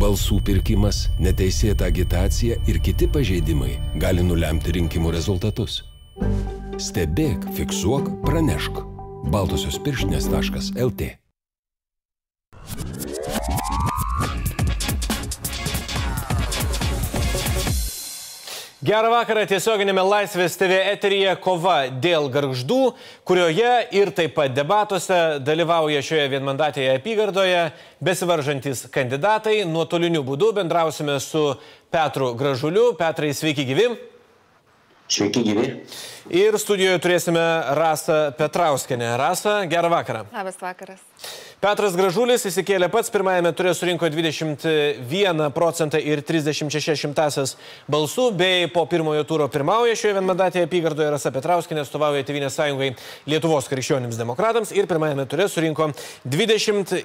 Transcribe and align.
balsų 0.00 0.40
pirkimas, 0.46 1.04
neteisėta 1.20 1.88
agitacija 1.90 2.58
ir 2.70 2.80
kiti 2.84 3.08
pažeidimai 3.12 3.76
gali 4.00 4.24
nulemti 4.24 4.76
rinkimų 4.78 5.14
rezultatus. 5.16 5.82
Stebėk, 6.80 7.44
fiksuok, 7.58 8.12
pranešk. 8.24 8.80
Baltosios 9.30 9.76
pirštinės.lt 9.84 11.10
Gerą 18.80 19.10
vakarą 19.12 19.42
tiesioginėme 19.44 20.00
Laisvės 20.08 20.54
TV 20.56 20.78
eteryje 20.88 21.34
kova 21.44 21.90
dėl 22.00 22.30
garždų, 22.32 22.94
kurioje 23.28 23.72
ir 23.92 24.08
taip 24.16 24.32
pat 24.38 24.54
debatuose 24.56 25.18
dalyvauja 25.44 26.00
šioje 26.00 26.30
vienmandatėje 26.32 26.94
apygardoje 26.96 27.66
besivaržantis 28.00 28.86
kandidatai. 28.94 29.58
Nuotoliniu 29.68 30.24
būdu 30.24 30.54
bendrausime 30.56 31.18
su 31.20 31.44
Petru 31.92 32.32
Gražuliu. 32.40 32.94
Petrai, 32.96 33.34
sveiki 33.36 33.68
gyvi. 33.68 33.90
Sveiki 35.12 35.44
gyvi. 35.44 35.68
Ir 36.40 36.56
studijoje 36.56 37.04
turėsime 37.04 37.44
Rasą 37.76 38.30
Petrauskenę. 38.40 39.12
Rasa, 39.20 39.58
gerą 39.68 39.92
vakarą. 39.92 40.24
Labas 40.32 40.56
vakaras. 40.64 41.04
Petras 41.60 41.92
Gražulis 41.92 42.46
įsikėlė 42.48 42.86
pats, 42.88 43.10
pirmajame 43.12 43.50
turė 43.52 43.74
surinko 43.76 44.08
21 44.08 45.42
procentą 45.52 45.98
ir 46.00 46.22
36 46.24 46.94
šimtasias 47.02 47.52
balsų, 47.84 48.30
bei 48.32 48.70
po 48.72 48.86
pirmojo 48.88 49.26
turo 49.28 49.44
pirmauja 49.52 49.92
šioje 49.92 50.14
vienmandatėje 50.16 50.64
apygardoje 50.64 51.10
Rasa 51.12 51.28
Petrauskinė 51.34 51.82
atstovauja 51.84 52.24
Tevinės 52.24 52.56
sąjungai 52.56 52.94
Lietuvos 53.28 53.68
krikščionims 53.68 54.16
demokratams 54.16 54.72
ir 54.72 54.88
pirmajame 54.88 55.28
turė 55.28 55.50
surinko 55.52 55.90
20 56.24 56.96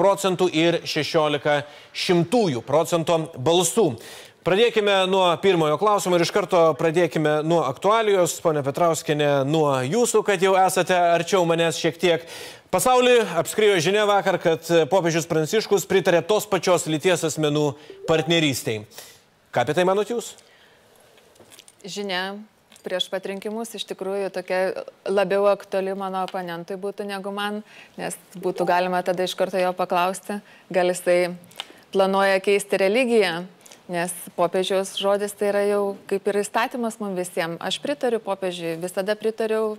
procentų 0.00 0.50
ir 0.50 0.80
16 0.88 1.62
šimtųjų 1.94 2.64
procento 2.66 3.20
balsų. 3.38 3.92
Pradėkime 4.40 4.94
nuo 5.04 5.26
pirmojo 5.36 5.74
klausimo 5.76 6.16
ir 6.16 6.22
iš 6.24 6.30
karto 6.32 6.60
pradėkime 6.78 7.42
nuo 7.44 7.58
aktualijos. 7.68 8.38
Pone 8.40 8.62
Petrauskinė, 8.64 9.42
nuo 9.44 9.68
jūsų, 9.84 10.22
kad 10.24 10.40
jau 10.40 10.54
esate 10.56 10.96
arčiau 10.96 11.42
manęs 11.44 11.76
šiek 11.76 11.98
tiek. 12.00 12.24
Pasaulį 12.72 13.18
apskrijo 13.36 13.76
žinia 13.84 14.06
vakar, 14.08 14.38
kad 14.40 14.64
popiežius 14.88 15.28
Pranciškus 15.28 15.84
pritarė 15.90 16.22
tos 16.24 16.48
pačios 16.48 16.88
lyties 16.88 17.26
asmenų 17.28 17.66
partnerystiai. 18.08 18.86
Ką 19.52 19.66
apie 19.66 19.76
tai 19.76 19.84
manot 19.84 20.08
jūs? 20.08 20.32
Žinia 21.84 22.38
prieš 22.80 23.10
pat 23.12 23.28
rinkimus 23.28 23.76
iš 23.76 23.84
tikrųjų 23.92 24.32
tokia 24.32 24.86
labiau 25.04 25.50
aktuali 25.52 25.92
mano 25.92 26.24
oponentui 26.24 26.80
būtų 26.80 27.04
negu 27.12 27.28
man, 27.28 27.60
nes 28.00 28.16
būtų 28.40 28.64
galima 28.72 29.04
tada 29.04 29.28
iš 29.28 29.36
karto 29.36 29.60
jo 29.60 29.76
paklausti, 29.76 30.40
gal 30.72 30.88
jisai 30.88 31.34
planuoja 31.92 32.40
keisti 32.40 32.80
religiją, 32.80 33.42
nes 33.90 34.12
popiežiaus 34.38 34.94
žodis 35.00 35.34
tai 35.34 35.50
yra 35.50 35.64
jau 35.66 35.82
kaip 36.10 36.28
ir 36.30 36.40
įstatymas 36.44 37.00
mums 37.02 37.18
visiems. 37.18 37.58
Aš 37.58 37.80
pritariu 37.82 38.22
popiežiui, 38.22 38.76
visada 38.82 39.16
pritariu 39.18 39.74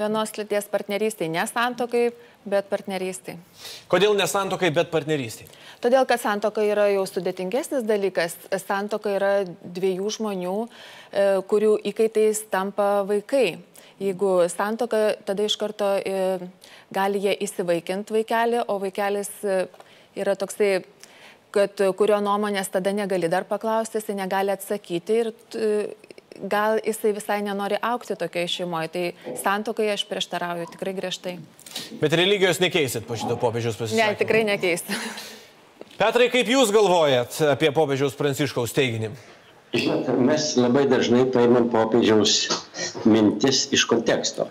vienos 0.00 0.32
lyties 0.38 0.68
partnerystai, 0.70 1.28
ne 1.28 1.42
santokai, 1.46 2.10
bet 2.48 2.68
partnerystai. 2.70 3.36
Kodėl 3.90 4.14
ne 4.16 4.26
santokai, 4.30 4.70
bet 4.72 4.92
partnerystai? 4.92 5.48
Todėl, 5.84 6.06
kad 6.08 6.22
santoka 6.22 6.64
yra 6.64 6.86
jau 6.92 7.04
sudėtingesnis 7.08 7.84
dalykas. 7.88 8.36
Santoka 8.62 9.12
yra 9.16 9.32
dviejų 9.48 10.14
žmonių, 10.16 10.56
e, 10.64 11.26
kurių 11.50 11.74
įkaitais 11.92 12.46
tampa 12.52 13.02
vaikai. 13.08 13.60
Jeigu 14.00 14.48
santoka, 14.48 15.16
tada 15.28 15.44
iš 15.44 15.58
karto 15.60 15.90
e, 15.98 16.38
gali 16.92 17.20
jie 17.20 17.34
įsivaikinti 17.44 18.16
vaikelį, 18.16 18.64
o 18.68 18.78
vaikelis 18.80 19.32
e, 19.44 19.66
yra 20.16 20.36
toksai 20.40 20.80
kad 21.54 21.82
kurio 21.98 22.20
nuomonės 22.24 22.70
tada 22.72 22.92
negali 22.94 23.30
dar 23.32 23.46
paklausti, 23.48 23.98
jisai 24.00 24.16
negali 24.18 24.54
atsakyti 24.54 25.18
ir 25.22 25.32
gal 26.48 26.78
jisai 26.84 27.12
visai 27.16 27.40
nenori 27.44 27.78
aukti 27.82 28.16
tokioje 28.16 28.48
šeimoje. 28.54 28.88
Tai 28.94 29.34
santokai 29.42 29.90
aš 29.94 30.06
prieštarauju 30.08 30.70
tikrai 30.74 30.94
griežtai. 30.96 31.36
Bet 32.00 32.14
religijos 32.18 32.62
nekeisit 32.62 33.06
po 33.08 33.18
šito 33.18 33.36
popiežiaus 33.40 33.78
pasisakymą? 33.78 34.14
Ne, 34.14 34.20
tikrai 34.20 34.44
nekeisiu. 34.48 34.96
Petrai, 36.00 36.30
kaip 36.32 36.48
Jūs 36.48 36.72
galvojat 36.72 37.42
apie 37.50 37.68
popiežiaus 37.76 38.16
pranciškaus 38.16 38.72
teiginį? 38.72 39.12
Žinot, 39.74 40.08
mes 40.24 40.46
labai 40.58 40.86
dažnai 40.90 41.26
paimam 41.30 41.68
popiežiaus 41.70 42.48
mintis 43.04 43.66
iš 43.74 43.84
konteksto. 43.90 44.48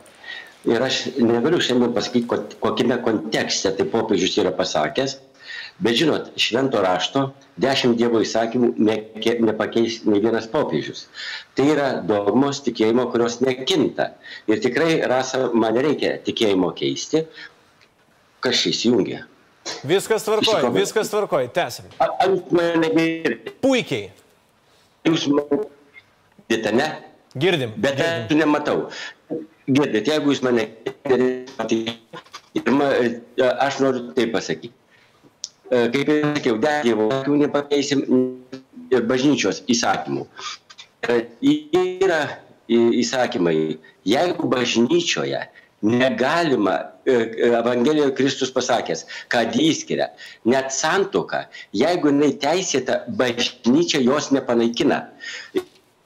Ir 0.70 0.84
aš 0.84 1.16
negaliu 1.18 1.60
šiandien 1.64 1.96
pasakyti, 1.96 2.60
kokiame 2.62 3.00
kontekste 3.04 3.72
tai 3.76 3.88
popiežius 3.90 4.38
yra 4.44 4.52
pasakęs, 4.56 5.18
Bet 5.80 5.96
žinot, 5.96 6.34
švento 6.36 6.82
rašto 6.84 7.30
dešimt 7.60 7.96
Dievo 8.00 8.20
įsakymų 8.20 8.74
ne, 8.84 8.98
nepakeis 9.48 10.02
nei 10.04 10.20
vienas 10.20 10.50
popiežius. 10.52 11.06
Tai 11.56 11.68
yra 11.72 11.88
dogmos 12.04 12.60
tikėjimo, 12.66 13.06
kurios 13.14 13.40
nekinta. 13.40 14.10
Ir 14.52 14.60
tikrai, 14.64 14.98
rasa, 15.08 15.46
man 15.56 15.80
reikia 15.80 16.18
tikėjimo 16.26 16.74
keisti. 16.76 17.24
Kas 18.44 18.60
šis 18.60 18.84
jungia? 18.90 19.24
Viskas 19.88 20.26
tvarkoj, 20.28 20.68
viskas 20.76 21.12
tvarkoj, 21.12 21.48
tęsim. 21.56 21.88
Jūs 22.00 22.52
mane 22.56 22.90
girdite? 22.96 23.54
Puikiai. 23.64 24.10
Jūs 25.08 25.30
mane 25.32 25.62
girdite, 26.50 26.74
ne? 26.76 26.90
Girdim. 27.40 27.72
Bet 27.78 28.00
girdim. 28.00 28.26
aš 28.26 28.36
nematau. 28.42 28.78
Girdite, 29.70 30.12
jeigu 30.12 30.34
jūs 30.34 30.44
mane 30.44 30.68
girdite, 31.08 31.96
aš 33.68 33.80
noriu 33.84 34.10
tai 34.18 34.28
pasakyti. 34.36 34.79
E, 35.72 35.92
kaip 35.92 36.10
ir 36.10 36.24
sakiau, 36.36 36.58
dar 36.62 36.82
Dievo 36.86 37.10
akių 37.14 37.38
nepakeisim 37.44 38.04
ir 38.90 39.06
bažnyčios 39.10 39.62
įsakymų. 39.70 40.26
E, 41.06 41.20
yra 41.46 42.24
įsakymai, 42.70 43.78
jeigu 44.10 44.50
bažnyčioje 44.50 45.44
negalima, 45.86 46.76
e, 47.06 47.20
Evangelijoje 47.52 48.16
Kristus 48.18 48.52
pasakęs, 48.56 49.06
kad 49.30 49.54
įskiria, 49.56 50.10
net 50.50 50.74
santoka, 50.76 51.46
jeigu 51.72 52.12
jinai 52.12 52.34
teisėta, 52.42 53.04
bažnyčia 53.22 54.02
jos 54.04 54.34
nepanaikina. 54.36 55.04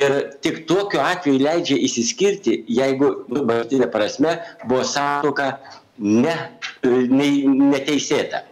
Ir 0.03 0.17
tik 0.43 0.65
tokiu 0.67 0.99
atveju 0.99 1.39
leidžia 1.39 1.79
įsiskirti, 1.87 2.65
jeigu, 2.67 3.15
nu, 3.31 3.45
bažnytinė 3.47 3.87
prasme, 3.93 4.35
buvo 4.67 4.83
santoka 4.83 5.53
ne, 5.97 6.35
ne, 6.83 7.29
neteisėta. 7.47 8.43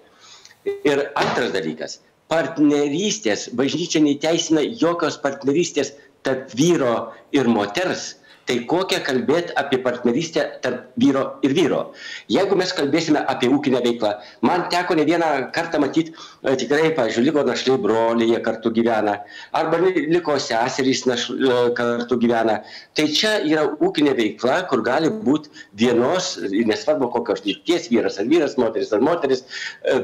Ir 0.65 1.03
antras 1.15 1.51
dalykas- 1.55 1.99
partnerystės. 2.31 3.49
Bažnyčia 3.57 4.01
neteisina 4.03 4.61
jokios 4.61 5.17
partnerystės 5.21 5.93
tarp 6.23 6.49
vyro 6.55 7.11
ir 7.33 7.47
moters. 7.47 8.15
Tai 8.49 8.55
kokią 8.67 8.97
kalbėti 9.05 9.53
apie 9.55 9.77
partnerystę 9.85 10.43
tarp 10.63 10.87
vyro 10.99 11.21
ir 11.45 11.53
vyro. 11.53 11.81
Jeigu 12.33 12.57
mes 12.57 12.71
kalbėsime 12.73 13.21
apie 13.29 13.47
ūkinę 13.53 13.79
veiklą, 13.85 14.15
man 14.41 14.65
teko 14.73 14.97
ne 14.97 15.05
vieną 15.05 15.27
kartą 15.55 15.79
matyti, 15.79 16.15
e, 16.43 16.55
tikrai, 16.57 16.89
pavyzdžiui, 16.97 17.25
liko 17.27 17.43
našliai 17.47 17.77
broliai, 17.83 18.31
jie 18.33 18.39
kartu 18.47 18.73
gyvena, 18.73 19.19
arba 19.53 19.77
liko 19.85 20.39
seserys 20.41 21.05
naš, 21.05 21.27
e, 21.29 21.59
kartu 21.77 22.17
gyvena. 22.23 22.57
Tai 22.97 23.05
čia 23.19 23.35
yra 23.45 23.67
ūkinė 23.77 24.17
veikla, 24.17 24.67
kur 24.67 24.81
gali 24.81 25.13
būti 25.29 25.53
vienos, 25.77 26.33
nesvarbu 26.73 27.11
kokios 27.13 27.45
lyties, 27.45 27.91
vyras 27.93 28.17
ar 28.19 28.25
vyras, 28.25 28.57
moteris 28.57 28.91
ar 28.91 29.05
moteris, 29.05 29.45
e, 29.85 30.01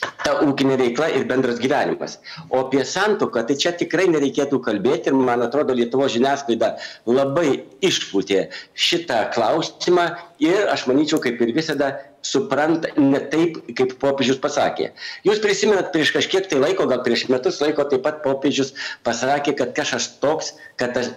ta 0.00 0.34
ūkinė 0.44 0.76
veikla 0.80 1.08
ir 1.16 1.24
bendras 1.28 1.58
gyvenimas. 1.62 2.18
O 2.50 2.60
apie 2.64 2.82
santoką, 2.86 3.44
tai 3.48 3.56
čia 3.60 3.72
tikrai 3.78 4.06
nereikėtų 4.12 4.60
kalbėti 4.64 5.10
ir 5.10 5.16
man 5.16 5.42
atrodo 5.46 5.76
Lietuvos 5.76 6.12
žiniasklaida 6.14 6.74
labai 7.08 7.62
išpūtė 7.84 8.44
šitą 8.88 9.22
klausimą 9.34 10.08
ir 10.44 10.68
aš 10.72 10.86
manyčiau, 10.90 11.22
kaip 11.24 11.40
ir 11.44 11.54
visada, 11.56 11.94
supranta 12.26 12.90
ne 12.98 13.20
taip, 13.32 13.60
kaip 13.78 13.96
popiežius 14.02 14.40
pasakė. 14.42 14.92
Jūs 15.26 15.42
prisimenat 15.42 15.90
prieš 15.94 16.12
kažkiek 16.16 16.50
tai 16.50 16.60
laiko, 16.60 16.86
gal 16.90 17.02
prieš 17.06 17.28
metus 17.32 17.62
laiko 17.64 17.86
taip 17.88 18.04
pat 18.06 18.22
popiežius 18.26 18.74
pasakė, 19.06 19.56
kad 19.58 19.74
kažkas 19.78 20.12
toks, 20.22 20.54
kad 20.80 20.98
aš, 20.98 21.12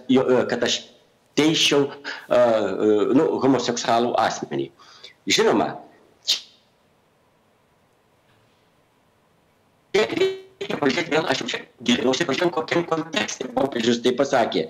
kad 0.50 0.68
aš 0.70 0.82
teiščiau 1.40 1.88
uh, 1.88 3.14
nu, 3.18 3.28
homoseksualų 3.44 4.14
asmenį. 4.20 4.70
Žinoma, 5.32 5.74
reikia 9.96 10.78
pažiūrėti 10.80 11.12
vėl, 11.12 11.26
aš 11.30 11.42
jau 11.42 11.48
čia 11.52 11.60
gilinausi, 11.88 12.26
pažiūrėjau, 12.28 12.54
kokiam 12.56 12.84
kontekste 12.88 13.50
popiežius 13.56 14.02
tai 14.06 14.14
pasakė. 14.18 14.64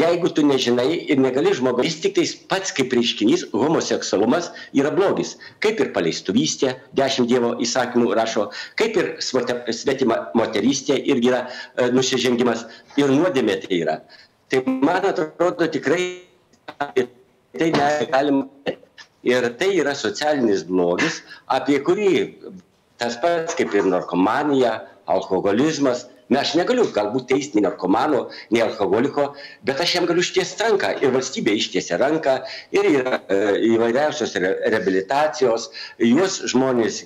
Jeigu 0.00 0.30
tu 0.34 0.44
nežinai 0.46 0.88
ir 1.12 1.20
negali 1.22 1.52
žmogus, 1.56 1.86
jis 1.88 1.98
tik 2.02 2.16
tais 2.18 2.34
pats 2.50 2.74
kaip 2.76 2.92
reiškinys, 2.96 3.46
homoseksualumas 3.54 4.50
yra 4.76 4.92
blogis. 4.94 5.36
Kaip 5.64 5.80
ir 5.80 5.92
paleistuvystė, 5.96 6.76
dešimt 6.98 7.30
Dievo 7.30 7.54
įsakymų 7.62 8.12
rašo, 8.18 8.50
kaip 8.80 8.98
ir 9.00 9.12
svetima 9.24 10.20
moterystė 10.38 10.98
irgi 10.98 11.32
yra 11.32 11.44
e, 11.46 11.90
nusižengimas 11.94 12.66
ir 13.00 13.12
nuodėmė 13.14 13.60
tai 13.64 13.82
yra. 13.84 14.00
Tai 14.50 14.62
man 14.66 15.08
atrodo 15.12 15.70
tikrai 15.72 16.02
apie 16.76 17.08
tai 17.56 17.72
negalima. 17.74 18.46
Ir 19.26 19.42
tai 19.58 19.72
yra 19.74 19.90
socialinis 19.98 20.60
blogis, 20.68 21.16
apie 21.50 21.80
kurį 21.82 22.10
tas 23.00 23.16
pats 23.22 23.56
kaip 23.58 23.74
ir 23.74 23.88
narkomanija 23.88 24.76
alkoholizmas. 25.06 26.06
Na, 26.26 26.40
aš 26.42 26.56
negaliu 26.58 26.82
galbūt 26.90 27.28
teisti 27.30 27.54
nei 27.54 27.62
narkomano, 27.68 28.24
nei 28.50 28.58
alkoholiko, 28.64 29.28
bet 29.68 29.78
aš 29.82 29.92
jam 29.94 30.08
galiu 30.10 30.24
ištiesti 30.24 30.64
ranką 30.64 30.88
ir 30.98 31.12
valstybė 31.14 31.54
ištiesia 31.54 32.00
ranką 32.02 32.34
ir 32.74 32.88
yra 32.90 33.20
e, 33.30 33.36
įvairiausios 33.68 34.34
re, 34.42 34.50
rehabilitacijos, 34.64 35.68
juos 36.02 36.40
žmonės 36.50 37.04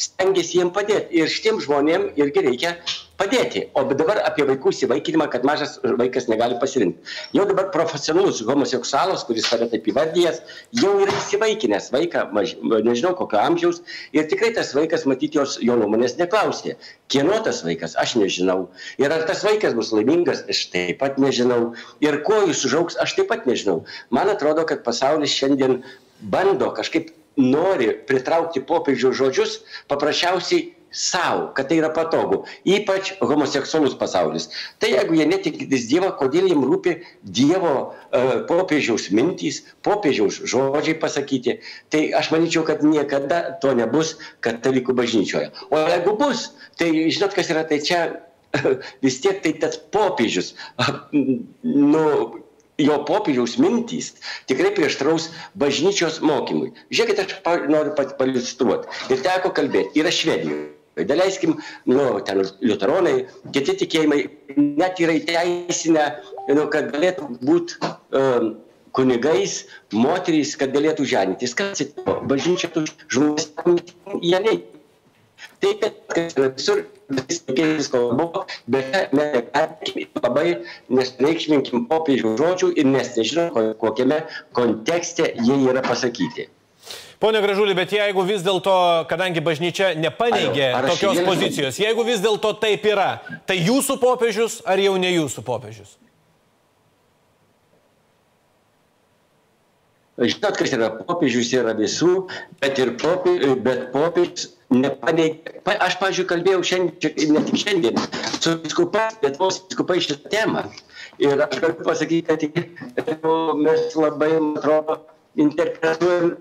stengiasi 0.00 0.62
jiem 0.62 0.72
padėti 0.72 1.20
ir 1.20 1.28
šitiem 1.34 1.60
žmonėm 1.66 2.08
irgi 2.16 2.46
reikia 2.48 2.72
padėti. 3.24 3.68
O 3.74 3.84
dabar 3.88 4.20
apie 4.24 4.44
vaikų 4.48 4.72
įsivaikinimą 4.74 5.28
kad 5.32 5.44
mažas 5.48 5.78
vaikas 5.82 6.28
negali 6.28 6.58
pasirinkt 6.60 7.14
jau 7.36 7.46
dabar 7.48 7.70
profesionalus 7.74 8.42
homoseksualas 8.44 9.24
kuris 9.28 9.48
save 9.48 9.68
taip 9.72 9.88
įvardijęs 9.90 10.40
jau 10.80 10.92
yra 11.02 11.14
įsivaikinęs 11.22 11.90
vaiką 11.94 12.26
maž 12.36 12.54
nežinau 12.62 13.14
kokio 13.18 13.40
amžiaus. 13.40 13.82
Ir 14.12 14.28
tikrai 14.30 14.52
tas 14.56 14.74
vaikas 14.76 15.06
matyt 15.08 15.36
jos 15.38 15.56
jo 15.62 15.76
nuomonės 15.80 16.16
neklausė. 16.20 16.76
Kieno 17.12 17.40
tas 17.46 17.62
vaikas? 17.66 17.96
Aš 18.00 18.16
nežinau. 18.20 18.68
Ir 19.00 19.12
ar 19.14 19.26
tas 19.28 19.44
vaikas 19.46 19.76
bus 19.76 19.92
laimingas? 19.94 20.44
Aš 20.50 20.66
taip 20.74 21.00
pat 21.02 21.18
nežinau. 21.22 21.74
Ir 22.04 22.20
kuo 22.26 22.44
jis 22.48 22.64
užaugs? 22.68 22.98
Aš 23.00 23.16
taip 23.18 23.30
pat 23.32 23.48
nežinau. 23.50 23.82
Man 24.14 24.30
atrodo 24.32 24.66
kad 24.68 24.84
pasaulis 24.86 25.34
šiandien 25.34 25.82
bando 26.20 26.70
kažkaip 26.76 27.12
nori 27.36 27.90
pritraukti 28.08 28.62
popiežiaus 28.62 29.18
žodžius 29.18 29.58
paprasčiausiai 29.90 30.70
sau 30.94 31.50
kad 31.54 31.68
tai 31.68 31.80
yra 31.82 31.90
patogu 31.90 32.44
ypač 32.64 33.12
homoseksualus 33.20 33.98
pasaulis. 33.98 34.48
Tai 34.78 34.92
jeigu 34.94 35.18
jie 35.18 35.26
netikintys 35.26 35.88
dievą 35.90 36.12
kodėl 36.20 36.46
jiem 36.48 36.62
rūpi 36.62 36.94
dievo 37.26 37.74
e, 38.14 38.20
popiežiaus 38.48 39.10
mintys 39.10 39.64
popiežiaus 39.82 40.38
žodžiai 40.46 40.94
pasakyti 41.02 41.58
tai 41.90 42.06
aš 42.14 42.30
manyčiau 42.30 42.62
kad 42.68 42.86
niekada 42.86 43.58
to 43.58 43.74
nebus 43.74 44.14
katalikų 44.46 44.94
bažnyčioje. 44.94 45.50
O 45.74 45.82
jeigu 45.82 46.14
bus 46.20 46.52
tai 46.78 46.92
žinot 47.10 47.34
kas 47.34 47.50
yra 47.50 47.66
tai 47.66 47.82
čia 47.82 48.06
vis 49.02 49.18
tiek 49.20 49.42
tai 49.42 49.52
tas 49.58 49.76
popiežius 49.76 50.54
nu 51.64 52.06
jo 52.78 53.00
popiežiaus 53.08 53.58
mintys 53.62 54.14
tikrai 54.50 54.70
prieštaraus 54.78 55.30
bažnyčios 55.58 56.20
mokymui. 56.22 56.72
Žiūrėkit 56.94 57.26
aš 57.26 57.36
noriu 57.70 57.94
pailiustruot 57.98 58.88
ir 59.10 59.26
teko 59.26 59.54
kalbėt 59.54 59.98
yra 59.98 60.14
švedijoj 60.14 60.73
Daleiskim, 60.94 61.56
nu, 61.90 62.02
ten 62.26 62.44
liuteronai, 62.62 63.24
kiti 63.54 63.74
tikėjimai 63.82 64.20
net 64.56 65.00
yra 65.02 65.16
įteisinę, 65.18 66.04
nu, 66.54 66.68
kad 66.70 66.92
galėtų 66.94 67.30
būti 67.42 67.80
um, 68.14 68.52
kunigais, 68.94 69.64
moterys, 69.90 70.54
kad 70.60 70.74
galėtų 70.76 71.08
ženytis. 71.10 71.56
Kas 71.58 71.74
atsitiko? 71.74 72.20
Bažnyčia 72.30 72.70
tų 72.74 72.86
žmonės, 73.10 73.50
jie 74.22 74.40
nei. 74.46 74.60
Tai, 75.60 75.72
kad 76.14 76.36
visur 76.38 76.84
viskas 77.10 77.90
kalbu, 77.92 78.44
bet 78.70 79.12
mes 79.12 79.34
negalime 79.34 80.06
labai 80.22 80.46
nesreikšminkim 80.94 81.88
popiežių 81.90 82.36
žodžių 82.38 82.70
ir 82.80 82.88
nes 82.88 83.10
nežinom, 83.18 83.74
kokiame 83.82 84.22
kontekste 84.56 85.32
jie 85.42 85.58
yra 85.72 85.82
pasakyti. 85.84 86.48
Pone 87.24 87.40
Gražulį, 87.40 87.72
bet 87.72 87.92
jeigu 87.96 88.20
vis 88.28 88.42
dėlto, 88.44 88.72
kadangi 89.08 89.40
bažnyčia 89.40 89.94
nepaneigė 89.96 90.66
ar, 90.66 90.82
ar 90.82 90.90
tokios 90.90 91.22
aš... 91.22 91.24
pozicijos, 91.24 91.78
jeigu 91.80 92.04
vis 92.04 92.20
dėlto 92.20 92.50
taip 92.60 92.84
yra, 92.84 93.22
tai 93.48 93.56
jūsų 93.62 93.96
popiežius 94.02 94.58
ar 94.68 94.82
jau 94.82 94.92
ne 95.00 95.14
jūsų 95.14 95.44
popiežius? 95.46 95.94
Žinot, 100.20 100.60
kas 100.60 100.76
yra 100.76 100.90
popiežius, 101.00 101.48
yra 101.56 101.72
visų, 101.80 102.12
bet 102.60 102.84
ir 102.84 102.92
popiežius, 103.00 103.56
bet 103.64 103.88
popiežius 103.96 104.46
nepaneigė. 104.76 105.58
Aš, 105.80 105.96
pažiūrėjau, 106.04 106.28
kalbėjau 106.36 106.62
šiandien, 106.74 107.34
ne 107.34 107.48
tik 107.48 107.60
šiandien, 107.64 108.06
su 108.36 108.58
viskupai, 108.68 109.08
Lietuvos 109.24 109.64
viskupai 109.64 110.02
šitą 110.04 110.28
temą. 110.28 110.68
Ir 111.24 111.40
aš 111.40 111.56
galiu 111.56 111.88
pasakyti, 111.88 112.52
kad 113.00 113.28
mes 113.64 113.94
labai, 113.96 114.34
man 114.36 114.58
atrodo, 114.60 115.00
interpretuojam 115.40 116.34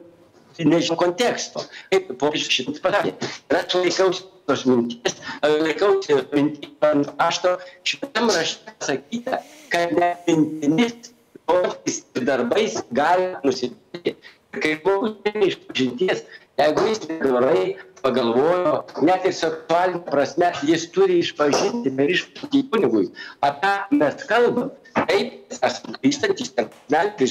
nežinau 0.59 0.97
konteksto. 0.99 1.63
Kaip 1.91 2.11
popiežius 2.21 2.53
šitas 2.57 2.83
pasakė. 2.83 3.15
Ir 3.49 3.59
aš 3.59 3.75
laikausi 3.79 4.25
tos 4.47 4.65
minties, 4.67 5.17
laikausi 5.43 6.19
minties 6.33 6.89
ant 6.89 7.09
ašto, 7.23 7.55
šitam 7.87 8.29
rašte 8.33 8.75
pasakyta, 8.79 9.41
kad 9.73 9.95
net 9.97 10.27
mintimis, 10.27 11.13
žodžiais 11.49 12.03
ir 12.15 12.27
darbais 12.29 12.77
gali 12.91 13.33
nusipirkti. 13.43 14.15
Ir 14.53 14.61
kai 14.61 14.75
žmogus 14.83 15.47
iš 15.47 15.57
pažinties, 15.65 16.21
jeigu 16.61 16.85
jis 16.91 17.07
gerai 17.09 17.63
pagalvojo, 18.03 18.75
net 19.07 19.25
ir 19.25 19.33
seksualinė 19.37 20.03
prasme, 20.09 20.51
jis 20.69 20.85
turi 20.93 21.21
išpažinti 21.23 21.93
per 21.97 22.11
išpažinti 22.13 22.61
kunigui. 22.73 23.07
Apie 23.47 23.73
mes 23.97 24.27
kalbam. 24.29 24.69
Taip, 24.93 25.55
aš 25.65 25.79
grįžtantis, 25.95 26.51
kad 26.53 26.75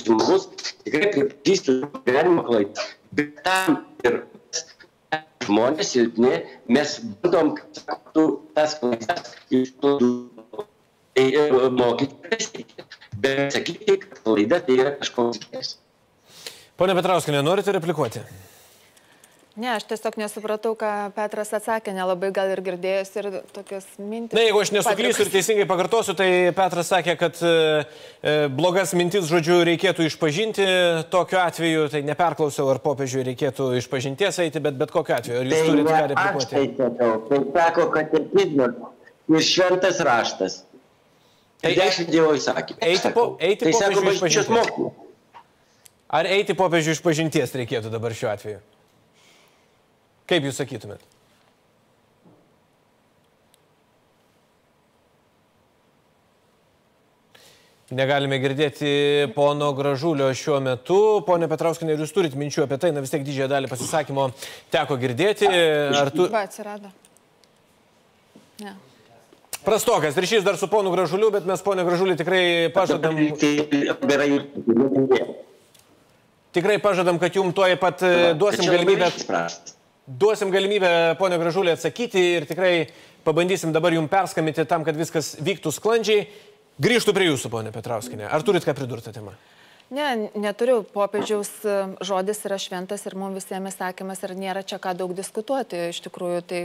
žmogus 0.03 0.49
tikrai 0.83 1.13
pripažįstu 1.15 1.79
gyvenimo 2.09 2.43
klaidą 2.49 2.89
bet 3.17 3.43
tam 3.47 3.81
ir 4.05 4.23
žmonės 5.47 5.93
silpni, 5.95 6.33
mes 6.73 6.99
bandom, 7.23 7.55
kad 7.59 7.83
sakotų 7.83 8.27
tas 8.57 8.77
klaidas 8.81 9.35
iš 9.53 9.75
klaidų 9.83 10.67
tai, 11.17 11.27
e, 11.29 11.47
mokyti, 11.77 12.65
bet 13.23 13.57
sakyti, 13.57 13.99
kad 14.05 14.23
klaida 14.23 14.63
tai 14.67 14.79
yra 14.85 14.95
kažkoks. 15.01 15.77
Pone 16.79 16.97
Petrauskinė, 16.97 17.43
norite 17.45 17.75
replikuoti? 17.75 18.23
Ne, 19.53 19.69
aš 19.77 19.85
tiesiog 19.85 20.15
nesupratau, 20.17 20.73
ką 20.81 21.11
Petras 21.13 21.51
atsakė, 21.53 21.93
nelabai 21.93 22.31
gal 22.33 22.49
ir 22.55 22.63
girdėjęs 22.65 23.11
ir 23.21 23.27
tokias 23.53 23.85
mintis. 24.01 24.33
Na, 24.33 24.47
jeigu 24.47 24.63
aš 24.63 24.73
nesuklysiu 24.73 25.27
ir 25.27 25.31
teisingai 25.35 25.67
pakartosiu, 25.69 26.15
tai 26.17 26.29
Petras 26.57 26.89
sakė, 26.89 27.19
kad 27.21 27.37
e, 27.45 27.53
e, 28.25 28.35
blogas 28.49 28.95
mintis, 28.97 29.29
žodžiu, 29.29 29.59
reikėtų 29.69 30.09
išpažinti. 30.09 30.65
Tokiu 31.13 31.43
atveju, 31.43 31.85
tai 31.93 32.01
neperklausiau, 32.09 32.71
ar 32.73 32.81
popiežiui 32.81 33.27
reikėtų 33.29 33.69
išpažinties 33.83 34.41
eiti, 34.47 34.65
bet 34.65 34.81
bet 34.81 34.97
kokiu 34.97 35.19
atveju. 35.19 35.45
Ar 35.45 35.53
jūs 35.53 35.59
tai 35.59 35.69
turite 35.69 35.93
ką 35.93 36.09
replikuoti? 36.15 36.41
Aš 36.41 36.51
tai 36.57 36.65
sakau, 36.81 37.13
tai 37.29 37.45
sako, 37.53 37.89
kad 37.93 38.19
ir 38.19 38.29
pizmas 38.33 38.83
ir 39.37 39.49
šventas 39.53 40.05
raštas. 40.09 40.61
Tai 41.63 41.77
dešimt 41.77 42.09
dievo 42.11 42.33
įsakymų. 42.41 42.81
Eiti, 42.89 43.11
po, 43.15 43.31
eiti 43.37 43.69
tai 43.69 43.97
bažnyčios 44.01 44.49
mokymų. 44.51 44.93
Ar 46.13 46.27
eiti 46.41 46.57
popiežiui 46.57 46.97
išpažinties 46.97 47.53
reikėtų 47.61 47.93
dabar 47.93 48.17
šiuo 48.17 48.33
atveju? 48.33 48.65
Kaip 50.31 50.47
jūs 50.47 50.61
sakytumėt? 50.61 51.03
Negalime 57.93 58.39
girdėti 58.41 58.93
pono 59.35 59.73
Gražulio 59.77 60.31
šiuo 60.37 60.61
metu. 60.65 60.99
Pone 61.27 61.49
Petrauskinė, 61.51 61.99
jūs 62.01 62.15
turite 62.17 62.39
minčių 62.41 62.65
apie 62.65 62.79
tai, 62.81 62.93
na 62.95 63.03
vis 63.05 63.13
tiek 63.13 63.25
didžiąją 63.27 63.51
dalį 63.53 63.69
pasisakymo 63.69 64.31
teko 64.73 64.97
girdėti. 65.03 65.51
Ar 65.99 66.13
tu... 66.15 66.25
Va, 66.33 66.47
atsirado. 66.47 66.89
Ne. 68.63 68.73
Prastokas 69.63 70.17
ryšys 70.19 70.47
dar 70.47 70.57
su 70.59 70.71
ponu 70.73 70.91
Gražuliu, 70.95 71.29
bet 71.35 71.45
mes 71.47 71.61
ponė 71.63 71.85
Gražulį 71.87 72.17
tikrai 72.19 72.43
pažadam. 72.75 73.19
Tikrai 76.53 76.81
pažadam, 76.83 77.21
kad 77.21 77.37
jums 77.37 77.55
tuoj 77.57 77.77
pat 77.81 78.03
e, 78.05 78.17
duosim 78.37 78.67
galimybę 78.69 79.13
duosim 80.07 80.51
galimybę, 80.51 81.17
ponio 81.19 81.39
Gražulė, 81.41 81.77
atsakyti 81.77 82.23
ir 82.39 82.47
tikrai 82.49 82.73
pabandysim 83.27 83.73
dabar 83.75 83.95
jums 83.95 84.11
perskambinti 84.11 84.67
tam, 84.69 84.85
kad 84.87 84.99
viskas 84.99 85.37
vyktų 85.41 85.73
sklandžiai. 85.75 86.27
Grįžtų 86.83 87.15
prie 87.15 87.29
jūsų, 87.29 87.51
ponė 87.53 87.71
Petrauskinė. 87.75 88.27
Ar 88.33 88.43
turit 88.43 88.65
ką 88.67 88.75
pridurti 88.75 89.13
temą? 89.15 89.35
Ne, 89.93 90.31
neturiu. 90.41 90.81
Popiežiaus 90.89 91.51
e, 91.69 91.75
žodis 92.01 92.41
yra 92.49 92.57
šventas 92.59 93.05
ir 93.07 93.15
mums 93.21 93.37
visiems 93.37 93.77
sakymas 93.77 94.25
ir 94.25 94.33
nėra 94.39 94.63
čia 94.65 94.81
ką 94.83 94.95
daug 94.97 95.13
diskutuoti. 95.15 95.91
Iš 95.93 96.01
tikrųjų, 96.07 96.41
tai 96.49 96.63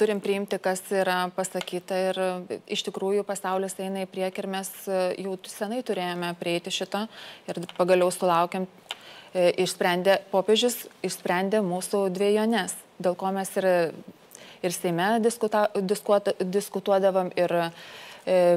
turim 0.00 0.22
priimti, 0.24 0.56
kas 0.62 0.80
yra 0.96 1.18
pasakyta 1.36 2.00
ir 2.08 2.22
e, 2.24 2.58
iš 2.72 2.86
tikrųjų 2.88 3.26
pasaulis 3.28 3.76
eina 3.84 4.06
į 4.06 4.10
priekį 4.10 4.42
ir 4.42 4.50
mes 4.56 4.72
e, 4.88 5.02
jau 5.26 5.36
senai 5.52 5.84
turėjome 5.84 6.32
prieiti 6.40 6.72
šito 6.72 7.04
ir 7.52 7.62
pagaliau 7.76 8.08
sulaukiam 8.16 8.64
E, 8.64 9.07
išsprendė, 9.34 10.18
popiežius 10.32 10.86
išsprendė 11.04 11.62
mūsų 11.64 12.06
dviejonės, 12.14 12.74
dėl 13.02 13.16
ko 13.18 13.32
mes 13.34 13.50
ir, 13.60 13.68
ir 14.64 14.74
Seime 14.74 15.16
diskuta, 15.22 15.68
diskuota, 15.76 16.34
diskutuodavom 16.40 17.30
ir 17.36 17.54
e, 17.58 17.68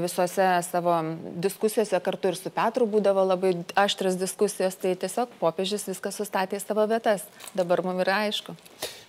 visose 0.04 0.48
savo 0.68 0.96
diskusijose 1.44 2.00
kartu 2.04 2.32
ir 2.32 2.40
su 2.40 2.54
Petru 2.56 2.88
būdavo 2.90 3.26
labai 3.34 3.54
aštras 3.76 4.18
diskusijos, 4.20 4.80
tai 4.80 4.96
tiesiog 4.96 5.36
popiežius 5.42 5.90
viską 5.92 6.14
sustatė 6.16 6.58
į 6.58 6.64
savo 6.64 6.88
vietas. 6.90 7.28
Dabar 7.58 7.84
mums 7.86 8.06
yra 8.06 8.24
aišku. 8.30 8.56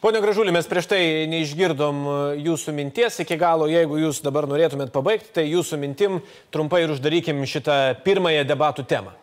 Pone 0.03 0.19
Gražulį, 0.19 0.51
mes 0.51 0.67
prieš 0.67 0.91
tai 0.91 1.01
neišgirdom 1.31 2.05
jūsų 2.43 2.75
minties 2.75 3.23
iki 3.23 3.39
galo. 3.39 3.71
Jeigu 3.71 4.01
jūs 4.03 4.19
dabar 4.27 4.51
norėtumėt 4.51 4.91
pabaigti, 4.91 5.31
tai 5.39 5.47
jūsų 5.47 5.79
mintim 5.79 6.19
trumpai 6.51 6.83
ir 6.83 6.97
uždarykim 6.97 7.47
šitą 7.47 7.79
pirmąją 8.03 8.43
debatų 8.51 8.89
temą. 8.91 9.15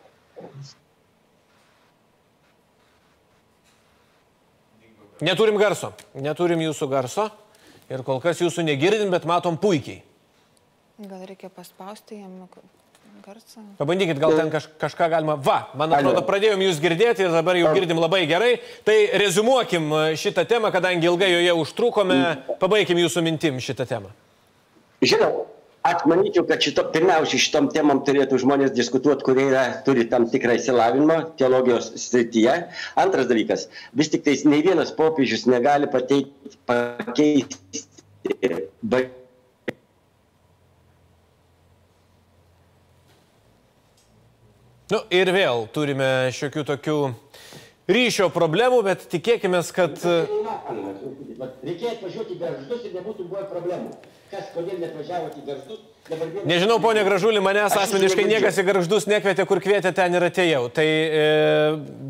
Neturim 5.26 5.58
garso. 5.60 5.94
Neturim 6.16 6.62
jūsų 6.64 6.90
garso. 6.92 7.30
ir 7.90 8.04
kol 8.06 8.20
kas 8.22 8.40
jūsų 8.42 8.64
negirdim, 8.68 9.10
bet 9.10 9.26
matom 9.26 9.58
puikiai. 9.58 10.04
Gal 11.00 11.24
reikia 11.26 11.50
paspausti 11.50 12.20
jam 12.20 12.46
garsą? 13.26 13.64
Pabandykit, 13.80 14.20
gal 14.20 14.36
ten 14.38 14.52
kaž, 14.54 14.68
kažką 14.80 15.10
galima. 15.10 15.36
Va, 15.36 15.70
man 15.80 15.94
atrodo, 15.96 16.22
pradėjom 16.28 16.62
jūs 16.68 16.82
girdėti 16.84 17.26
ir 17.26 17.34
dabar 17.34 17.58
jau 17.60 17.72
girdim 17.76 18.02
labai 18.02 18.26
gerai. 18.30 18.58
Tai 18.86 18.98
rezumuokim 19.22 19.90
e, 19.90 20.02
šitą 20.20 20.46
temą, 20.50 20.72
kadangi 20.76 21.10
ilgai 21.10 21.32
joje 21.32 21.56
užtrukome, 21.64 22.20
pabaigim 22.62 23.00
jūsų 23.02 23.24
mintim 23.26 23.62
šitą 23.64 23.88
temą. 23.90 24.12
Žinau, 25.02 25.46
aš 25.88 26.06
manyčiau, 26.10 26.46
kad 26.50 26.64
šito, 26.64 26.84
pirmiausia, 26.94 27.40
šitom 27.42 27.70
temam 27.74 28.02
turėtų 28.08 28.40
žmonės 28.44 28.74
diskutuoti, 28.76 29.26
kurie 29.28 29.48
yra, 29.52 29.66
turi 29.86 30.08
tam 30.12 30.28
tikrą 30.32 30.58
įsilavinimą 30.60 31.20
teologijos 31.40 31.94
srityje. 32.02 32.58
Antras 33.00 33.30
dalykas, 33.32 33.70
vis 33.98 34.12
tik 34.12 34.26
tais 34.28 34.46
nei 34.48 34.64
vienas 34.66 34.92
popiežius 34.96 35.48
negali 35.50 35.90
pateikti, 35.92 36.58
pakeisti 36.70 37.88
Nu, 44.90 45.04
ir 45.14 45.30
vėl 45.30 45.68
turime 45.70 46.06
šiokių 46.34 46.64
tokių 46.66 46.98
ryšio 47.94 48.26
problemų, 48.34 48.80
bet 48.88 49.04
tikėkime, 49.12 49.60
kad... 49.76 50.00
Reikėjo 51.62 51.92
atvažiuoti 51.92 52.34
į 52.34 52.40
garždus 52.40 52.88
ir 52.88 52.96
nebūtų 52.98 53.28
buvę 53.30 53.44
problemų. 53.52 53.94
Kas, 54.30 54.50
kodėl 54.54 54.78
netvažiavote 54.78 55.40
į 55.42 55.48
garždus? 55.48 55.86
Nežinau, 56.50 56.80
ponė 56.82 57.04
Gražulį, 57.06 57.42
manęs 57.44 57.76
asmeniškai 57.78 58.26
niekas 58.30 58.58
į 58.62 58.66
garždus 58.66 59.06
nekvietė, 59.10 59.46
kur 59.50 59.62
kvietė, 59.62 59.92
ten 59.94 60.18
ir 60.18 60.26
atėjau. 60.26 60.64
Tai 60.74 60.86
e, 60.86 61.24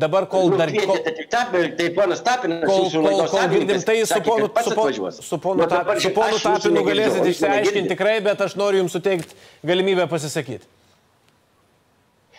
dabar, 0.00 0.26
kol 0.30 0.54
dar... 0.56 0.72
Kol, 0.72 1.00
Tapį, 1.32 1.62
tai 1.78 1.88
ponas 1.96 2.22
Tapinas, 2.24 2.64
kol, 2.64 2.88
kol, 2.92 3.24
kol 3.28 3.46
girdim, 3.52 3.80
tai 3.84 3.98
su 4.08 4.20
ponu, 4.24 4.48
su, 4.48 4.74
ponu, 4.76 5.10
su 5.16 5.40
ponu, 5.40 5.62
Nu, 5.62 5.68
tap, 5.70 5.92
su 6.00 6.12
ponu 6.16 6.40
Tapinu 6.40 6.80
negirdžiu, 6.80 6.88
galėsit 6.90 7.20
o 7.20 7.28
jūs 7.28 7.42
mane 7.44 7.60
išsiaiškinti 7.60 7.92
tikrai, 7.92 8.16
bet 8.24 8.44
aš 8.46 8.56
noriu 8.60 8.82
jums 8.82 8.96
suteikti 8.96 9.36
galimybę 9.72 10.08
pasisakyti. 10.10 10.68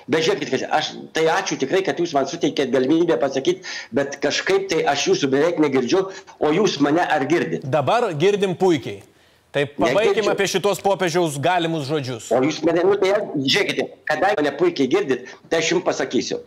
Bet 0.10 0.26
žiūrėkit, 0.26 0.66
aš 0.74 0.90
tai 1.14 1.28
ačiū 1.30 1.60
tikrai, 1.62 1.84
kad 1.86 2.02
jūs 2.02 2.16
man 2.18 2.26
suteikėt 2.30 2.74
galimybę 2.74 3.20
pasakyti, 3.22 3.62
bet 3.94 4.18
kažkaip 4.24 4.66
tai 4.74 4.82
aš 4.90 5.06
jūsų 5.12 5.30
beveik 5.32 5.62
negirdžiu, 5.62 6.08
o 6.42 6.52
jūs 6.58 6.80
mane 6.82 7.06
ar 7.06 7.26
girdit? 7.30 7.70
Dabar 7.70 8.10
girdim 8.18 8.58
puikiai. 8.58 9.04
Tai 9.52 9.66
pabaigim 9.76 10.30
apie 10.32 10.48
šitos 10.48 10.80
popiežiaus 10.84 11.36
galimus 11.44 11.90
žodžius. 11.90 12.30
O 12.32 12.40
jūs 12.46 12.62
mane, 12.64 12.86
nu 12.88 12.96
tai 13.00 13.18
žiūrėkite, 13.36 13.88
kadangi 14.08 14.40
mane 14.40 14.54
puikiai 14.60 14.88
girdit, 14.92 15.34
tai 15.52 15.60
aš 15.60 15.74
jums 15.74 15.88
pasakysiu. 15.88 16.40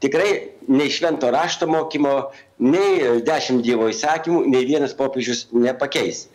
Tikrai 0.00 0.28
nei 0.68 0.92
švento 0.92 1.28
rašto 1.32 1.68
mokymo, 1.68 2.14
nei 2.60 3.20
dešimt 3.24 3.64
Dievo 3.64 3.88
įsakymų, 3.92 4.44
nei 4.52 4.68
vienas 4.68 4.92
popiežius 4.96 5.46
nepakeis. 5.52 6.26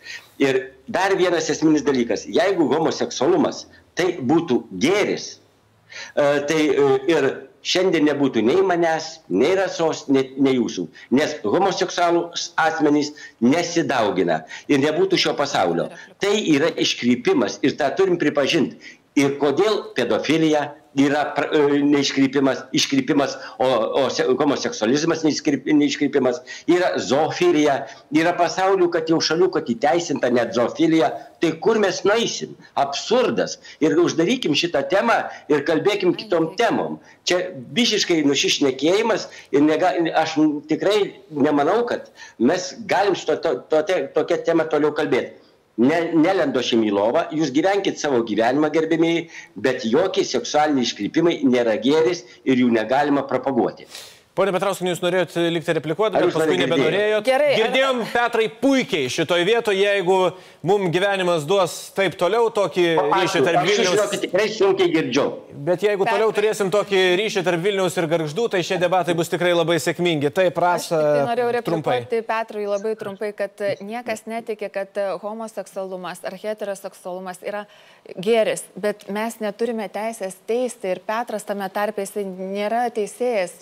Ir 0.42 0.60
dar 0.90 1.14
vienas 1.18 1.50
esminis 1.50 1.86
dalykas, 1.86 2.26
jeigu 2.30 2.66
homoseksualumas 2.74 3.64
tai 3.96 4.12
būtų 4.20 4.60
gėris, 4.82 5.28
e, 6.14 6.26
tai 6.50 6.60
e, 6.68 6.88
ir 7.10 7.28
šiandien 7.66 8.06
nebūtų 8.06 8.42
nei 8.46 8.62
manęs, 8.66 9.08
nei 9.28 9.54
rasos, 9.58 10.04
nei, 10.12 10.28
nei 10.38 10.56
jūsų. 10.58 10.86
Nes 11.18 11.34
homoseksualūs 11.44 12.50
asmenys 12.62 13.12
nesidaugina 13.42 14.42
ir 14.70 14.82
nebūtų 14.84 15.18
šio 15.24 15.34
pasaulio. 15.38 15.88
Tai 16.22 16.34
yra 16.54 16.70
iškrypimas 16.86 17.60
ir 17.66 17.76
tą 17.80 17.90
turim 17.98 18.20
pripažinti. 18.22 18.96
Ir 19.16 19.38
kodėl 19.40 19.78
pedofilija 19.96 20.66
yra 20.96 21.22
e, 21.52 21.60
neiškrypimas, 21.84 22.62
iškrypimas, 22.76 23.36
o, 23.60 23.68
o 24.00 24.02
se- 24.12 24.24
homoseksualizmas 24.24 25.22
neiškryp- 25.26 25.68
neiškrypimas, 25.76 26.40
yra 26.72 26.94
zoofilija, 27.00 27.76
yra 28.16 28.32
pasaulių, 28.38 28.88
kad 28.94 29.08
jau 29.12 29.18
šalių, 29.20 29.50
kad 29.56 29.68
įteisinta 29.72 30.30
net 30.32 30.52
zoofilija, 30.56 31.10
tai 31.40 31.52
kur 31.64 31.80
mes 31.82 32.00
nueisim? 32.08 32.56
Absurdas. 32.80 33.58
Ir 33.84 33.96
uždarykim 34.00 34.56
šitą 34.56 34.86
temą 34.92 35.18
ir 35.52 35.64
kalbėkim 35.68 36.16
kitom 36.16 36.54
temom. 36.60 37.00
Čia 37.28 37.42
visiškai 37.76 38.22
nušišnekėjimas 38.28 39.28
ir 39.52 39.64
nega, 39.64 39.92
aš 40.16 40.38
tikrai 40.70 40.98
nemanau, 41.30 41.82
kad 41.88 42.08
mes 42.38 42.72
galim 42.88 43.16
su 43.16 43.28
to, 43.28 43.36
to, 43.42 43.82
to, 43.82 44.00
tokia 44.16 44.40
tema 44.48 44.68
toliau 44.68 44.96
kalbėti. 44.96 45.45
Ne, 45.76 45.96
nelendo 46.16 46.62
šim 46.64 46.86
į 46.88 46.92
lovą, 46.96 47.26
jūs 47.36 47.50
gyvenkite 47.52 48.00
savo 48.00 48.22
gyvenimą, 48.24 48.70
gerbėmiai, 48.72 49.26
bet 49.60 49.84
jokie 49.84 50.24
seksualiniai 50.24 50.88
iškrypimai 50.88 51.34
nėra 51.44 51.76
gėris 51.82 52.24
ir 52.48 52.62
jų 52.62 52.70
negalima 52.72 53.26
propaguoti. 53.28 53.84
Pone 54.36 54.52
Petrauskinė, 54.52 54.90
jūs 54.92 55.00
norėjot 55.00 55.34
likti 55.48 55.72
replikuoti, 55.78 56.18
bet 56.20 56.34
paskui 56.34 56.58
nebenorėjot. 56.60 57.24
Gerai, 57.24 57.52
ar- 57.54 57.60
Girdėjom, 57.62 58.00
Petrai, 58.12 58.48
puikiai 58.60 59.06
šitoje 59.08 59.46
vietoje, 59.48 59.80
jeigu 59.80 60.16
mums 60.68 60.90
gyvenimas 60.92 61.46
duos 61.48 61.72
taip 61.96 62.18
toliau 62.20 62.50
tokį 62.52 62.84
ryšį 63.00 63.40
tarp 63.46 63.62
Aš 63.62 63.70
Vilniaus. 63.70 64.02
kad 64.10 64.20
tikrai 64.26 64.48
sunkiai 64.52 64.90
girdžiu. 64.92 65.24
Bet 65.70 65.80
jeigu 65.86 66.04
Petrai. 66.04 66.18
toliau 66.18 66.34
turėsim 66.36 66.68
tokį 66.74 67.00
ryšį 67.22 67.44
tarp 67.48 67.62
Vilniaus 67.64 67.96
ir 67.96 68.08
Garždų, 68.12 68.44
tai 68.52 68.60
šie 68.68 68.76
debatai 68.82 69.14
bus 69.16 69.32
tikrai 69.32 69.54
labai 69.56 69.78
sėkmingi. 69.80 70.28
Taip, 70.36 70.52
Aš 70.52 70.60
prasa. 70.60 71.00
tai 71.00 71.24
norėjau 71.32 71.64
Trumpai. 71.70 71.96
replikuoti 72.04 72.22
Petrui 72.28 72.66
labai 72.68 72.92
trumpai, 73.00 73.32
kad 73.40 73.64
e, 73.64 73.72
niekas 73.80 74.26
netikė, 74.28 74.68
kad 74.70 75.00
e, 75.00 75.06
homoseksualumas 75.24 76.20
ar 76.28 76.36
heteroseksualumas 76.44 77.40
yra 77.40 77.64
gėris, 78.20 78.66
bet 78.76 79.08
mes 79.08 79.40
neturime 79.40 79.88
teisės 79.88 80.36
teisti 80.46 80.92
ir 80.92 81.00
Petras 81.08 81.42
tame 81.48 81.70
tarpe 81.72 82.04
jisai 82.04 82.28
nėra 82.28 82.90
teisėjas. 82.92 83.56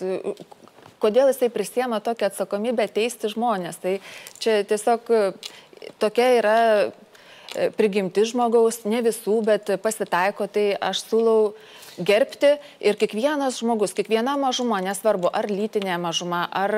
Kodėl 1.03 1.31
jisai 1.31 1.51
prisiema 1.53 2.01
tokią 2.03 2.31
atsakomybę 2.31 2.87
teisti 2.91 3.31
žmonės? 3.31 3.79
Tai 3.83 3.97
čia 4.41 4.61
tiesiog 4.67 5.11
e, 5.11 5.23
tokia 6.01 6.29
yra 6.39 6.57
e, 6.65 7.69
prigimti 7.77 8.25
žmogaus, 8.27 8.83
ne 8.89 9.01
visų, 9.05 9.41
bet 9.47 9.75
pasitaiko, 9.83 10.47
tai 10.47 10.71
aš 10.79 11.05
siūlau 11.07 11.39
gerbti 11.99 12.55
ir 12.83 12.99
kiekvienas 12.99 13.61
žmogus, 13.61 13.95
kiekviena 13.95 14.35
mažuma, 14.39 14.81
nesvarbu 14.83 15.31
ar 15.31 15.47
lytinė 15.51 15.99
mažuma, 16.01 16.45
ar 16.51 16.75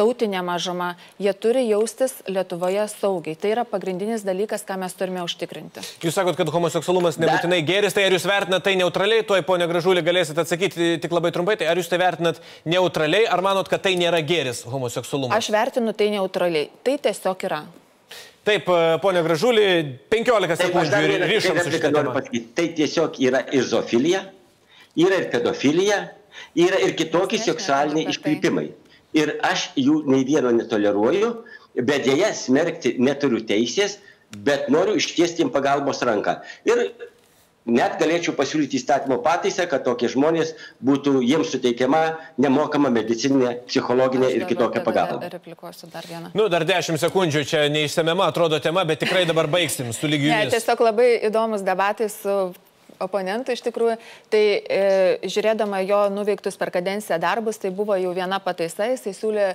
tautinė 0.00 0.40
mažuma, 0.46 0.94
jie 1.20 1.32
turi 1.36 1.66
jaustis 1.68 2.16
Lietuvoje 2.30 2.86
saugiai. 2.94 3.36
Tai 3.36 3.52
yra 3.52 3.66
pagrindinis 3.68 4.24
dalykas, 4.24 4.64
ką 4.64 4.78
mes 4.80 4.96
turime 4.96 5.20
užtikrinti. 5.26 5.84
Jūs 6.04 6.16
sakot, 6.16 6.38
kad 6.38 6.48
homoseksualumas 6.54 7.20
nebūtinai 7.20 7.60
gėris, 7.68 7.96
tai 7.96 8.06
ar 8.08 8.16
jūs 8.16 8.24
vertinat 8.28 8.64
tai 8.64 8.76
neutraliai, 8.80 9.26
tuoj 9.28 9.44
ponia 9.48 9.68
Gražulį 9.70 10.04
galėsit 10.06 10.40
atsakyti 10.40 10.94
tik 11.02 11.12
labai 11.12 11.34
trumpai, 11.36 11.58
tai 11.60 11.68
ar 11.70 11.80
jūs 11.80 11.90
tai 11.92 12.00
vertinat 12.00 12.40
neutraliai, 12.64 13.28
ar 13.28 13.44
manot, 13.44 13.68
kad 13.68 13.84
tai 13.84 13.94
nėra 14.00 14.22
gėris 14.24 14.64
homoseksualumas? 14.70 15.36
Aš 15.36 15.52
vertinu 15.54 15.92
tai 15.96 16.08
neutraliai. 16.16 16.70
Tai 16.86 16.96
tiesiog 17.08 17.46
yra. 17.50 17.60
Taip, 18.46 18.68
e, 18.72 18.96
ponia 19.02 19.20
Gražulį, 19.26 19.66
15 20.08 20.32
Taip, 20.32 20.52
aš 20.54 20.62
sekundžių 20.64 21.00
ir 21.04 21.10
vieną 21.12 21.26
ryšam 21.28 21.58
su 21.58 21.58
repliką 21.58 21.76
šitą 21.76 21.90
noriu 21.92 22.08
temą. 22.08 22.14
pasakyti. 22.16 22.46
Tai 22.56 22.66
tiesiog 22.78 23.18
yra 23.28 23.42
ir 23.52 23.66
zoofilija, 23.68 24.22
yra 24.96 25.18
ir 25.20 25.26
pedofilija, 25.34 25.98
yra 26.56 26.80
ir 26.86 26.94
kitokie 26.96 27.38
seksualiniai 27.42 28.06
tai. 28.08 28.14
iškrypimai. 28.16 28.70
Ir 29.16 29.36
aš 29.42 29.70
jų 29.78 30.04
nei 30.06 30.24
vieno 30.26 30.52
netoleruoju, 30.54 31.32
bet 31.82 32.06
dėja 32.06 32.30
smerkti 32.36 32.94
neturiu 33.02 33.42
teisės, 33.46 33.98
bet 34.30 34.68
noriu 34.70 34.94
ištiesti 35.00 35.42
jiems 35.42 35.54
pagalbos 35.54 36.02
ranką. 36.06 36.36
Ir 36.68 36.90
net 37.70 37.98
galėčiau 38.00 38.34
pasiūlyti 38.38 38.78
įstatymo 38.78 39.18
pataisą, 39.24 39.66
kad 39.70 39.84
tokie 39.84 40.08
žmonės 40.10 40.54
būtų 40.84 41.20
jiems 41.26 41.50
suteikiama 41.52 42.02
nemokama 42.40 42.90
medicininė, 42.94 43.56
psichologinė 43.68 44.30
ir 44.38 44.46
kitokia 44.48 44.82
pagalba. 44.86 45.28
Replikuosiu 45.32 45.90
dar 45.92 46.06
vieną. 46.08 46.32
Nu, 46.38 46.48
dar 46.52 46.64
10 46.68 47.00
sekundžių, 47.02 47.44
čia 47.50 47.66
neišsamiama 47.72 48.30
atrodo 48.30 48.60
tema, 48.62 48.86
bet 48.88 49.02
tikrai 49.04 49.26
dabar 49.28 49.50
baigsim 49.50 49.92
su 49.96 50.10
lygiu. 50.10 50.32
Ne, 50.32 50.48
tiesiog 50.54 50.86
labai 50.90 51.12
įdomus 51.28 51.66
debatai 51.66 52.08
su 52.12 52.40
oponentu 53.00 53.54
iš 53.54 53.62
tikrųjų. 53.66 53.96
Tai 54.30 54.42
e, 54.42 54.80
žiūrėdama 55.24 55.82
jo 55.86 56.00
nuveiktus 56.12 56.58
per 56.60 56.72
kadenciją 56.74 57.18
darbus, 57.22 57.58
tai 57.60 57.72
buvo 57.74 57.96
jau 57.98 58.12
viena 58.16 58.40
pataisa, 58.42 58.90
jisai 58.92 59.14
siūlė 59.16 59.46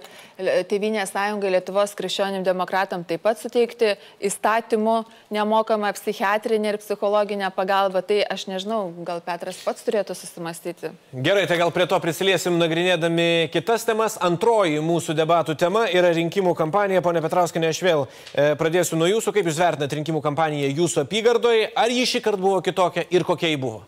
Tevinės 0.70 1.14
sąjungai 1.14 1.54
Lietuvos 1.54 1.94
krikščionim 1.96 2.44
demokratam 2.44 3.06
taip 3.08 3.24
pat 3.24 3.40
suteikti 3.40 3.94
įstatymų 4.28 4.98
nemokamą 5.34 5.94
psichiatrinę 5.96 6.74
ir 6.74 6.80
psichologinę 6.82 7.52
pagalbą. 7.56 8.02
Tai 8.06 8.20
aš 8.36 8.48
nežinau, 8.52 8.90
gal 9.08 9.22
Petras 9.26 9.62
pats 9.64 9.86
turėtų 9.86 10.18
susimastyti. 10.18 10.92
Gerai, 11.14 11.46
tai 11.48 11.60
gal 11.62 11.72
prie 11.76 11.88
to 11.90 12.00
prisiliesim 12.04 12.60
nagrinėdami 12.60 13.48
kitas 13.54 13.88
temas. 13.88 14.18
Antroji 14.26 14.82
mūsų 14.84 15.16
debatų 15.18 15.56
tema 15.60 15.86
yra 15.88 16.12
rinkimų 16.16 16.56
kampanija. 16.58 17.04
Pone 17.06 17.24
Petrauskinė, 17.24 17.72
aš 17.72 17.82
vėl 17.86 18.06
e, 18.06 18.52
pradėsiu 18.60 19.00
nuo 19.00 19.10
jūsų. 19.10 19.34
Kaip 19.36 19.50
jūs 19.50 19.62
vertinat 19.62 19.96
rinkimų 20.00 20.22
kampaniją 20.26 20.74
jūsų 20.82 21.06
apygardoje? 21.06 21.72
Ar 21.80 21.94
ji 21.94 22.06
šį 22.12 22.24
kartą 22.28 22.44
buvo 22.44 22.60
kitokia 22.66 23.06
ir 23.14 23.24
kokia 23.28 23.35
ji 23.44 23.60
buvo? 23.60 23.84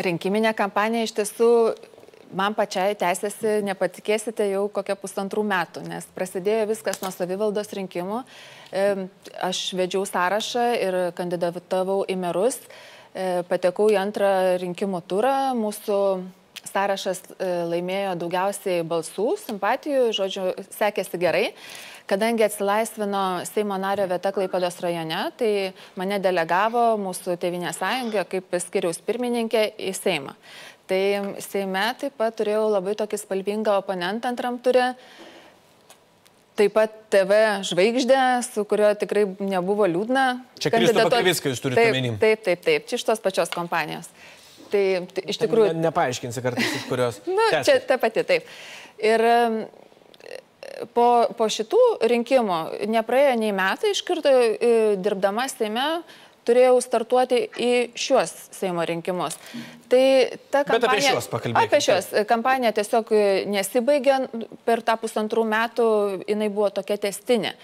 Rinkiminė 0.00 0.52
kampanija 0.56 1.08
iš 1.08 1.16
tiesų 1.16 1.48
man 2.36 2.54
pačiai 2.54 2.94
tęsiasi, 2.94 3.58
nepatikėsite, 3.66 4.46
jau 4.52 4.68
kokią 4.70 4.94
pusantrų 5.00 5.42
metų, 5.50 5.82
nes 5.88 6.06
prasidėjo 6.14 6.68
viskas 6.70 7.00
nuo 7.02 7.10
savivaldos 7.10 7.72
rinkimų. 7.74 8.22
Aš 9.48 9.64
vedžiau 9.74 10.04
sąrašą 10.06 10.68
ir 10.78 10.98
kandidatavau 11.18 12.04
į 12.06 12.16
merus, 12.20 12.60
E, 13.10 13.42
patekau 13.50 13.88
į 13.90 13.98
antrą 13.98 14.30
rinkimų 14.62 15.00
turą, 15.10 15.34
mūsų 15.58 15.96
sąrašas 16.70 17.24
e, 17.32 17.48
laimėjo 17.72 18.14
daugiausiai 18.20 18.84
balsų, 18.86 19.32
simpatijų, 19.40 20.04
žodžiu, 20.14 20.44
sekėsi 20.76 21.18
gerai. 21.18 21.48
Kadangi 22.10 22.44
atsilaisvino 22.46 23.22
Seimo 23.48 23.78
nario 23.78 24.08
vieta 24.10 24.32
Klaipados 24.34 24.80
rajone, 24.82 25.22
tai 25.38 25.52
mane 26.00 26.18
delegavo 26.22 26.82
mūsų 27.00 27.38
Tevinė 27.40 27.72
sąjunga 27.76 28.26
kaip 28.30 28.58
skiriaus 28.64 29.00
pirmininkė 29.06 29.64
į 29.78 29.94
Seimą. 29.96 30.34
Tai 30.90 31.02
Seime 31.44 31.84
taip 32.00 32.16
pat 32.18 32.34
turėjau 32.40 32.66
labai 32.72 32.96
tokį 32.98 33.20
spalvingą 33.22 33.76
oponentą 33.78 34.32
antram 34.32 34.58
turė. 34.62 34.92
Taip 36.58 36.74
pat 36.74 36.96
TV 37.14 37.36
žvaigždė, 37.70 38.18
su 38.44 38.66
kurio 38.68 38.90
tikrai 38.98 39.22
nebuvo 39.38 39.86
liūdna. 39.88 40.24
Čia 40.60 40.74
Kristofą 40.74 41.22
viską 41.24 41.54
jūs 41.54 41.62
turite 41.62 41.86
omeny. 41.92 42.16
Taip, 42.20 42.42
taip, 42.44 42.64
taip, 42.66 42.90
čia 42.90 42.98
iš 42.98 43.06
tos 43.06 43.22
pačios 43.22 43.54
kompanijos. 43.54 44.10
Tai, 44.70 44.82
tai 45.14 45.24
iš 45.30 45.38
tikrųjų... 45.40 45.70
Ne, 45.72 45.86
nepaaiškinsi 45.86 46.42
kartais 46.44 46.74
iš 46.76 46.84
kurios. 46.90 47.22
Na, 47.26 47.46
nu, 47.54 47.62
čia 47.66 47.78
ta 47.86 47.96
pati, 48.02 48.26
taip. 48.26 48.50
Ir 49.00 49.24
po, 50.94 51.10
po 51.36 51.50
šitų 51.50 51.82
rinkimų 52.10 52.58
nepraėjo 52.90 53.36
nei 53.40 53.52
metai, 53.56 53.94
iš 53.94 54.02
karto 54.06 54.32
e, 54.32 54.72
dirbdama 55.00 55.46
Seime 55.50 55.86
turėjau 56.48 56.78
startuoti 56.82 57.42
į 57.60 57.72
šiuos 57.98 58.32
Seimo 58.54 58.84
rinkimus. 58.88 59.36
Tai 59.90 60.02
ta 60.52 60.64
kampanija... 60.64 60.80
Bet 60.80 60.88
apie 60.88 61.04
šios 61.06 61.28
pakalbėkime. 61.30 61.68
Apie 61.68 61.82
šios. 61.84 62.10
Kampanija 62.30 62.72
tiesiog 62.80 63.12
nesibaigė 63.50 64.18
per 64.66 64.82
tą 64.86 64.96
pusantrų 65.00 65.44
metų, 65.50 65.86
jinai 66.30 66.50
buvo 66.52 66.70
tokia 66.80 66.98
testinė. 67.08 67.54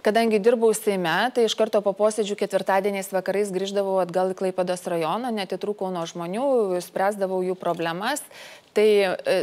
Kadangi 0.00 0.40
dirbau 0.40 0.70
Seime, 0.72 1.28
tai 1.36 1.44
iš 1.44 1.54
karto 1.58 1.82
po 1.84 1.92
posėdžių 1.96 2.38
ketvirtadieniais 2.40 3.10
vakarais 3.12 3.50
grįždavau 3.52 3.98
atgal 4.00 4.32
į 4.32 4.38
Klaipados 4.38 4.86
rajoną, 4.88 5.28
netitrūkau 5.36 5.90
nuo 5.92 6.06
žmonių, 6.08 6.46
spręsdavau 6.86 7.42
jų 7.44 7.58
problemas. 7.60 8.24
Tai 8.72 8.88
e, 8.88 9.36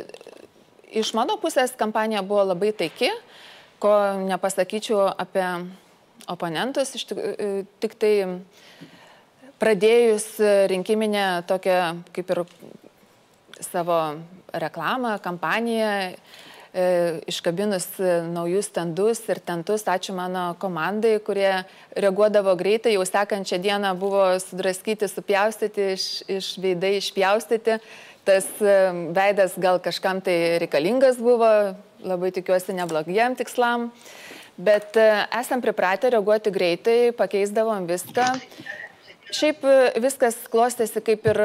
iš 0.92 1.14
mano 1.18 1.38
pusės 1.42 1.76
kampanija 1.78 2.24
buvo 2.26 2.48
labai 2.52 2.72
taiki, 2.76 3.12
ko 3.80 3.94
nepasakyčiau 4.26 5.06
apie 5.14 5.46
oponentus, 6.28 6.96
iš 6.96 7.06
tik, 7.10 7.18
e, 7.18 7.50
tik 7.82 7.96
tai 8.00 8.14
pradėjus 9.62 10.28
rinkiminę 10.70 11.44
tokią 11.50 11.80
kaip 12.14 12.34
ir 12.34 12.44
savo 13.64 14.00
reklamą, 14.54 15.18
kampaniją, 15.22 15.94
e, 16.74 16.86
iškabinus 17.30 17.88
naujus 18.34 18.70
stendus 18.70 19.24
ir 19.30 19.40
tentus, 19.40 19.86
ačiū 19.86 20.14
mano 20.14 20.56
komandai, 20.62 21.18
kurie 21.20 21.64
reaguodavo 21.96 22.54
greitai, 22.56 22.94
jau 22.98 23.06
sekančią 23.06 23.58
dieną 23.62 23.96
buvo 23.98 24.26
sudraskyti, 24.44 25.10
supjaustyti, 25.10 25.90
iš, 25.98 26.06
iš 26.28 26.54
veidai 26.62 26.98
išpjaustyti. 27.02 27.80
Tas 28.28 28.48
veidas 29.16 29.54
gal 29.56 29.78
kažkam 29.80 30.20
tai 30.20 30.58
reikalingas 30.60 31.20
buvo, 31.24 31.48
labai 32.04 32.32
tikiuosi 32.36 32.76
neblogiem 32.76 33.38
tikslam. 33.40 33.92
Bet 34.58 34.98
e, 34.98 35.06
esam 35.38 35.62
pripratę 35.62 36.10
reaguoti 36.10 36.52
greitai, 36.52 37.14
pakeisdavom 37.16 37.86
viską. 37.88 38.26
Šiaip 39.30 39.64
e, 39.64 39.76
viskas 40.02 40.40
klostėsi 40.50 41.04
kaip 41.06 41.30
ir 41.30 41.42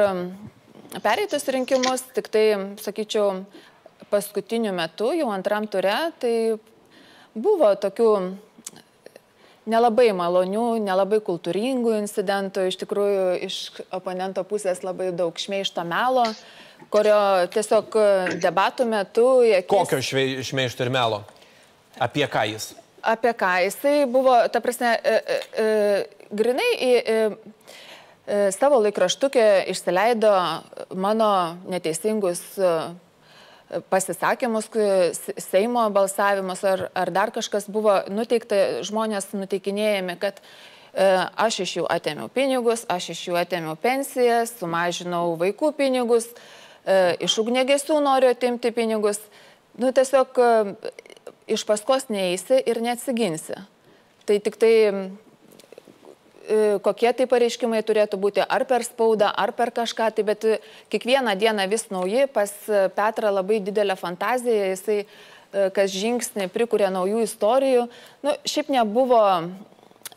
pereitus 1.05 1.45
rinkimus, 1.53 2.07
tik 2.15 2.31
tai, 2.33 2.45
sakyčiau, 2.81 3.43
paskutiniu 4.09 4.73
metu, 4.75 5.11
jau 5.13 5.29
antram 5.33 5.69
ture, 5.69 5.93
tai 6.21 6.33
buvo 7.33 7.69
tokių 7.77 8.09
nelabai 9.69 10.09
malonių, 10.15 10.67
nelabai 10.83 11.21
kultūringų 11.23 11.95
incidentų, 12.01 12.67
iš 12.69 12.79
tikrųjų 12.83 13.25
iš 13.47 13.59
oponento 13.95 14.43
pusės 14.47 14.83
labai 14.83 15.11
daug 15.15 15.37
šmeišto 15.39 15.85
melo, 15.87 16.27
kurio 16.93 17.19
tiesiog 17.53 17.97
debatų 18.43 18.87
metu... 18.91 19.27
Akis... 19.59 19.71
Kokio 19.71 20.01
šmeišto 20.43 20.87
ir 20.87 20.93
melo? 20.93 21.23
Apie 22.01 22.25
ką 22.27 22.47
jis? 22.51 22.73
apie 23.03 23.33
ką 23.35 23.51
jisai 23.63 24.05
buvo, 24.07 24.35
ta 24.49 24.61
prasme, 24.61 24.95
e, 25.03 25.13
e, 25.13 25.39
e, 25.63 25.65
grinai 26.31 26.69
į 26.79 26.91
e, 26.95 27.17
e, 28.25 28.37
savo 28.55 28.79
laikraštukę 28.83 29.47
išsileido 29.73 30.31
mano 30.95 31.57
neteisingus 31.67 32.41
pasisakymus, 33.89 34.69
Seimo 35.41 35.85
balsavimus 35.93 36.63
ar, 36.67 36.87
ar 36.95 37.11
dar 37.13 37.31
kažkas 37.35 37.69
buvo 37.71 37.99
nuteikta, 38.11 38.83
žmonės 38.85 39.31
nuteikinėjami, 39.35 40.17
kad 40.21 40.41
e, 40.41 41.07
aš 41.45 41.63
iš 41.65 41.77
jų 41.79 41.87
atėmiau 41.91 42.31
pinigus, 42.33 42.85
aš 42.89 43.13
iš 43.15 43.27
jų 43.29 43.39
atėmiau 43.43 43.77
pensijas, 43.79 44.55
sumažinau 44.59 45.33
vaikų 45.41 45.73
pinigus, 45.77 46.29
e, 46.85 47.15
iš 47.25 47.39
ugnegesių 47.43 48.01
noriu 48.03 48.33
atimti 48.33 48.73
pinigus. 48.75 49.21
Nu, 49.79 49.89
tiesiog 49.89 50.37
iš 51.47 51.65
paskos 51.67 52.09
neįsi 52.13 52.61
ir 52.65 52.81
neatsiginsi. 52.83 53.57
Tai 54.27 54.39
tik 54.39 54.57
tai 54.59 54.73
e, 54.87 54.91
kokie 56.83 57.11
tai 57.15 57.27
pareiškimai 57.29 57.81
turėtų 57.87 58.17
būti 58.19 58.43
ar 58.43 58.65
per 58.67 58.83
spaudą, 58.83 59.29
ar 59.31 59.53
per 59.55 59.71
kažką, 59.71 60.09
tai 60.15 60.25
bet 60.27 60.45
kiekvieną 60.91 61.35
dieną 61.39 61.67
vis 61.71 61.87
nauji, 61.91 62.27
pas 62.27 62.51
Petrą 62.95 63.31
labai 63.31 63.61
didelė 63.63 63.95
fantazija, 63.99 64.73
jisai 64.73 64.97
e, 65.03 65.69
kas 65.75 65.93
žingsnį 65.95 66.49
prikuria 66.51 66.91
naujų 66.93 67.23
istorijų. 67.23 67.87
Nu, 68.25 68.35
šiaip 68.43 68.73
nebuvo, 68.75 69.23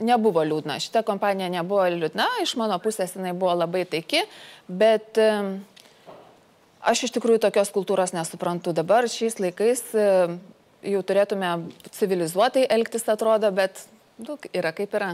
nebuvo 0.02 0.42
liūdna, 0.42 0.80
šita 0.82 1.04
kompanija 1.06 1.52
nebuvo 1.52 1.86
liūdna, 1.94 2.28
iš 2.42 2.56
mano 2.58 2.80
pusės 2.82 3.14
jinai 3.14 3.34
buvo 3.36 3.54
labai 3.62 3.86
taiki, 3.86 4.26
bet 4.66 5.22
e, 5.22 5.30
aš 6.82 7.06
iš 7.06 7.16
tikrųjų 7.18 7.44
tokios 7.46 7.70
kultūros 7.74 8.16
nesuprantu. 8.16 8.74
Dabar 8.74 9.06
šiais 9.10 9.38
laikais 9.38 9.86
jau 10.86 11.02
turėtume 11.06 11.58
civilizuotai 11.94 12.66
elgtis, 12.70 13.06
atrodo, 13.10 13.50
bet 13.54 13.86
nu, 14.18 14.38
yra 14.52 14.72
kaip 14.76 14.94
yra. 14.96 15.12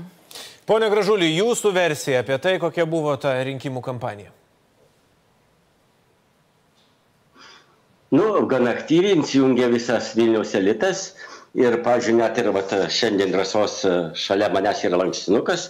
Pone 0.67 0.89
Gražulį, 0.93 1.33
jūsų 1.41 1.73
versija 1.75 2.23
apie 2.23 2.39
tai, 2.39 2.57
kokia 2.63 2.87
buvo 2.87 3.15
ta 3.21 3.35
rinkimų 3.43 3.83
kampanija. 3.83 4.31
Nu, 8.13 8.27
gan 8.47 8.69
aktyviai 8.69 9.17
įsijungė 9.23 9.71
visas 9.73 10.13
Vilniaus 10.19 10.53
elitas 10.59 11.07
Ir, 11.53 11.75
pavyzdžiui, 11.85 12.15
net 12.17 12.39
ir 12.41 12.47
vat, 12.57 12.71
šiandien 12.89 13.35
rasos 13.37 13.75
e, 13.85 13.91
šalia 14.17 14.47
manęs 14.55 14.79
yra 14.89 14.97
lankstinukas, 14.97 15.67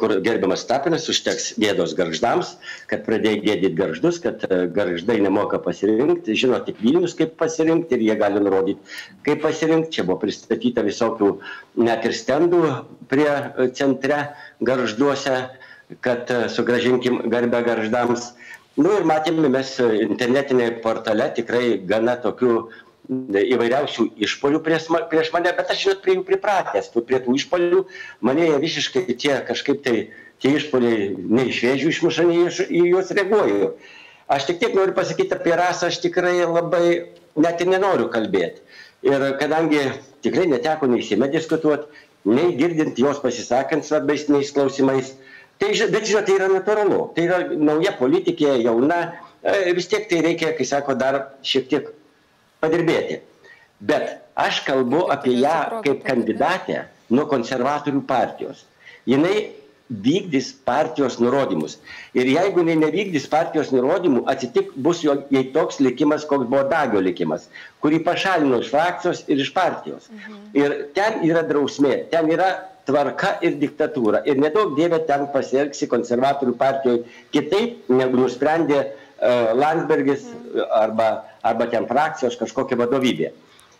kur 0.00 0.14
gerbiamas 0.24 0.62
Tapinas 0.64 1.04
užteks 1.12 1.50
gėdos 1.60 1.92
garždams, 1.98 2.54
kad 2.88 3.04
pradėjo 3.04 3.42
gėdyti 3.42 3.76
garždus, 3.76 4.22
kad 4.24 4.46
e, 4.48 4.62
garždai 4.72 5.18
nemoka 5.20 5.60
pasirinkti, 5.60 6.32
žino 6.32 6.62
tik 6.64 6.80
Vilnius, 6.80 7.12
kaip 7.18 7.36
pasirinkti 7.36 7.98
ir 7.98 8.06
jie 8.06 8.16
gali 8.22 8.40
nurodyti, 8.40 8.96
kaip 9.28 9.44
pasirinkti. 9.44 9.98
Čia 9.98 10.08
buvo 10.08 10.16
pristatyta 10.24 10.86
visokių 10.88 11.34
net 11.84 12.08
ir 12.08 12.16
stendų 12.16 12.64
prie 13.12 13.28
e, 13.28 13.68
centre 13.76 14.30
garžduose, 14.64 15.36
kad 16.04 16.32
sugražinkim 16.56 17.26
garbę 17.28 17.60
garždams. 17.68 18.32
Nu 18.80 18.96
ir 18.96 19.04
matėme 19.04 19.48
mes 19.52 19.76
internetinėje 19.82 20.78
portale 20.80 21.28
tikrai 21.36 21.80
gana 21.84 22.16
tokių 22.22 22.60
įvairiausių 23.08 24.10
išpolių 24.20 24.60
prieš, 24.64 24.88
prieš 25.08 25.30
mane, 25.32 25.52
bet 25.56 25.70
aš 25.72 25.84
žinot 25.84 26.02
prie 26.04 26.18
jų 26.18 26.24
pripratęs, 26.28 26.90
prie 27.08 27.20
tų 27.24 27.36
išpolių 27.40 27.84
mane 28.20 28.48
jie 28.50 28.58
visiškai 28.60 29.04
tie 29.16 29.38
kažkaip 29.48 29.80
tai 29.84 29.96
tie 30.42 30.56
išpoliai 30.58 31.14
ne 31.16 31.46
iš 31.48 31.62
vėžių 31.64 31.92
išmuša, 31.92 32.26
nei 32.28 32.44
iš, 32.46 32.60
į 32.68 32.82
juos 32.92 33.12
reaguoju. 33.16 33.72
Aš 34.28 34.50
tik 34.50 34.60
tiek 34.60 34.76
noriu 34.76 34.92
pasakyti 34.96 35.34
apie 35.34 35.54
rasą, 35.56 35.88
aš 35.88 36.02
tikrai 36.04 36.36
labai 36.44 36.84
net 37.40 37.64
ir 37.64 37.72
nenoriu 37.72 38.10
kalbėti. 38.12 38.60
Ir 39.08 39.24
kadangi 39.40 39.86
tikrai 40.26 40.44
neteko 40.50 40.90
nei 40.90 41.00
įsime 41.00 41.30
diskutuoti, 41.32 41.88
nei 42.28 42.52
girdint 42.58 42.98
jos 43.00 43.22
pasisakant 43.22 43.86
svarbesniais 43.86 44.52
klausimais, 44.52 45.14
tai, 45.58 45.72
bet 45.72 46.04
žinot, 46.04 46.26
tai 46.28 46.36
yra 46.36 46.50
natūralu. 46.52 47.00
Tai 47.16 47.24
yra 47.24 47.40
nauja 47.56 47.94
politikė, 47.96 48.58
jauna, 48.66 49.00
e, 49.40 49.72
vis 49.78 49.88
tiek 49.88 50.10
tai 50.10 50.20
reikia, 50.26 50.52
kai 50.58 50.66
sako, 50.68 50.98
dar 50.98 51.22
šiek 51.46 51.70
tiek 51.72 51.88
padirbėti. 52.62 53.20
Bet 53.80 54.18
aš 54.38 54.62
kalbu 54.66 55.06
apie 55.14 55.36
ją 55.38 55.82
kaip 55.84 56.02
kandidatę 56.06 56.86
nuo 57.14 57.28
konservatorių 57.30 58.02
partijos. 58.08 58.64
Jinai 59.08 59.50
vykdys 59.88 60.52
partijos 60.64 61.16
nurodymus. 61.18 61.78
Ir 62.12 62.28
jeigu 62.28 62.60
jinai 62.60 62.76
nevykdys 62.82 63.28
partijos 63.32 63.70
nurodymų, 63.72 64.26
atsitik 64.28 64.74
bus 64.76 65.00
jo, 65.04 65.14
jai 65.32 65.46
toks 65.54 65.80
likimas, 65.80 66.26
koks 66.28 66.48
buvo 66.50 66.66
Dagio 66.68 67.00
likimas, 67.00 67.46
kurį 67.82 68.02
pašalino 68.04 68.60
iš 68.60 68.68
frakcijos 68.74 69.24
ir 69.28 69.40
iš 69.40 69.52
partijos. 69.56 70.10
Mhm. 70.12 70.42
Ir 70.60 70.76
ten 70.98 71.22
yra 71.28 71.44
drausmė, 71.48 72.02
ten 72.12 72.28
yra 72.34 72.50
tvarka 72.88 73.38
ir 73.44 73.56
diktatūra. 73.60 74.22
Ir 74.28 74.40
nedaug 74.40 74.76
dievė 74.76 75.00
ten 75.08 75.26
pasielgsi 75.32 75.88
konservatorių 75.88 76.54
partijoje 76.60 77.04
kitaip, 77.32 77.88
negu 77.88 78.20
nusprendė 78.20 78.78
uh, 78.84 79.56
Landsbergis 79.56 80.28
mhm. 80.28 80.68
arba 80.82 81.10
arba 81.42 81.68
ten 81.70 81.86
frakcijos 81.88 82.38
kažkokia 82.40 82.78
vadovybė. 82.80 83.32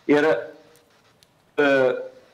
Ir 0.09 0.27
e, 0.29 0.35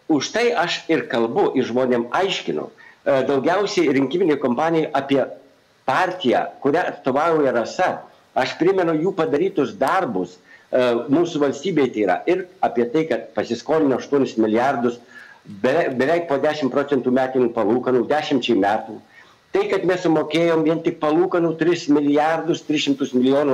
už 0.07 0.31
tai 0.31 0.51
aš 0.53 0.83
ir 0.91 1.07
kalbu 1.11 1.51
ir 1.57 1.67
žmonėm 1.67 2.09
aiškinu. 2.15 2.69
E, 2.69 3.19
daugiausiai 3.29 3.93
rinkiminė 3.95 4.39
kompanija 4.41 4.91
apie 4.93 5.23
partiją, 5.85 6.47
kurią 6.63 6.87
atstovauja 6.93 7.53
rasa. 7.55 7.91
Aš 8.35 8.57
primenu 8.59 8.97
jų 8.99 9.13
padarytus 9.15 9.77
darbus, 9.79 10.35
mūsų 10.75 11.39
valstybėje 11.43 11.91
tai 11.93 12.01
yra 12.03 12.15
ir 12.27 12.45
apie 12.63 12.85
tai, 12.91 13.05
kad 13.07 13.27
pasiskolino 13.35 13.99
8 14.01 14.41
milijardus, 14.41 14.97
beveik 15.45 16.27
po 16.27 16.39
10 16.41 16.71
procentų 16.73 17.13
metinių 17.13 17.51
palūkanų, 17.55 18.05
10 18.09 18.49
metų. 18.59 18.97
Tai, 19.55 19.61
kad 19.71 19.85
mes 19.87 20.01
sumokėjom 20.03 20.65
vien 20.65 20.81
tik 20.83 20.97
palūkanų 20.99 21.53
3 21.55 21.85
milijardus 21.95 22.65
300 22.67 23.05
milijonų 23.15 23.53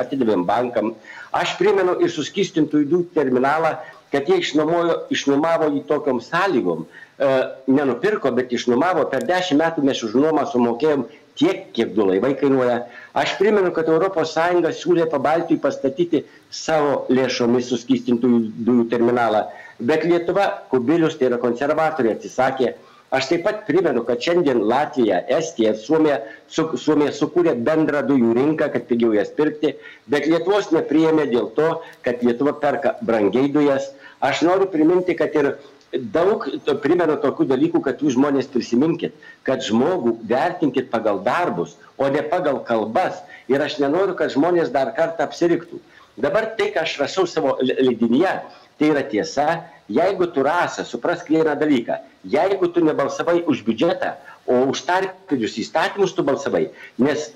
atidavėm 0.00 0.46
bankam. 0.48 0.94
Aš 1.36 1.58
primenu 1.58 1.98
ir 2.00 2.08
suskistintų 2.14 2.86
įdų 2.86 3.00
terminalą, 3.12 3.74
kad 4.14 4.30
jie 4.32 4.38
išnuomojo, 4.40 4.94
išnuomavo 5.12 5.66
jį 5.74 5.82
tokiom 5.90 6.22
sąlygom, 6.24 6.86
e, 6.86 7.28
nenupirko, 7.68 8.32
bet 8.32 8.54
išnuomavo, 8.56 9.04
per 9.12 9.26
10 9.28 9.60
metų 9.60 9.84
mes 9.90 10.00
už 10.06 10.14
nuomą 10.22 10.46
sumokėjom 10.54 11.04
tiek, 11.36 11.66
kiek 11.76 11.92
du 11.96 12.06
laivai 12.08 12.32
kainuoja. 12.40 12.78
Aš 13.12 13.36
primenu, 13.36 13.74
kad 13.76 13.92
ES 13.92 14.80
siūlė 14.80 15.04
pabaltijui 15.12 15.60
pastatyti 15.60 16.24
savo 16.48 17.04
lėšomis 17.12 17.68
suskystintų 17.68 18.32
dujų 18.56 18.88
terminalą, 18.88 19.44
bet 19.80 20.08
Lietuva, 20.08 20.48
Kubilius, 20.72 21.20
tai 21.20 21.28
yra 21.28 21.40
konservatoriai, 21.44 22.16
atsisakė. 22.16 22.72
Aš 23.12 23.26
taip 23.28 23.42
pat 23.44 23.66
primenu, 23.66 24.06
kad 24.08 24.22
šiandien 24.24 24.62
Latvija, 24.64 25.18
Estija, 25.36 25.74
Suomija, 25.76 26.22
su, 26.48 26.64
Suomija 26.80 27.12
sukūrė 27.12 27.52
bendrą 27.66 28.00
dujų 28.08 28.32
rinką, 28.38 28.70
kad 28.72 28.86
pigiau 28.88 29.12
jas 29.12 29.28
pirkti, 29.36 29.74
bet 30.08 30.24
Lietuvos 30.30 30.70
nepriėmė 30.72 31.26
dėl 31.28 31.50
to, 31.58 31.68
kad 32.06 32.24
Lietuva 32.24 32.54
perka 32.62 32.94
brangiai 33.04 33.50
dujas. 33.52 33.90
Aš 34.24 34.40
noriu 34.48 34.70
priminti, 34.72 35.12
kad 35.18 35.36
ir 35.36 35.50
daug 35.92 36.46
to, 36.64 36.76
primenu 36.80 37.18
tokių 37.20 37.50
dalykų, 37.50 37.82
kad 37.84 38.00
jūs 38.00 38.16
žmonės 38.16 38.48
prisiminkit, 38.54 39.12
kad 39.44 39.60
žmogų 39.66 40.16
vertinkit 40.30 40.88
pagal 40.94 41.20
darbus, 41.26 41.76
o 42.00 42.08
ne 42.08 42.24
pagal 42.32 42.62
kalbas. 42.64 43.20
Ir 43.52 43.60
aš 43.60 43.76
nenoriu, 43.82 44.16
kad 44.16 44.32
žmonės 44.32 44.72
dar 44.72 44.94
kartą 44.96 45.28
apsiriktų. 45.28 45.82
Dabar 46.16 46.54
tai, 46.56 46.70
ką 46.72 46.86
aš 46.86 46.96
rašau 47.00 47.26
savo 47.28 47.58
leidinyje, 47.60 48.32
tai 48.80 48.92
yra 48.92 49.04
tiesa. 49.04 49.48
Jeigu 49.90 50.26
tu 50.26 50.42
rasa, 50.42 50.84
suprask 50.84 51.28
vieną 51.28 51.56
dalyką. 51.58 51.98
Jeigu 52.24 52.68
tu 52.68 52.84
nebalsavai 52.84 53.42
už 53.46 53.64
biudžetą, 53.66 54.14
o 54.46 54.62
už 54.70 54.84
tarpinius 54.86 55.58
įstatymus 55.58 56.14
tu 56.14 56.22
balsavai, 56.22 56.68
nes 56.98 57.30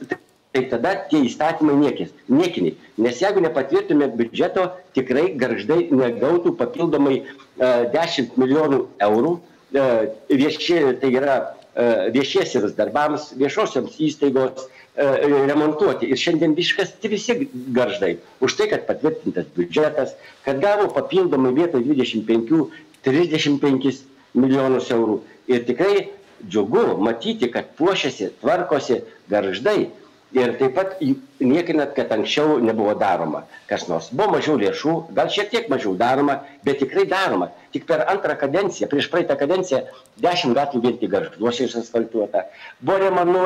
tai 0.57 0.65
tada 0.71 0.95
tie 1.11 1.21
įstatymai 1.27 1.77
niekis, 1.77 2.13
niekiniai. 2.33 2.77
Nes 2.97 3.21
jeigu 3.21 3.43
nepatvirtume 3.45 4.09
biudžeto, 4.17 4.71
tikrai 4.97 5.35
garždai 5.37 5.91
negautų 5.93 6.55
papildomai 6.57 7.19
10 7.59 7.93
e, 7.93 8.27
milijonų 8.41 8.81
eurų 9.09 9.35
e, 9.37 9.85
viešie, 10.33 10.81
tai 11.03 11.13
yra 11.13 11.37
e, 11.43 12.09
viešiesiems 12.17 12.77
darbams, 12.79 13.33
viešosioms 13.37 13.99
įstaigos 14.01 14.71
remontuoti. 14.97 16.09
Ir 16.09 16.17
šiandien 16.17 16.55
viškas 16.57 16.95
visi 17.03 17.49
garždai 17.77 18.17
už 18.41 18.57
tai, 18.57 18.69
kad 18.71 18.87
patvirtintas 18.89 19.47
biudžetas, 19.57 20.15
kad 20.45 20.61
gavo 20.63 20.89
papildomai 20.95 21.53
vietoj 21.57 21.83
25 21.85 22.71
35 23.07 24.03
milijonus 24.35 24.91
eurų. 24.91 25.21
Ir 25.49 25.63
tikrai 25.69 26.09
džiugu 26.49 26.97
matyti, 27.01 27.51
kad 27.53 27.69
puošiasi, 27.79 28.33
tvarkosi 28.41 29.01
garždai 29.31 29.91
ir 30.35 30.57
taip 30.59 30.75
pat 30.75 30.97
niekinat, 31.41 31.95
kad 31.95 32.13
anksčiau 32.17 32.59
nebuvo 32.63 32.95
daroma 32.99 33.45
kas 33.67 33.87
nors. 33.91 34.09
Buvo 34.15 34.37
mažiau 34.37 34.57
lėšų, 34.61 34.95
gal 35.17 35.31
šiek 35.33 35.51
tiek 35.51 35.69
mažiau 35.71 35.97
daroma, 35.99 36.39
bet 36.67 36.79
tikrai 36.83 37.05
daroma. 37.11 37.51
Tik 37.75 37.87
per 37.89 38.05
antrą 38.11 38.37
kadenciją, 38.39 38.89
prieš 38.91 39.09
praeitą 39.13 39.37
kadenciją, 39.39 39.83
dešimt 40.23 40.55
gatvių 40.57 40.83
vien 40.85 40.99
tik 41.01 41.11
garžduose 41.13 41.67
išasfaltuota. 41.67 42.45
Buvo 42.81 42.99
remanu, 43.03 43.45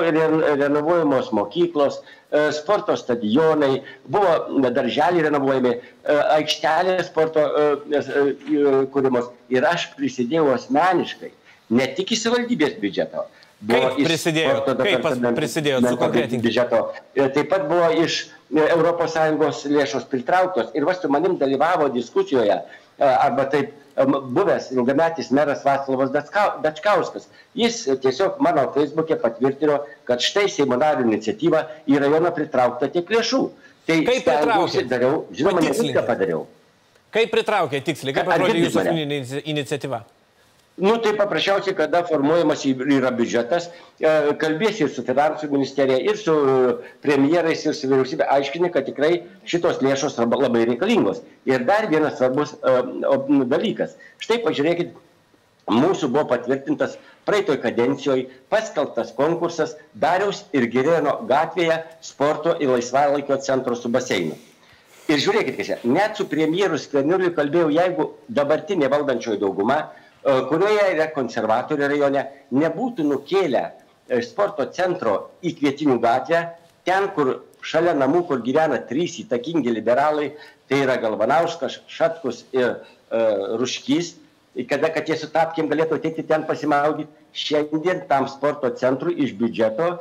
renovuojamos 0.60 1.32
mokyklos, 1.36 2.00
e, 2.00 2.50
sporto 2.56 2.96
stadionai, 3.00 3.80
buvo 4.04 4.60
darželiai 4.68 5.24
renovuojami, 5.30 5.74
e, 5.74 6.20
aikštelė 6.36 7.00
sporto 7.08 7.46
e, 7.48 7.68
kūrimos. 8.92 9.32
Ir 9.50 9.66
aš 9.66 9.90
prisidėjau 9.96 10.50
asmeniškai, 10.58 11.32
ne 11.80 11.92
tik 11.96 12.12
į 12.12 12.20
savivaldybės 12.20 12.76
biudžeto, 12.82 13.24
kaip 13.68 13.98
prisidėjo, 14.06 14.60
kaip 14.80 15.26
prisidėjo 15.36 15.80
su 15.84 15.96
konkretinti 16.00 16.48
biudžeto. 16.48 16.80
Taip 17.16 17.50
pat 17.50 17.66
buvo 17.68 17.90
iš 18.04 18.22
ES 18.50 19.64
lėšos 19.70 20.06
pritrauktos 20.10 20.72
ir 20.74 20.86
vas 20.88 21.00
su 21.02 21.10
manim 21.12 21.36
dalyvavo 21.38 21.88
diskusijoje 21.94 22.56
e, 22.56 22.62
arba 23.06 23.44
taip 23.52 23.70
e, 23.70 24.06
buvęs 24.06 24.70
ilgametis 24.74 25.30
meras 25.30 25.64
Vaclavas 25.64 26.10
Dačkauskas. 26.10 27.28
Jis 27.54 27.82
tiesiog 28.02 28.40
mano 28.42 28.66
Facebook'e 28.74 29.20
patvirtino, 29.20 29.82
kad 30.08 30.24
štai 30.24 30.48
Seimo 30.50 30.78
nario 30.80 31.06
iniciatyva 31.06 31.66
į 31.86 32.00
rajoną 32.02 32.32
pritraukta 32.34 32.88
tiek 32.90 33.10
lėšų. 33.10 33.42
Tai 33.86 34.00
kaip 34.06 34.24
pritraukė? 34.24 34.86
Dariau, 34.88 35.26
žinoma, 35.34 35.62
ne 35.64 35.74
viską 35.74 36.06
padariau. 36.06 36.46
Kaip 37.10 37.30
pritraukė 37.34 37.82
tiksliai, 37.84 38.16
kaip 38.16 38.30
atrodė 38.30 38.64
jūsų 38.64 39.44
iniciatyva? 39.50 40.04
Nu, 40.80 40.96
tai 40.96 41.12
paprasčiausiai, 41.12 41.76
kada 41.76 42.00
formuojamas 42.08 42.62
yra 42.64 43.10
biudžetas, 43.12 43.66
e, 44.00 44.12
kalbėsi 44.40 44.86
ir 44.86 44.88
su 44.94 45.02
finansų 45.04 45.50
ministerija, 45.52 45.98
ir 46.00 46.16
su 46.16 46.32
e, 46.32 46.54
premjerais, 47.04 47.66
ir 47.66 47.76
su 47.76 47.90
vyriausybė, 47.90 48.24
aiškini, 48.36 48.70
kad 48.72 48.88
tikrai 48.88 49.10
šitos 49.44 49.82
lėšos 49.84 50.16
labai 50.16 50.64
reikalingos. 50.70 51.20
Ir 51.44 51.66
dar 51.68 51.90
vienas 51.92 52.16
svarbus 52.16 52.56
uh, 52.64 52.80
dalykas. 53.52 53.92
Štai 54.24 54.40
pažiūrėkit, 54.46 54.96
mūsų 55.68 56.08
buvo 56.14 56.24
patvirtintas 56.32 56.96
praeitoj 57.28 57.60
kadencijoje 57.60 58.30
paskelbtas 58.48 59.12
konkursas 59.20 59.76
Dariaus 59.92 60.46
ir 60.56 60.64
Girėno 60.72 61.18
gatvėje 61.28 61.82
sporto 62.00 62.56
ir 62.56 62.72
laisvalaikio 62.72 63.36
centro 63.44 63.76
su 63.76 63.92
baseinu. 63.92 64.38
Ir 65.12 65.20
žiūrėkit, 65.20 65.84
net 65.84 66.16
su 66.16 66.24
premjeru 66.30 66.78
Skverniliu 66.80 67.34
kalbėjau, 67.36 67.72
jeigu 67.74 68.12
dabartinė 68.32 68.88
valdančioji 68.92 69.42
dauguma 69.42 69.82
E, 69.84 70.09
kurioje 70.22 70.86
yra 70.94 71.08
konservatorių 71.14 71.88
rajone, 71.94 72.24
nebūtų 72.52 73.06
nukėlę 73.08 73.62
e, 73.66 74.20
sporto 74.26 74.66
centro 74.76 75.30
į 75.42 75.54
Kvietinių 75.58 75.96
gatvę, 76.02 76.42
ten, 76.84 77.08
kur 77.16 77.38
šalia 77.64 77.94
namų, 77.96 78.24
kur 78.28 78.42
gyvena 78.44 78.80
trys 78.88 79.18
įtakingi 79.22 79.72
liberalai, 79.72 80.32
tai 80.68 80.82
yra 80.84 80.96
Galvanauskas, 81.00 81.80
Šatkus 81.90 82.44
ir 82.56 82.68
uh, 82.70 83.56
Ruškys, 83.60 84.14
kada, 84.68 84.90
kad 84.94 85.08
jie 85.08 85.16
sutapkim 85.18 85.68
galėtų 85.70 85.98
ateiti 85.98 86.24
ten 86.26 86.46
pasimaudyti, 86.48 87.10
šiandien 87.36 88.04
tam 88.10 88.26
sporto 88.30 88.70
centrui 88.74 89.14
iš 89.22 89.36
biudžeto 89.38 89.92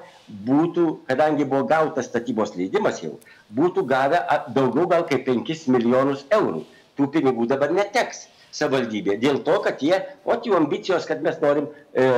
būtų, 0.47 0.85
kadangi 1.09 1.45
buvo 1.45 1.67
gautas 1.69 2.09
statybos 2.09 2.55
leidimas 2.57 3.03
jau, 3.03 3.17
būtų 3.53 3.85
gavę 3.89 4.23
daugiau 4.55 4.87
gal 4.89 5.05
kaip 5.09 5.27
5 5.27 5.67
milijonus 5.73 6.25
eurų. 6.33 6.63
Tų 6.97 7.07
pinigų 7.13 7.45
dabar 7.47 7.71
neteks 7.71 8.25
savivaldybė. 8.55 9.17
Dėl 9.21 9.41
to, 9.45 9.59
kad 9.65 9.81
jie, 9.83 9.97
o 10.25 10.35
jų 10.35 10.57
ambicijos, 10.57 11.07
kad 11.09 11.23
mes 11.25 11.39
norim 11.43 11.69
e, 11.93 12.09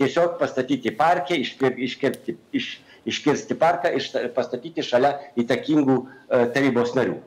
tiesiog 0.00 0.38
pastatyti 0.40 0.92
parkę, 0.96 1.38
iškirsti, 1.38 2.36
iš, 2.56 2.72
iškirsti 3.08 3.58
parką, 3.58 3.92
iš, 3.98 4.12
pastatyti 4.36 4.84
šalia 4.86 5.16
įtakingų 5.40 5.98
e, 5.98 6.42
tarybos 6.54 6.96
narių. 6.98 7.18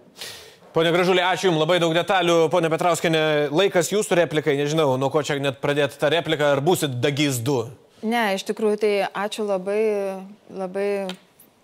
Pone 0.75 0.91
Gražulė, 0.91 1.21
ačiū 1.23 1.47
Jums 1.47 1.61
labai 1.61 1.77
daug 1.79 1.93
detalių. 1.95 2.49
Pone 2.51 2.67
Petrauskinė, 2.71 3.19
laikas 3.55 3.93
Jūsų 3.93 4.17
replikai, 4.19 4.57
nežinau, 4.59 4.97
nuo 4.99 5.07
ko 5.13 5.21
čia 5.23 5.37
net 5.39 5.61
pradėti 5.63 5.95
tą 6.01 6.09
repliką, 6.11 6.49
ar 6.57 6.61
būsit 6.63 6.97
dagys 6.99 7.39
2? 7.47 7.69
Ne, 8.05 8.25
iš 8.35 8.43
tikrųjų, 8.49 8.79
tai 8.81 8.91
ačiū 9.07 9.47
labai, 9.47 9.79
labai 10.51 10.89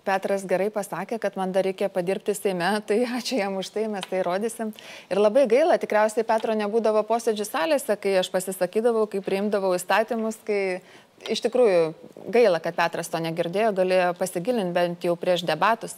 Petras 0.07 0.43
gerai 0.49 0.71
pasakė, 0.73 1.19
kad 1.21 1.35
man 1.37 1.51
dar 1.53 1.65
reikia 1.67 1.89
padirbti 1.93 2.33
Seime, 2.33 2.69
tai 2.89 3.03
ačiū 3.05 3.37
jam 3.41 3.59
už 3.61 3.69
tai, 3.75 3.85
mes 3.91 4.07
tai 4.09 4.23
rodysim. 4.25 4.73
Ir 5.13 5.21
labai 5.21 5.45
gaila, 5.51 5.77
tikriausiai 5.81 6.25
Petro 6.27 6.55
nebūdavo 6.57 7.03
posėdžių 7.09 7.47
salėse, 7.47 7.97
kai 8.01 8.17
aš 8.23 8.31
pasisakydavau, 8.33 9.05
kai 9.11 9.21
priimdavau 9.25 9.75
įstatymus, 9.77 10.39
kai 10.47 10.81
iš 11.29 11.43
tikrųjų 11.45 11.93
gaila, 12.33 12.61
kad 12.63 12.77
Petras 12.77 13.11
to 13.13 13.21
negirdėjo, 13.21 13.75
galėjo 13.77 14.13
pasigilinti 14.17 14.73
bent 14.77 15.05
jau 15.05 15.17
prieš 15.19 15.45
debatus. 15.45 15.97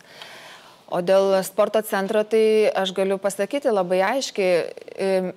O 0.94 1.00
dėl 1.02 1.40
sporto 1.48 1.80
centro, 1.82 2.22
tai 2.28 2.70
aš 2.70 2.92
galiu 2.94 3.16
pasakyti 3.22 3.72
labai 3.72 4.04
aiškiai, 4.04 5.32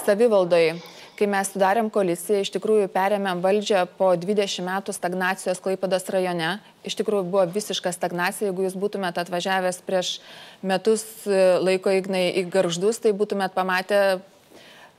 savivaldoj 0.00 0.72
kai 1.20 1.28
mes 1.28 1.50
sudarėm 1.52 1.90
koaliciją, 1.92 2.40
iš 2.40 2.50
tikrųjų 2.54 2.88
perėmėm 2.94 3.42
valdžią 3.44 3.84
po 3.98 4.14
20 4.16 4.64
metų 4.64 4.94
stagnacijos 4.96 5.60
Klaipados 5.60 6.08
rajone. 6.12 6.54
Iš 6.88 6.96
tikrųjų 7.00 7.26
buvo 7.28 7.44
visiška 7.52 7.92
stagnacija. 7.92 8.48
Jeigu 8.48 8.64
jūs 8.64 8.76
būtumėt 8.80 9.20
atvažiavęs 9.20 9.82
prieš 9.84 10.14
metus 10.64 11.04
e, 11.28 11.58
laiko 11.60 11.92
ignai 11.92 12.30
į 12.40 12.46
garždus, 12.52 13.02
tai 13.04 13.12
būtumėt 13.16 13.52
pamatę 13.56 14.20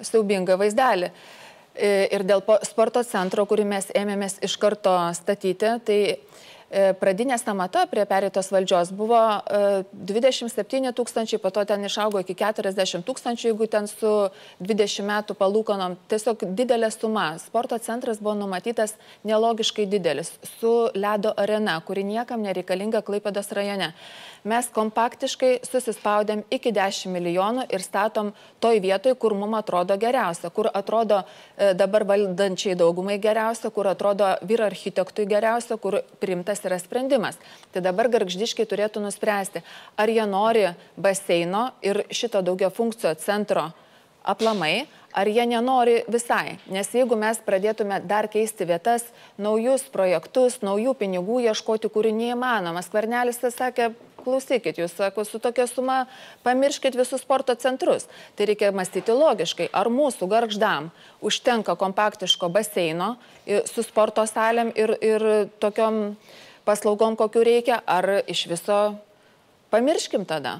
siaubingą 0.06 0.60
vaizdelį. 0.62 1.10
E, 1.10 1.92
ir 2.14 2.26
dėl 2.30 2.46
sporto 2.70 3.02
centro, 3.08 3.48
kurį 3.50 3.66
mes 3.74 3.90
ėmėmės 3.98 4.38
iš 4.46 4.60
karto 4.62 4.94
statyti, 5.18 5.74
tai 5.88 6.00
pradinė 6.72 7.36
stamata 7.40 7.84
prie 7.92 8.06
pereitos 8.08 8.48
valdžios 8.54 8.94
buvo 8.96 9.20
27 9.92 10.88
e, 10.88 10.94
tūkstančiai, 10.96 11.40
po 11.44 11.52
to 11.52 11.66
ten 11.68 11.84
išaugo 11.84 12.22
iki 12.24 12.36
40 12.40 13.04
tūkstančių, 13.08 13.50
jeigu 13.50 13.68
ten 13.72 13.90
su 13.92 14.12
20 14.64 15.08
metų 15.10 15.36
palūkonom. 15.40 15.98
Tiesiog 16.12 16.46
didelė 16.56 16.92
suma. 16.96 17.34
Sporto 17.44 17.80
centras 17.84 18.24
buvo 18.24 18.38
numatytas 18.40 18.96
nelogiškai 19.28 19.90
didelis, 19.92 20.32
su 20.60 20.74
ledo 20.96 21.36
arena, 21.38 21.76
kuri 21.86 22.06
niekam 22.08 22.44
nereikalinga 22.48 23.04
Klaipėdos 23.04 23.52
rajone 23.52 23.92
mes 24.48 24.68
kompaktiškai 24.74 25.60
susispaudėm 25.68 26.44
iki 26.54 26.72
10 26.74 27.12
milijonų 27.14 27.68
ir 27.74 27.84
statom 27.86 28.32
toj 28.64 28.82
vietoj, 28.84 29.16
kur 29.22 29.36
mums 29.38 29.60
atrodo 29.60 29.98
geriausia, 30.02 30.50
kur 30.50 30.70
atrodo 30.74 31.22
e, 31.22 31.74
dabar 31.78 32.06
valdančiai 32.10 32.76
daugumai 32.78 33.20
geriausia, 33.22 33.70
kur 33.74 33.90
atrodo 33.92 34.32
vyro 34.48 34.66
architektui 34.66 35.28
geriausia, 35.30 35.78
kur 35.82 36.00
primtas 36.24 36.61
yra 36.67 36.80
sprendimas. 36.82 37.39
Tai 37.71 37.84
dabar 37.86 38.10
garždiškai 38.12 38.65
turėtų 38.69 39.04
nuspręsti, 39.04 39.63
ar 39.97 40.12
jie 40.12 40.26
nori 40.30 40.67
baseino 40.97 41.69
ir 41.86 42.04
šito 42.13 42.43
daugia 42.45 42.71
funkcijo 42.74 43.13
centro 43.21 43.71
aplamai, 44.21 44.86
ar 45.13 45.28
jie 45.28 45.43
nenori 45.50 46.02
visai. 46.08 46.60
Nes 46.71 46.89
jeigu 46.93 47.17
mes 47.19 47.39
pradėtume 47.43 48.00
dar 48.08 48.30
keisti 48.32 48.67
vietas, 48.69 49.08
naujus 49.41 49.84
projektus, 49.91 50.62
naujų 50.63 50.93
pinigų 51.00 51.41
ieškoti, 51.50 51.89
kurių 51.91 52.13
neįmanoma. 52.15 52.84
Skvernelis 52.86 53.41
sakė, 53.41 53.91
klausykit, 54.21 54.78
jūs 54.78 54.93
sako, 54.95 55.26
su 55.26 55.39
tokia 55.41 55.65
suma 55.67 56.06
pamirškit 56.45 56.95
visus 56.97 57.24
sporto 57.26 57.56
centrus. 57.60 58.08
Tai 58.38 58.47
reikia 58.50 58.71
mąstyti 58.76 59.15
logiškai, 59.15 59.71
ar 59.74 59.89
mūsų 59.91 60.30
garždam 60.32 60.91
užtenka 61.26 61.76
kompaktiško 61.80 62.52
baseino 62.54 63.15
su 63.45 63.84
sporto 63.86 64.26
salėm 64.30 64.71
ir, 64.78 64.95
ir 65.02 65.28
tokiom 65.62 66.15
paslaugom, 66.65 67.15
kokiu 67.19 67.43
reikia, 67.45 67.82
ar 67.86 68.21
iš 68.28 68.45
viso 68.52 68.80
pamirškim 69.71 70.26
tada. 70.26 70.60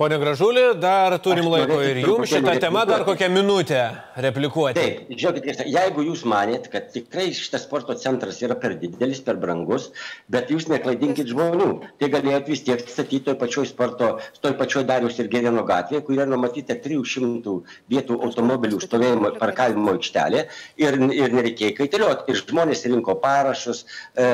Pone 0.00 0.16
Gražulį, 0.16 0.62
dar 0.80 1.12
turim 1.20 1.44
Aš 1.44 1.52
laiko 1.52 1.74
ir 1.84 1.98
jums 2.00 2.30
šitą 2.32 2.54
temą 2.62 2.86
dar 2.88 3.02
kokią 3.04 3.26
minutę 3.34 3.80
replikuoti. 4.24 4.80
Taip, 4.80 5.10
žiūrėkit, 5.12 5.58
jeigu 5.68 6.04
jūs 6.06 6.22
manėt, 6.32 6.70
kad 6.72 6.86
tikrai 6.94 7.26
šitas 7.36 7.66
sporto 7.66 7.92
centras 8.00 8.38
yra 8.40 8.56
per 8.62 8.78
didelis, 8.80 9.20
per 9.26 9.36
brangus, 9.42 9.90
bet 10.32 10.48
jūs 10.54 10.70
neklaidinkit 10.72 11.28
žmonių, 11.34 11.66
tai 12.00 12.08
galėjot 12.14 12.48
vis 12.48 12.64
tiek 12.64 12.80
statyti 12.80 13.26
toj 13.26 13.36
pačioj 13.42 13.66
sporto, 13.68 14.08
toj 14.40 14.56
pačioj 14.62 14.86
Darius 14.88 15.20
ir 15.20 15.28
Gerino 15.34 15.66
gatvėje, 15.68 16.00
kur 16.08 16.16
yra 16.16 16.26
numatyta 16.32 16.78
300 16.80 17.58
vietų 17.92 18.16
automobilių 18.30 18.80
stovėjimo 18.80 19.34
parkavimo 19.36 19.98
aikštelė 19.98 20.46
ir, 20.80 20.98
ir 21.18 21.36
nereikėjo 21.36 21.76
kaitalioti. 21.82 22.30
Ir 22.32 22.40
žmonės 22.40 22.86
rinko 22.88 23.18
parašus, 23.20 23.84
e, 24.16 24.32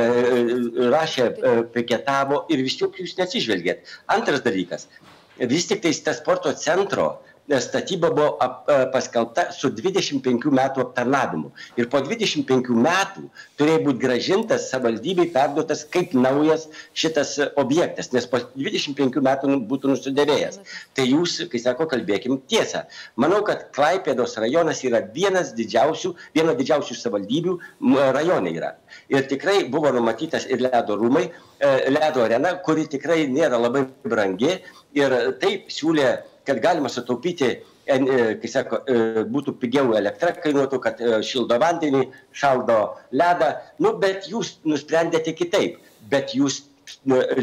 rašė, 0.94 1.26
e, 1.26 1.58
piketavo 1.74 2.44
ir 2.54 2.62
vis 2.70 2.78
tiek 2.78 3.02
jūs 3.02 3.18
neatsižvelgėt. 3.18 3.96
Antras 4.14 4.46
dalykas 4.46 4.86
vis 5.44 5.66
tik 5.68 5.82
tais 5.82 6.00
tas 6.00 6.16
sporto 6.22 6.52
centro 6.56 7.20
statyba 7.48 8.10
buvo 8.10 8.36
ap, 8.40 8.68
e, 8.68 8.86
paskelbta 8.90 9.50
su 9.54 9.70
25 9.70 10.50
metų 10.50 10.82
aptarnavimu. 10.82 11.52
Ir 11.78 11.88
po 11.92 12.00
25 12.02 12.74
metų 12.74 13.26
turėjo 13.58 13.82
būti 13.86 14.02
gražintas 14.02 14.68
savivaldybei 14.72 15.28
perduotas 15.34 15.84
kaip 15.86 16.14
naujas 16.14 16.66
šitas 16.94 17.36
objektas, 17.56 18.10
nes 18.12 18.26
po 18.26 18.40
25 18.56 19.22
metų 19.22 19.52
nu, 19.52 19.60
būtų 19.70 19.94
nusidėvėjęs. 19.94 20.60
Tai 20.96 21.06
jūs, 21.06 21.38
kai 21.52 21.62
sako, 21.62 21.86
kalbėkim 21.90 22.40
tiesą. 22.50 22.86
Manau, 23.16 23.42
kad 23.46 23.68
Klaipėdos 23.76 24.36
rajonas 24.42 24.82
yra 24.86 25.04
vienas 25.14 25.54
didžiausių, 25.56 26.14
viena 26.34 26.56
didžiausių 26.58 26.98
savivaldybių 26.98 27.58
rajonai 28.16 28.56
yra. 28.58 28.74
Ir 29.12 29.26
tikrai 29.30 29.62
buvo 29.70 29.92
numatytas 29.94 30.48
ir 30.50 30.64
ledo 30.66 30.98
rūmai, 30.98 31.28
e, 31.60 31.74
ledo 31.94 32.24
arena, 32.26 32.56
kuri 32.66 32.88
tikrai 32.90 33.26
nėra 33.30 33.60
labai 33.60 33.86
brangi 34.02 34.56
ir 34.96 35.14
taip 35.42 35.70
siūlė, 35.70 36.16
kad 36.46 36.60
galima 36.62 36.88
sutaupyti, 36.92 37.50
e, 37.86 37.98
kai 38.42 38.50
sako, 38.50 38.80
e, 38.86 39.24
būtų 39.32 39.56
pigiau 39.62 39.94
elektra 39.98 40.32
kainuotų, 40.38 40.80
kad 40.84 41.02
e, 41.02 41.18
šildo 41.26 41.58
vandenį, 41.62 42.04
šaldo 42.36 42.78
ledą, 43.12 43.52
nu, 43.82 43.96
bet 44.02 44.30
jūs 44.30 44.56
nusprendėte 44.64 45.34
kitaip, 45.38 45.80
bet 46.10 46.34
jūs 46.38 46.62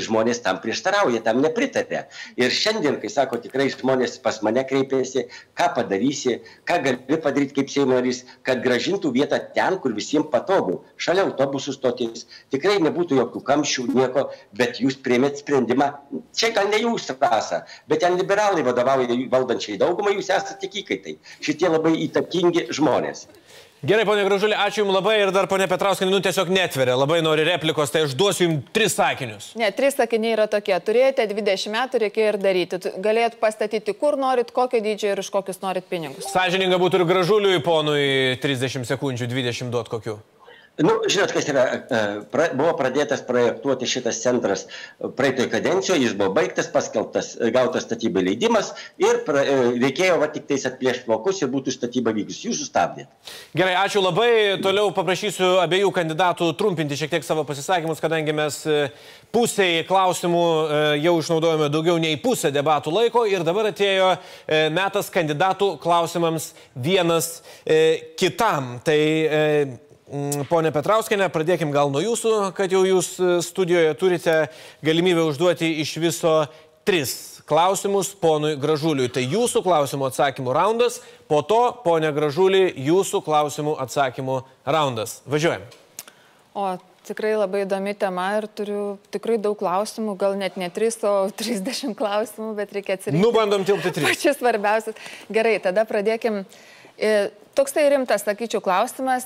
žmonės 0.05 0.41
tam 0.45 0.59
prieštarauja, 0.63 1.21
tam 1.25 1.41
nepritarė. 1.43 2.05
Ir 2.39 2.53
šiandien, 2.53 2.99
kai 3.01 3.11
sako, 3.11 3.39
tikrai 3.43 3.69
žmonės 3.73 4.17
pas 4.23 4.39
mane 4.45 4.63
kreipėsi, 4.67 5.27
ką 5.57 5.69
padarysi, 5.77 6.39
ką 6.69 6.79
gali 6.85 7.19
padaryti 7.23 7.57
kaip 7.59 7.71
Seimo 7.73 7.97
narys, 7.97 8.23
kad 8.47 8.63
gražintų 8.63 9.13
vietą 9.15 9.39
ten, 9.55 9.79
kur 9.83 9.95
visiems 9.95 10.29
patogu, 10.33 10.81
šalia 10.97 11.25
autobusų 11.27 11.75
stotis. 11.75 12.27
Tikrai 12.53 12.79
nebūtų 12.83 13.19
jokių 13.19 13.43
kamščių, 13.49 13.87
nieko, 13.93 14.27
bet 14.57 14.81
jūs 14.83 14.99
priemėt 15.03 15.41
sprendimą. 15.43 15.91
Čia 16.35 16.53
gal 16.55 16.69
ne 16.71 16.81
jūs 16.83 17.09
rasa, 17.19 17.63
bet 17.87 18.03
ten 18.05 18.17
liberalai 18.19 18.65
vadovauja 18.65 19.17
valdančiai 19.31 19.79
daugumai, 19.81 20.17
jūs 20.17 20.31
esate 20.31 20.59
tik 20.63 20.83
įkaitai. 20.83 21.17
Šitie 21.43 21.71
labai 21.71 21.95
įtakingi 22.07 22.69
žmonės. 22.73 23.27
Gerai, 23.83 24.05
ponė 24.07 24.21
Gražulė, 24.23 24.55
ačiū 24.63 24.79
Jums 24.79 24.93
labai 24.95 25.17
ir 25.19 25.29
dar 25.35 25.43
ponė 25.51 25.65
Petrauskinė, 25.67 26.07
nu 26.07 26.21
tiesiog 26.23 26.47
netveria, 26.55 26.93
labai 26.95 27.17
nori 27.19 27.43
replikos, 27.43 27.91
tai 27.91 28.05
aš 28.05 28.13
duosiu 28.15 28.45
Jums 28.45 28.69
tris 28.71 28.93
sakinius. 28.95 29.49
Ne, 29.59 29.67
trys 29.75 29.97
sakiniai 29.99 30.37
yra 30.37 30.45
tokie, 30.47 30.71
turėjote 30.87 31.25
20 31.33 31.73
metų, 31.73 31.99
reikėjo 32.05 32.29
ir 32.31 32.37
daryti, 32.39 32.79
galėjot 33.03 33.35
pastatyti 33.41 33.91
kur 33.99 34.15
norit, 34.15 34.53
kokio 34.55 34.79
dydžio 34.85 35.11
ir 35.11 35.23
iš 35.25 35.27
kokius 35.35 35.59
norit 35.65 35.89
pinigus. 35.91 36.29
Sažininga 36.31 36.79
būtų 36.79 37.01
ir 37.01 37.09
Gražuliui 37.11 37.59
ponui 37.65 38.05
30 38.39 38.87
sekundžių, 38.87 39.27
20 39.35 39.75
duot 39.75 39.91
kokiu. 39.91 40.15
Nu, 40.77 40.93
žinot, 41.05 41.29
kas 41.29 41.45
yra, 41.45 41.63
e, 41.69 41.97
pra, 42.33 42.47
buvo 42.57 42.71
pradėtas 42.73 43.21
projektuoti 43.27 43.85
šitas 43.85 44.17
centras 44.23 44.63
praeitoj 44.97 45.45
kadencijoje, 45.51 46.01
jis 46.01 46.15
buvo 46.17 46.31
baigtas, 46.33 46.65
paskelbtas, 46.73 47.35
e, 47.37 47.51
gautas 47.53 47.85
statybai 47.85 48.23
leidimas 48.25 48.71
ir 48.97 49.19
pra, 49.27 49.43
e, 49.45 49.75
reikėjo 49.83 50.15
va 50.23 50.31
tik 50.33 50.47
tais 50.49 50.65
atplėšti 50.65 51.05
vokus 51.11 51.43
ir 51.43 51.51
būtų 51.53 51.75
statyba 51.75 52.09
vykus. 52.17 52.41
Jūs 52.47 52.63
sustabdėt. 52.63 53.05
Gerai, 53.53 53.75
ačiū 53.83 54.01
labai. 54.01 54.57
Toliau 54.65 54.89
paprašysiu 54.97 55.59
abiejų 55.61 55.93
kandidatų 55.93 56.49
trumpinti 56.57 56.97
šiek 56.97 57.13
tiek 57.13 57.29
savo 57.29 57.45
pasisakymus, 57.45 58.01
kadangi 58.01 58.33
mes 58.33 58.59
pusėje 59.33 59.85
klausimų 59.85 60.43
jau 61.03 61.15
išnaudojame 61.21 61.69
daugiau 61.69 62.01
nei 62.01 62.17
pusę 62.17 62.49
debatų 62.53 62.97
laiko 62.97 63.27
ir 63.29 63.45
dabar 63.45 63.69
atėjo 63.69 64.15
metas 64.73 65.13
kandidatų 65.13 65.75
klausimams 65.85 66.55
vienas 66.73 67.35
kitam. 68.17 68.79
Tai 68.81 69.01
pone 70.49 70.71
Petrauskenė, 70.73 71.29
pradėkim 71.33 71.71
gal 71.73 71.91
nuo 71.93 72.01
jūsų, 72.03 72.53
kad 72.57 72.71
jau 72.71 72.83
jūs 72.87 73.15
e, 73.19 73.37
studijoje 73.45 73.93
turite 73.99 74.35
galimybę 74.83 75.23
užduoti 75.29 75.69
iš 75.83 75.95
viso 76.03 76.33
tris 76.83 77.41
klausimus 77.47 78.13
ponui 78.19 78.55
Gražuliui. 78.59 79.09
Tai 79.11 79.23
jūsų 79.23 79.63
klausimų 79.65 80.09
atsakymų 80.11 80.55
raundas, 80.55 81.01
po 81.31 81.41
to, 81.47 81.61
ponė 81.85 82.13
Gražulį, 82.15 82.65
jūsų 82.89 83.23
klausimų 83.23 83.77
atsakymų 83.83 84.41
raundas. 84.67 85.21
Važiuojam. 85.29 85.63
O 86.53 86.73
tikrai 87.07 87.33
labai 87.35 87.63
įdomi 87.65 87.95
tema 87.99 88.29
ir 88.37 88.47
turiu 88.47 88.83
tikrai 89.13 89.39
daug 89.41 89.57
klausimų, 89.59 90.15
gal 90.19 90.37
net 90.39 90.59
ne 90.59 90.69
3, 90.71 90.99
o 91.07 91.15
30 91.41 91.95
klausimų, 91.99 92.53
bet 92.59 92.75
reikia 92.75 92.99
atsirinkti. 92.99 93.23
Nubandom 93.23 93.65
tilpti 93.67 93.95
3. 93.99 94.07
Pačius 94.11 94.39
svarbiausius. 94.43 94.99
Gerai, 95.31 95.57
tada 95.63 95.87
pradėkim. 95.89 96.43
E, 96.97 97.31
toksai 97.55 97.87
rimtas, 97.93 98.25
sakyčiau, 98.25 98.61
klausimas 98.63 99.25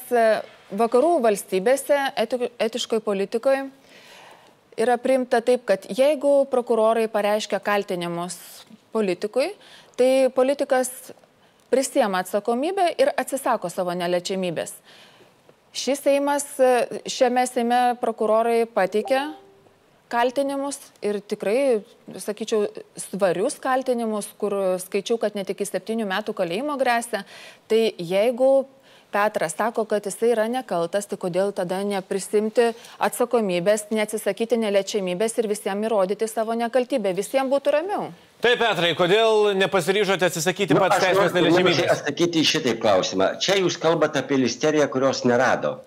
vakarų 0.76 1.18
valstybėse 1.24 1.98
eti, 2.20 2.50
etiškoje 2.60 3.04
politikoje 3.04 3.68
yra 4.78 4.98
priimta 5.02 5.42
taip, 5.42 5.66
kad 5.66 5.88
jeigu 5.90 6.46
prokurorai 6.52 7.08
pareiškia 7.10 7.60
kaltinimus 7.64 8.38
politikui, 8.94 9.50
tai 9.98 10.30
politikas 10.36 10.92
prisiema 11.72 12.22
atsakomybę 12.24 12.92
ir 13.02 13.12
atsisako 13.18 13.70
savo 13.74 13.96
neliečiamybės. 13.98 14.76
Šis 15.78 16.00
Seimas, 16.02 16.46
šiame 17.10 17.44
Seime 17.50 17.82
prokurorai 18.02 18.64
pateikė 18.72 19.20
kaltinimus 20.12 20.80
ir 21.06 21.20
tikrai, 21.20 21.84
sakyčiau, 22.24 22.68
svarius 23.00 23.60
kaltinimus, 23.64 24.30
kur 24.40 24.56
skaičiau, 24.84 25.20
kad 25.22 25.38
net 25.38 25.52
iki 25.54 25.68
septynių 25.68 26.08
metų 26.10 26.36
kalėjimo 26.38 26.78
grėsia. 26.80 27.26
Tai 27.68 27.82
jeigu 27.98 28.52
Petras 29.12 29.54
sako, 29.56 29.86
kad 29.88 30.06
jisai 30.06 30.34
yra 30.34 30.46
nekaltas, 30.52 31.06
tai 31.08 31.16
kodėl 31.20 31.54
tada 31.56 31.80
neprisimti 31.88 32.74
atsakomybės, 33.00 33.86
neatsisakyti 33.96 34.60
neliečiamybės 34.60 35.38
ir 35.40 35.48
visiems 35.48 35.88
įrodyti 35.88 36.28
savo 36.28 36.58
nekaltybę, 36.60 37.14
visiems 37.16 37.48
būtų 37.54 37.74
ramiau. 37.78 38.10
Taip, 38.44 38.60
Petrai, 38.60 38.92
kodėl 39.00 39.54
nepasiryžote 39.58 40.28
atsisakyti 40.28 40.76
nu, 40.76 40.84
pats 40.84 41.00
teisinės 41.00 41.38
neliečiamybės? 41.38 41.86
Atsakyti 41.96 42.44
į 42.44 42.50
šitą 42.52 42.76
klausimą. 42.84 43.32
Čia 43.42 43.62
jūs 43.64 43.80
kalbate 43.82 44.20
apie 44.20 44.42
listeriją, 44.44 44.90
kurios 44.92 45.24
nerado. 45.24 45.78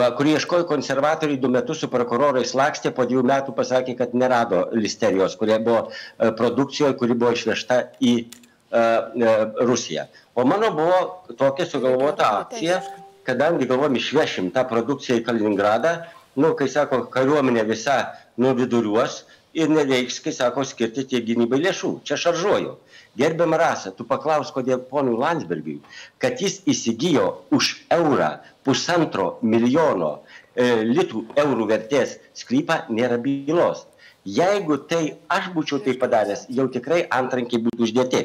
Va, 0.00 0.10
kurį 0.18 0.36
ieškojo 0.36 0.66
konservatoriai 0.68 1.40
du 1.40 1.50
metus 1.52 1.82
su 1.82 1.88
prokurorais 1.92 2.54
lakstė, 2.58 2.92
po 2.94 3.06
dviejų 3.08 3.24
metų 3.30 3.54
pasakė, 3.56 3.96
kad 3.98 4.14
nerado 4.14 4.66
listerijos, 4.76 5.36
kurie 5.40 5.58
buvo 5.64 5.88
e, 5.88 6.30
produkcijoje, 6.38 6.96
kuri 7.00 7.16
buvo 7.18 7.32
išvežta 7.36 7.80
į 8.04 8.14
uh, 8.26 9.64
Rusiją. 9.68 10.06
O 10.38 10.44
mano 10.44 10.70
buvo 10.76 11.00
tokia 11.40 11.66
sugalvota 11.66 12.28
akcija, 12.42 12.82
kadangi 13.26 13.68
galvom 13.68 13.96
išvešim 13.98 14.52
tą 14.54 14.64
produkciją 14.68 15.18
į 15.20 15.24
Kaliningradą, 15.26 15.94
nu, 16.38 16.52
kai 16.58 16.68
sako, 16.70 17.06
kariuomenė 17.12 17.64
visa 17.68 17.98
nuviduriuos 18.40 19.22
ir 19.58 19.72
nereiks, 19.72 20.20
kai 20.24 20.32
sako, 20.36 20.64
skirti 20.68 21.06
tiek 21.10 21.24
gynybai 21.26 21.60
lėšų. 21.64 21.98
Čia 22.06 22.20
šaržuoju. 22.20 22.76
Gerbiam 23.18 23.54
rasą, 23.58 23.90
tu 23.98 24.06
paklaus, 24.06 24.52
kodėl 24.54 24.80
ponui 24.90 25.16
Landsbergiui, 25.18 25.80
kad 26.22 26.38
jis 26.42 26.60
įsigijo 26.70 27.28
už 27.54 27.72
eurą 27.94 28.30
pusantro 28.66 29.38
milijono 29.42 30.12
e, 30.18 30.84
litų 30.86 31.24
eurų 31.42 31.68
vertės 31.72 32.18
sklypą, 32.38 32.84
nėra 32.94 33.18
bylos. 33.22 33.86
Jeigu 34.28 34.76
tai 34.90 35.02
aš 35.32 35.50
būčiau 35.54 35.80
tai 35.82 35.96
padaręs, 35.98 36.46
jau 36.52 36.68
tikrai 36.70 37.04
antrankiai 37.18 37.62
būtų 37.64 37.86
uždėti. 37.86 38.22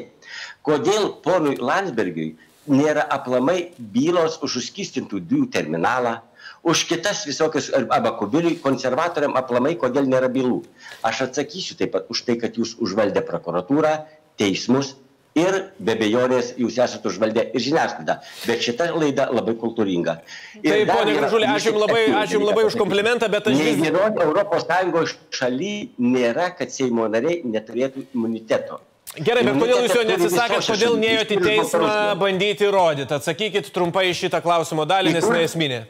Kodėl 0.66 1.10
ponui 1.24 1.56
Landsbergiui 1.58 2.34
nėra 2.70 3.06
aplamai 3.16 3.72
bylos 3.78 4.38
už 4.44 4.58
suskistintų 4.58 5.20
dujų 5.30 5.48
terminalą, 5.54 6.18
už 6.64 6.84
kitas 6.88 7.24
visokias, 7.28 7.70
arba 7.76 8.14
kubiliui, 8.18 8.56
konservatoriam 8.60 9.36
aplamai, 9.36 9.74
kodėl 9.80 10.08
nėra 10.08 10.30
bylų. 10.32 10.62
Aš 11.04 11.26
atsakysiu 11.28 11.76
taip 11.80 11.92
pat 11.96 12.08
už 12.12 12.24
tai, 12.24 12.38
kad 12.40 12.56
jūs 12.56 12.76
užvaldė 12.80 13.24
prokuratūrą, 13.24 13.94
teismus 14.40 14.94
ir 15.38 15.56
be 15.82 15.96
bejonės 15.98 16.52
jūs 16.60 16.78
esate 16.78 17.10
užvaldę 17.10 17.46
ir 17.50 17.62
žiniasklaidą. 17.62 18.16
Bet 18.46 18.62
šita 18.64 18.88
laida 18.94 19.26
labai 19.34 19.56
kultūringa. 19.58 20.16
Ir 20.62 20.70
Taip, 20.70 20.92
ponė 20.92 21.16
Gražulė, 21.18 21.50
ačiū 21.50 21.72
Jums 21.72 21.82
labai, 21.82 22.02
ačiū 22.22 22.38
jums 22.38 22.48
labai 22.52 22.64
už 22.68 22.78
komplimentą, 22.78 23.28
bet 23.32 23.50
aš... 23.50 23.58
Nei 23.58 23.76
vienoj 23.80 24.10
Europos 24.28 24.66
Sąjungos 24.68 25.16
šaly 25.34 25.74
nėra, 25.98 26.52
kad 26.58 26.74
Seimo 26.74 27.08
nariai 27.10 27.42
neturėtų 27.46 28.06
imuniteto. 28.14 28.80
Gerai, 29.14 29.44
bet 29.46 29.58
kodėl 29.60 29.84
jūs 29.84 29.92
jo 29.94 30.06
neatsisakėt, 30.08 30.64
kodėl 30.66 30.96
neėjote 30.98 31.36
į 31.36 31.42
teismą 31.44 31.90
bandyti 32.18 32.66
įrodyti? 32.66 33.14
Atsakykit 33.14 33.68
trumpai 33.74 34.08
šitą 34.16 34.40
klausimo 34.42 34.86
dalį, 34.90 35.12
nes 35.18 35.28
neesminė. 35.30 35.84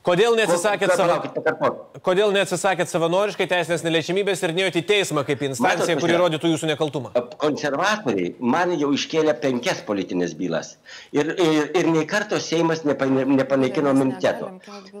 Kodėl 0.00 0.32
neatsisakėt, 0.38 0.94
savo... 0.96 1.70
Kodėl 2.00 2.30
neatsisakėt 2.32 2.88
savanoriškai 2.88 3.44
teisinės 3.50 3.82
neliečiamybės 3.84 4.40
ir 4.46 4.54
neėjote 4.56 4.80
į 4.80 4.84
teismą 4.88 5.24
kaip 5.28 5.42
instanciją, 5.44 5.98
kuri 6.00 6.16
rodytų 6.16 6.52
jūsų 6.54 6.70
nekaltumą? 6.70 7.10
Konservatoriai 7.42 8.30
man 8.40 8.72
jau 8.80 8.88
iškėlė 8.96 9.34
penkias 9.42 9.82
politinės 9.84 10.32
bylas. 10.38 10.72
Ir, 11.12 11.34
ir, 11.36 11.68
ir 11.76 11.90
nei 11.92 12.06
karto 12.08 12.40
Seimas 12.40 12.80
nepanaikino 12.88 13.92
imuniteto. 13.92 14.54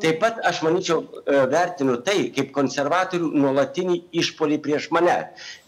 Taip 0.04 0.20
pat 0.20 0.42
aš 0.50 0.60
manyčiau, 0.66 1.06
e, 1.24 1.40
vertinu 1.48 1.96
tai 2.04 2.18
kaip 2.36 2.52
konservatorių 2.56 3.32
nuolatinį 3.40 3.96
išpolį 4.20 4.60
prieš 4.68 4.90
mane. 4.92 5.16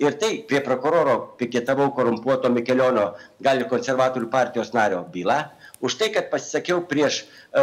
Ir 0.03 0.21
tai 0.21 0.35
prie 0.49 0.61
prokuroro 0.61 1.17
piketavau 1.41 1.89
korumpuoto 1.97 2.53
Mikelionio, 2.53 3.15
gali 3.41 3.65
konservatorių 3.73 4.29
partijos 4.33 4.77
nario 4.77 5.07
bylą 5.09 5.41
už 5.83 5.99
tai, 5.99 6.09
kad 6.15 6.31
pasisakiau 6.31 6.81
prieš, 6.87 7.27
e, 7.51 7.63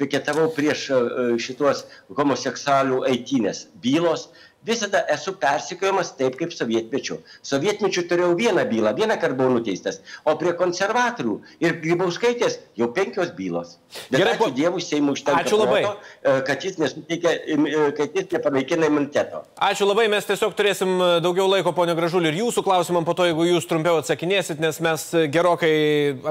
piketavau 0.00 0.48
prieš 0.56 0.88
e, 0.88 1.00
šitos 1.36 1.84
homoseksualių 2.08 3.04
eitynės 3.12 3.66
bylos, 3.84 4.30
visada 4.66 5.02
esu 5.10 5.34
persikiojamas 5.40 6.12
taip 6.18 6.36
kaip 6.38 6.54
sovietmečiu. 6.54 7.18
Sovietmečiu 7.46 8.04
turėjau 8.10 8.34
vieną 8.38 8.64
bylą, 8.70 8.94
vieną 8.96 9.18
kartą 9.20 9.38
buvau 9.38 9.56
nuteistas, 9.56 10.00
o 10.24 10.34
prie 10.38 10.54
konservatorių 10.58 11.38
ir 11.62 11.78
Grybauskaitės 11.82 12.60
jau 12.78 12.88
penkios 12.94 13.32
bylos. 13.36 13.76
Bet 14.08 14.22
Gerai, 14.22 14.36
ačiū 14.36 14.50
Dievui, 14.56 14.82
Seimui 14.84 15.16
užtenka. 15.16 15.42
Ačiū 15.42 15.58
labai. 15.60 15.82
Proto, 15.84 16.00
e, 16.22 16.34
kad 16.46 16.64
jis 16.64 16.78
nesuteikia, 16.80 17.32
e, 17.32 17.90
kad 17.98 18.16
jis 18.16 18.30
nepanaikina 18.32 18.88
imuniteto. 18.88 19.42
Ačiū 19.60 19.88
labai, 19.88 20.06
mes 20.12 20.26
tiesiog 20.28 20.54
turėsim 20.58 20.94
e, 20.94 21.10
daugiau 21.24 21.48
laiko, 21.50 21.74
ponio 21.76 21.96
Gražulį, 21.98 22.32
ir 22.32 22.40
jūsų 22.44 22.64
klausimam 22.64 23.06
po 23.08 23.16
to, 23.18 23.26
jeigu 23.28 23.48
jūs 23.50 23.68
trumpiau 23.68 24.00
atsakinėsit, 24.00 24.62
nes 24.62 24.80
mes 24.84 25.06
gerokai, 25.34 25.74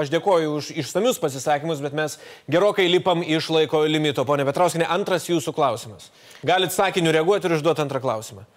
aš 0.02 0.12
dėkoju 0.14 0.56
už 0.58 0.72
išsamius 0.82 1.20
pasisakymus, 1.22 1.84
bet 1.84 1.96
mes 1.96 2.18
gerokai 2.50 2.88
lipam 2.90 3.22
iš 3.22 3.52
laiko 3.52 3.84
limito. 3.86 4.26
Pone 4.28 4.46
Petrauskinė, 4.48 4.88
antras 4.90 5.28
jūsų 5.30 5.54
klausimas. 5.54 6.10
Galit 6.42 6.74
sakiniu 6.74 7.14
reaguoti 7.14 7.48
ir 7.48 7.58
užduoti 7.60 7.84
antrą 7.84 8.02
klausimą 8.02 8.48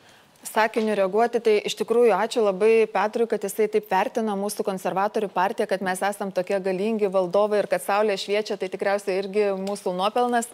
sakiniu 0.46 0.94
reaguoti, 0.96 1.42
tai 1.44 1.56
iš 1.68 1.74
tikrųjų 1.80 2.14
ačiū 2.16 2.44
labai 2.46 2.86
Petrui, 2.92 3.28
kad 3.28 3.44
jisai 3.44 3.68
taip 3.72 3.90
vertina 3.92 4.36
mūsų 4.40 4.64
konservatorių 4.68 5.30
partiją, 5.34 5.68
kad 5.68 5.84
mes 5.84 6.04
esam 6.06 6.32
tokie 6.32 6.60
galingi 6.64 7.10
valdovai 7.12 7.64
ir 7.64 7.68
kad 7.72 7.84
saulė 7.84 8.16
šviečia, 8.22 8.56
tai 8.62 8.70
tikriausiai 8.72 9.18
irgi 9.24 9.48
mūsų 9.58 9.96
nuopelnas 9.98 10.48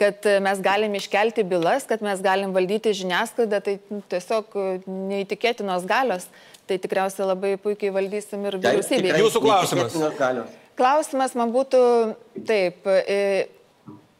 kad 0.00 0.26
mes 0.42 0.58
galim 0.58 0.94
iškelti 0.98 1.44
bylas, 1.46 1.86
kad 1.86 2.02
mes 2.02 2.18
galim 2.22 2.50
valdyti 2.54 2.94
žiniasklaidą, 2.98 3.60
tai 3.62 3.76
tiesiog 4.10 4.56
neįtikėtinos 4.90 5.86
galios. 5.86 6.26
Tai 6.64 6.78
tikriausiai 6.80 7.28
labai 7.28 7.52
puikiai 7.60 7.92
valdysim 7.92 8.42
ir 8.48 8.56
vyriausybė. 8.56 9.12
Jūsų 9.20 9.42
klausimas. 9.44 9.96
Klausimas 10.74 11.34
man 11.36 11.52
būtų 11.54 11.80
taip. 12.48 12.88
E, 12.88 13.18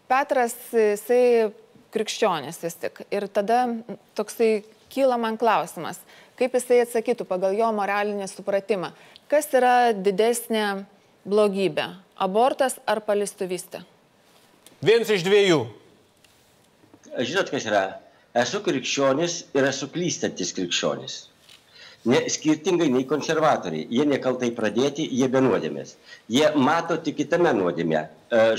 Petras, 0.06 0.52
jisai 0.70 1.48
krikščionis 1.94 2.60
vis 2.62 2.76
tik. 2.80 3.04
Ir 3.14 3.28
tada 3.32 3.64
toksai 4.18 4.64
kyla 4.92 5.18
man 5.20 5.38
klausimas, 5.40 6.00
kaip 6.38 6.54
jisai 6.58 6.82
atsakytų 6.84 7.26
pagal 7.28 7.56
jo 7.58 7.70
moralinį 7.74 8.28
supratimą, 8.30 8.92
kas 9.30 9.50
yra 9.54 9.92
didesnė 9.96 10.84
blogybė- 11.24 11.88
abortas 12.26 12.78
ar 12.86 13.00
palistuvystė? 13.00 13.84
Vienas 14.82 15.10
iš 15.10 15.24
dviejų. 15.24 15.60
Žinot, 17.18 17.50
kas 17.50 17.64
yra? 17.64 18.00
Esu 18.34 18.60
krikščionis 18.60 19.44
ir 19.54 19.64
esu 19.64 19.86
klystantis 19.88 20.52
krikščionis. 20.52 21.28
Ne, 22.04 22.18
skirtingai 22.28 22.90
nei 22.92 23.06
konservatoriai. 23.08 23.86
Jie 23.88 24.04
nekaltai 24.04 24.50
pradėti, 24.52 25.06
jie 25.08 25.24
be 25.32 25.40
nuodėmės. 25.40 25.94
Jie 26.28 26.50
mato 26.60 26.98
tik 27.00 27.16
kitame 27.22 27.54
nuodėmė 27.56 27.96
e, 27.96 28.08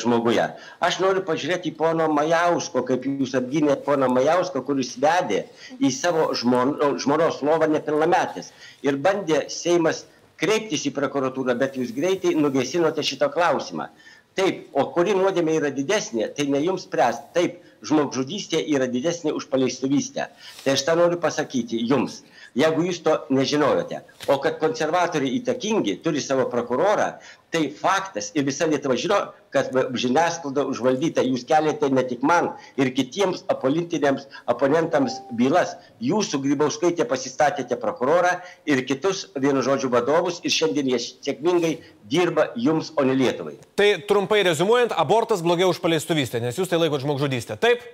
žmoguje. 0.02 0.48
Aš 0.88 0.98
noriu 1.04 1.22
pažiūrėti 1.28 1.70
į 1.70 1.76
pono 1.78 2.08
Majausko, 2.10 2.82
kaip 2.88 3.06
jūs 3.06 3.36
apgynėte 3.38 3.86
pono 3.86 4.10
Majausko, 4.10 4.64
kuris 4.66 4.96
vedė 4.98 5.44
į 5.78 5.94
savo 5.94 6.32
žmon, 6.34 6.74
žmonos 7.04 7.44
lovą 7.46 7.70
nepilnametės. 7.70 8.50
Ir 8.82 8.98
bandė 9.06 9.46
Seimas 9.54 10.08
kreiptis 10.42 10.90
į 10.90 10.96
prokuratūrą, 10.98 11.54
bet 11.62 11.78
jūs 11.78 11.94
greitai 11.94 12.34
nugesinote 12.34 13.06
šitą 13.06 13.30
klausimą. 13.36 13.92
Taip, 14.36 14.72
o 14.74 14.90
kuri 14.96 15.14
nuodėmė 15.16 15.60
yra 15.62 15.70
didesnė, 15.72 16.32
tai 16.34 16.50
ne 16.50 16.66
jums 16.66 16.90
spręsti. 16.90 17.30
Taip, 17.38 17.62
žmogžudystė 17.86 18.58
yra 18.74 18.90
didesnė 18.90 19.38
už 19.38 19.46
paleistuvystę. 19.54 20.32
Tai 20.66 20.74
aš 20.74 20.90
tą 20.90 20.98
noriu 20.98 21.22
pasakyti 21.22 21.86
jums 21.86 22.24
jeigu 22.56 22.86
jūs 22.88 23.02
to 23.06 23.16
nežinojote. 23.34 24.02
O 24.32 24.38
kad 24.44 24.60
konservatoriai 24.62 25.36
įtakingi, 25.40 26.00
turi 26.04 26.24
savo 26.24 26.48
prokurorą, 26.52 27.16
tai 27.56 27.70
faktas 27.72 28.32
ir 28.36 28.44
visa 28.48 28.68
Lietuva 28.68 28.98
žino, 29.00 29.18
kad 29.54 29.70
žiniasklaida 29.96 30.66
užvaldyta. 30.68 31.24
Jūs 31.24 31.46
keliate 31.48 31.88
ne 31.94 32.04
tik 32.08 32.24
man 32.26 32.52
ir 32.80 32.92
kitiems 32.96 33.46
politiniams 33.62 34.26
oponentams 34.52 35.22
bylas. 35.36 35.76
Jūsų 36.04 36.42
Grybauskaitė 36.44 37.08
pasistatėte 37.08 37.80
prokurorą 37.80 38.38
ir 38.68 38.84
kitus 38.88 39.28
vienu 39.40 39.64
žodžiu 39.66 39.92
vadovus 39.94 40.42
ir 40.44 40.56
šiandien 40.56 40.92
jie 40.92 41.00
sėkmingai 41.06 41.76
dirba 42.12 42.50
jums, 42.60 42.92
o 42.96 43.08
ne 43.08 43.16
Lietuvai. 43.16 43.56
Tai 43.80 43.92
trumpai 44.10 44.44
rezumuojant, 44.48 44.96
abortas 45.00 45.44
blogiau 45.46 45.72
už 45.72 45.80
paleistuvystę, 45.84 46.44
nes 46.44 46.60
jūs 46.60 46.72
tai 46.72 46.82
laikote 46.82 47.08
žmogžudystę. 47.08 47.60
Taip? 47.62 47.86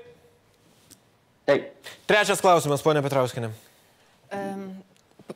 Taip. 1.50 1.70
Trečias 2.10 2.42
klausimas, 2.44 2.84
ponė 2.86 3.04
Petrauskinė. 3.06 3.54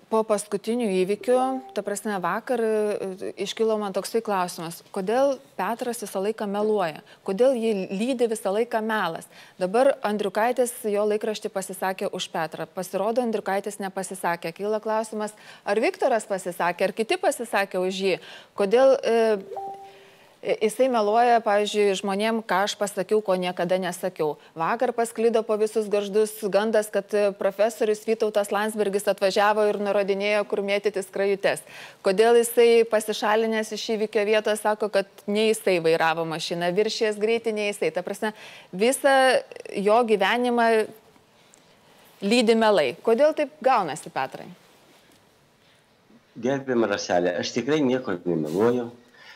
Po 0.09 0.21
paskutinių 0.27 0.87
įvykių, 1.01 1.37
ta 1.75 1.81
prasme, 1.85 2.15
vakar 2.21 2.61
e, 2.61 3.31
iškilo 3.45 3.77
man 3.79 3.93
toksai 3.95 4.21
klausimas, 4.25 4.81
kodėl 4.95 5.35
Petras 5.57 6.01
visą 6.03 6.21
laiką 6.23 6.47
meluoja, 6.51 7.01
kodėl 7.27 7.55
jį 7.57 7.71
lydi 7.93 8.27
visą 8.31 8.51
laiką 8.55 8.81
melas. 8.85 9.29
Dabar 9.61 9.93
Andriukaitis 10.05 10.73
jo 10.91 11.05
laikraštį 11.09 11.51
pasisakė 11.53 12.09
už 12.15 12.27
Petrą, 12.33 12.67
pasirodo, 12.75 13.23
Andriukaitis 13.23 13.79
nepasisakė. 13.83 14.51
Kyla 14.57 14.81
klausimas, 14.83 15.35
ar 15.63 15.81
Viktoras 15.83 16.27
pasisakė, 16.29 16.89
ar 16.89 16.95
kiti 16.95 17.19
pasisakė 17.21 17.81
už 17.85 18.03
jį, 18.07 18.19
kodėl... 18.59 18.97
E, 18.99 19.73
Jisai 20.45 20.91
meluoja, 20.93 21.39
pavyzdžiui, 21.41 21.95
žmonėm, 21.97 22.43
ką 22.45 22.59
aš 22.67 22.75
pasakiau, 22.77 23.17
ko 23.25 23.33
niekada 23.39 23.79
nesakiau. 23.81 24.35
Vakar 24.53 24.91
pasklydo 24.93 25.41
po 25.41 25.55
visus 25.57 25.87
garždus 25.89 26.35
gandas, 26.53 26.91
kad 26.93 27.09
profesorius 27.39 28.03
Vytautas 28.05 28.51
Landsbergis 28.53 29.07
atvažiavo 29.09 29.63
ir 29.65 29.79
nurodinėjo, 29.81 30.43
kur 30.45 30.61
mėtyti 30.61 31.01
skrajutes. 31.01 31.63
Kodėl 32.05 32.37
jisai 32.37 32.83
pasišalinęs 32.91 33.73
iš 33.73 33.85
įvykio 33.95 34.25
vietos 34.27 34.61
sako, 34.61 34.91
kad 34.93 35.09
ne 35.25 35.47
jisai 35.47 35.79
vairavo 35.81 36.27
mašiną, 36.29 36.69
viršės 36.77 37.17
greitį, 37.17 37.53
ne 37.57 37.65
jisai. 37.71 37.89
Ta 37.95 38.03
prasme, 38.05 38.35
visą 38.69 39.15
jo 39.73 39.97
gyvenimą 40.11 40.67
lydi 42.21 42.53
melai. 42.59 42.91
Kodėl 43.01 43.33
taip 43.33 43.57
gaunasi, 43.65 44.13
Petrai? 44.13 44.45
Gerbėm 46.37 46.85
Raselė, 46.85 47.33
aš 47.41 47.55
tikrai 47.55 47.81
nieko 47.81 48.13
nemeluoju 48.27 48.91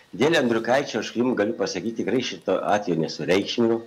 Dėl 0.10 0.40
Andriukaičio 0.40 1.04
aš 1.04 1.12
jums 1.14 1.36
galiu 1.38 1.54
pasakyti, 1.58 2.02
tikrai 2.02 2.24
šito 2.26 2.56
atveju 2.66 2.98
nesureikšminu. 3.04 3.82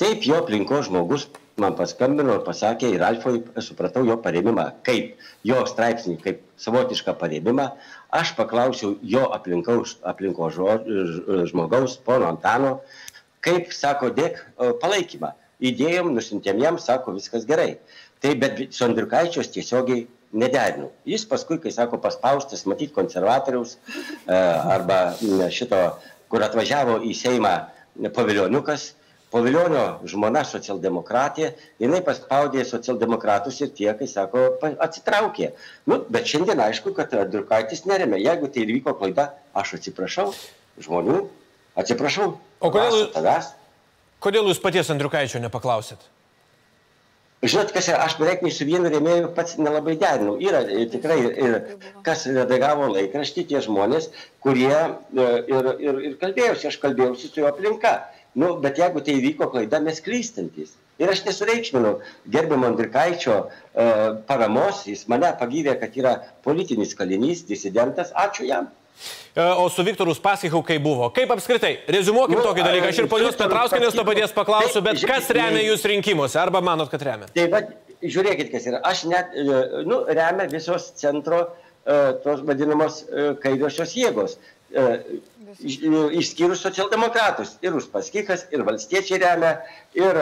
Taip, 0.00 0.24
jo 0.26 0.40
aplinkos 0.40 0.88
žmogus 0.88 1.28
man 1.60 1.76
paskambino 1.76 2.38
ir 2.38 2.44
pasakė, 2.46 2.88
ir 2.96 3.04
Alfoj 3.04 3.42
supratau 3.62 4.02
jo 4.08 4.16
paremimą, 4.24 4.64
kaip 4.86 5.20
jo 5.46 5.60
straipsnį, 5.68 6.16
kaip 6.24 6.40
savotišką 6.58 7.14
paremimą. 7.20 7.68
Aš 8.16 8.32
paklausiau 8.38 8.96
jo 9.02 9.26
aplinkos, 9.36 9.98
aplinkos 10.08 10.56
žmogaus, 11.52 11.98
pono 12.06 12.30
Antano, 12.32 12.80
kaip 13.44 13.70
sako, 13.76 14.10
dėk 14.16 14.40
palaikymą. 14.82 15.34
įdėjom, 15.60 16.14
nusintėm 16.16 16.60
jam, 16.62 16.78
sako, 16.80 17.12
viskas 17.12 17.44
gerai. 17.44 17.74
Tai 18.24 18.34
bet 18.40 18.62
su 18.72 18.84
Andriukaičios 18.86 19.52
tiesiogiai 19.52 20.06
nederinu. 20.32 20.90
Jis 21.08 21.26
paskui, 21.28 21.58
kai 21.62 21.72
sako 21.74 21.98
paspaustas, 22.02 22.66
matyti 22.70 22.94
konservatoriaus 22.94 23.76
e, 23.76 24.36
arba 24.36 25.00
šito, 25.52 25.80
kur 26.30 26.46
atvažiavo 26.46 27.00
į 27.06 27.14
Seimą 27.18 27.54
pavilioniukas, 28.14 28.92
Paviljonio 29.30 30.00
žmona 30.10 30.40
socialdemokratė, 30.42 31.52
jinai 31.78 32.00
paspaudė 32.02 32.64
socialdemokratus 32.66 33.60
ir 33.62 33.70
tie, 33.78 33.86
kai 33.94 34.08
sako, 34.10 34.42
atsitraukė. 34.82 35.52
Nu, 35.86 36.00
bet 36.10 36.26
šiandien 36.26 36.58
aišku, 36.64 36.90
kad 36.96 37.14
Andriukaitis 37.14 37.84
neremia. 37.86 38.18
Jeigu 38.18 38.50
tai 38.50 38.64
ir 38.64 38.72
vyko 38.74 38.96
klaida, 38.98 39.28
aš 39.54 39.76
atsiprašau 39.78 40.32
žmonių, 40.82 41.20
atsiprašau. 41.78 42.32
O 42.58 42.72
kodėl, 42.74 43.06
tavęs. 43.14 43.52
kodėl 44.18 44.50
jūs 44.50 44.58
paties 44.62 44.90
Andriukaičio 44.90 45.38
nepaklausėt? 45.46 46.02
Žinot, 47.40 47.70
kas 47.72 47.86
yra, 47.88 48.02
aš 48.04 48.18
beveik 48.20 48.42
nei 48.44 48.52
su 48.52 48.66
vienu 48.68 48.90
rėmėju 48.92 49.30
pats 49.36 49.56
nelabai 49.56 49.94
derinau. 50.00 50.34
Yra 50.44 50.60
ir 50.76 50.90
tikrai, 50.92 51.16
ir 51.24 51.54
kas 52.04 52.26
redagavo 52.28 52.90
laikraštį, 52.92 53.46
tie 53.48 53.62
žmonės, 53.64 54.10
kurie 54.44 54.74
e, 54.76 55.28
ir, 55.48 55.70
ir, 55.86 56.02
ir 56.10 56.18
kalbėjausi, 56.20 56.68
aš 56.68 56.76
kalbėjausi 56.82 57.30
su 57.30 57.40
jo 57.40 57.48
aplinka. 57.48 57.94
Nu, 58.36 58.52
bet 58.60 58.76
jeigu 58.78 59.00
tai 59.06 59.16
įvyko 59.16 59.48
klaida, 59.54 59.80
mes 59.80 60.02
klystantis. 60.04 60.76
Ir 61.00 61.08
aš 61.08 61.24
nesureikšminu 61.24 61.94
gerbiamo 62.28 62.68
Andrikaičio 62.68 63.38
e, 63.40 63.86
paramos, 64.28 64.84
jis 64.92 65.06
mane 65.08 65.32
pagyrė, 65.40 65.78
kad 65.80 65.96
yra 65.96 66.18
politinis 66.44 66.92
kalinys, 66.98 67.46
disidentas, 67.48 68.12
ačiū 68.12 68.50
jam. 68.50 68.68
E, 69.34 69.40
o 69.40 69.68
su 69.72 69.84
Viktoru 69.86 70.14
Spaskichu 70.16 70.62
kaip 70.66 70.82
buvo? 70.84 71.10
Kaip 71.14 71.30
apskritai? 71.34 71.72
Rezumuokim 71.96 72.38
nu, 72.38 72.44
tokį 72.44 72.66
dalyką. 72.66 72.90
Aš 72.92 73.02
ir 73.04 73.08
ponios 73.12 73.38
Petrauskinės 73.38 73.96
to 73.96 74.04
paties 74.08 74.34
paklausiu, 74.36 74.82
bet 74.86 75.02
kas 75.06 75.30
remia 75.36 75.62
jūs 75.64 75.86
rinkimuose? 75.92 76.38
Arba 76.42 76.62
manot, 76.64 76.90
kad 76.92 77.04
remia? 77.06 77.30
Tai 77.34 77.48
va, 77.52 77.64
žiūrėkit, 78.02 78.52
kas 78.52 78.68
yra. 78.70 78.82
Aš 78.90 79.04
net, 79.10 79.34
e, 79.34 79.64
nu, 79.88 80.04
remia 80.10 80.48
visos 80.52 80.92
centro 81.00 81.48
tos 82.22 82.42
vadinamos 82.44 82.98
kairiosios 83.40 83.94
jėgos 83.96 84.34
išskyrus 85.58 86.62
socialdemokratus. 86.62 87.56
Ir 87.62 87.74
Uspaskikas, 87.74 88.46
ir 88.54 88.62
valstiečiai 88.66 89.18
remia, 89.20 89.52
ir, 89.94 90.16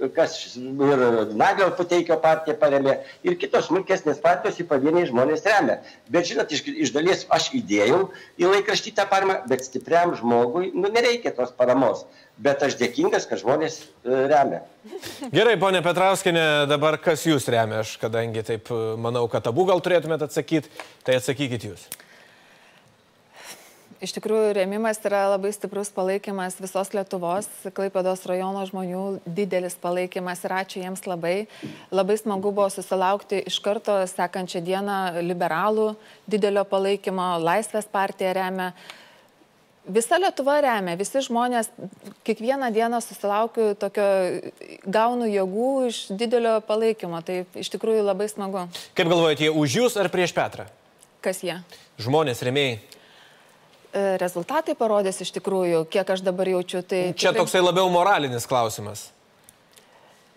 e, 0.00 0.08
kas, 0.14 0.56
ir 0.56 1.04
Naglio 1.36 1.70
Puteikio 1.76 2.16
partija 2.22 2.56
paremė, 2.58 2.98
ir 3.26 3.36
kitos 3.40 3.68
smulkesnės 3.68 4.22
partijos 4.22 4.60
į 4.62 4.66
pavieniai 4.70 5.10
žmonės 5.10 5.44
remia. 5.44 5.80
Bet 6.08 6.30
žinot, 6.30 6.52
iš, 6.52 6.64
iš 6.86 6.94
dalies 6.96 7.26
aš 7.28 7.50
įdėjau 7.60 8.08
į 8.40 8.50
laikraštį 8.54 8.94
tą 8.96 9.06
paramą, 9.10 9.40
bet 9.50 9.64
stipriam 9.66 10.16
žmogui, 10.16 10.72
nu, 10.74 10.88
nereikia 10.88 11.34
tos 11.36 11.52
paramos. 11.56 12.06
Bet 12.40 12.62
aš 12.64 12.78
dėkingas, 12.80 13.28
kad 13.28 13.42
žmonės 13.42 13.82
e, 13.82 14.26
remia. 14.30 14.62
Gerai, 15.28 15.58
ponė 15.60 15.82
Petrauskinė, 15.84 16.64
dabar 16.70 16.96
kas 16.96 17.26
jūs 17.28 17.50
remia? 17.52 17.82
Aš 17.84 17.98
kadangi 18.00 18.46
taip 18.46 18.72
e, 18.72 18.84
manau, 18.96 19.26
kad 19.28 19.52
abu 19.52 19.68
gal 19.68 19.84
turėtumėte 19.84 20.30
atsakyti, 20.30 20.72
tai 21.04 21.20
atsakykit 21.20 21.68
jūs. 21.68 21.90
Iš 24.00 24.14
tikrųjų, 24.16 24.54
rėmimas 24.56 24.96
yra 25.04 25.26
labai 25.28 25.50
stiprus 25.52 25.90
palaikymas 25.92 26.54
visos 26.56 26.88
Lietuvos, 26.96 27.44
Klaipados 27.76 28.22
rajono 28.24 28.62
žmonių 28.64 29.02
didelis 29.28 29.74
palaikymas 29.76 30.40
ir 30.46 30.54
ačiū 30.56 30.80
jiems 30.80 31.02
labai. 31.04 31.34
Labai 31.92 32.14
smagu 32.16 32.48
buvo 32.48 32.70
susilaukti 32.72 33.42
iš 33.50 33.58
karto 33.60 33.98
sekančią 34.08 34.62
dieną 34.64 34.94
liberalų 35.20 35.90
didelio 36.32 36.62
palaikymo, 36.70 37.26
Laisvės 37.44 37.90
partija 37.92 38.32
remia. 38.38 38.70
Visa 39.84 40.16
Lietuva 40.16 40.54
remia, 40.64 40.94
visi 40.96 41.20
žmonės, 41.26 41.68
kiekvieną 42.24 42.70
dieną 42.72 43.02
susilaukiu 43.04 43.74
tokio, 43.80 44.06
gaunu 44.88 45.28
jėgų 45.28 45.68
iš 45.90 45.98
didelio 46.16 46.54
palaikymo, 46.64 47.20
tai 47.26 47.42
iš 47.52 47.68
tikrųjų 47.76 48.06
labai 48.06 48.30
smagu. 48.32 48.64
Kaip 48.96 49.12
galvojate, 49.12 49.44
jie 49.44 49.52
už 49.52 49.76
jūs 49.82 49.98
ar 50.00 50.08
prieš 50.08 50.32
Petrą? 50.36 50.64
Kas 51.20 51.44
jie? 51.44 51.58
Žmonės, 52.00 52.40
remėjai. 52.48 52.80
E, 53.90 54.02
rezultatai 54.22 54.76
parodys 54.78 55.18
iš 55.24 55.32
tikrųjų, 55.34 55.82
kiek 55.90 56.10
aš 56.14 56.22
dabar 56.22 56.46
jaučiu. 56.46 56.84
Tai 56.86 57.00
Čia 57.10 57.32
tikrai... 57.32 57.40
toksai 57.42 57.62
labiau 57.64 57.90
moralinis 57.90 58.46
klausimas. 58.46 59.08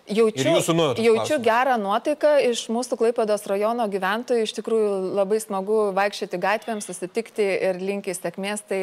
Jaučiu, 0.10 0.58
jaučiu 1.00 1.38
gerą 1.40 1.78
nuotaiką 1.80 2.34
iš 2.50 2.66
mūsų 2.74 2.98
Klaipados 3.00 3.46
rajono 3.48 3.86
gyventojų. 3.88 4.44
Iš 4.44 4.56
tikrųjų 4.58 4.90
labai 5.16 5.38
smagu 5.40 5.78
vaikščioti 5.96 6.40
gatvėm, 6.44 6.82
susitikti 6.84 7.46
ir 7.70 7.80
linkiai 7.80 8.18
sėkmės. 8.18 8.66
Tai 8.68 8.82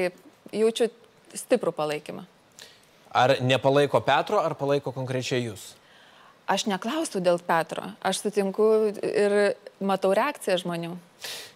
jaučiu 0.56 0.88
stiprų 1.36 1.74
palaikymą. 1.76 2.24
Ar 3.10 3.34
nepalaiko 3.42 4.00
Petro, 4.06 4.40
ar 4.40 4.54
palaiko 4.56 4.94
konkrečiai 4.96 5.42
jūs? 5.50 5.74
Aš 6.50 6.64
neklausiu 6.70 7.20
dėl 7.22 7.42
Petro. 7.42 7.90
Aš 8.06 8.22
sutinku 8.24 8.70
ir 9.02 9.36
matau 9.80 10.12
reakciją 10.16 10.58
žmonių. 10.60 10.92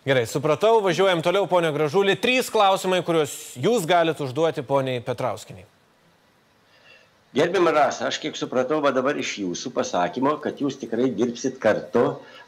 Gerai, 0.04 0.24
supratau, 0.28 0.80
važiuojam 0.84 1.22
toliau, 1.24 1.46
ponio 1.48 1.70
Gražulį. 1.72 2.16
Trys 2.20 2.50
klausimai, 2.52 3.00
kuriuos 3.04 3.54
jūs 3.60 3.86
galite 3.88 4.24
užduoti 4.24 4.64
poniai 4.66 5.00
Petrauskiniai. 5.04 5.64
Gerbima 7.34 7.72
Rasa, 7.74 8.06
aš 8.06 8.20
kiek 8.22 8.36
supratau 8.38 8.78
va 8.84 8.92
dabar 8.94 9.16
iš 9.18 9.32
jūsų 9.40 9.72
pasakymo, 9.74 10.36
kad 10.44 10.60
jūs 10.62 10.76
tikrai 10.78 11.08
dirbsit 11.16 11.56
kartu 11.62 12.04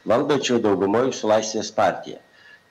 valdančiojo 0.07 0.61
daugumoje 0.63 1.11
su 1.17 1.27
Laisvės 1.27 1.73
partija. 1.75 2.21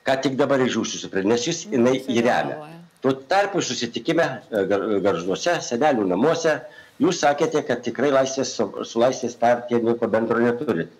Ką 0.06 0.14
tik 0.24 0.38
dabar 0.38 0.62
iš 0.64 0.78
jūsų 0.78 1.02
supratau, 1.02 1.28
nes 1.28 1.44
jūs 1.44 1.66
jinai 1.74 1.98
įremia. 2.08 2.70
Tuo 3.04 3.12
tarpu 3.28 3.60
susitikime 3.60 4.24
e, 4.24 4.62
garžduose, 5.04 5.58
senelių 5.66 6.06
namuose, 6.08 6.54
jūs 7.02 7.20
sakėte, 7.20 7.60
kad 7.68 7.84
tikrai 7.84 8.08
laisvės, 8.14 8.54
su, 8.56 8.70
su 8.88 9.02
Laisvės 9.02 9.36
partija 9.36 9.82
nieko 9.84 10.08
bendro 10.08 10.40
neturit. 10.40 10.94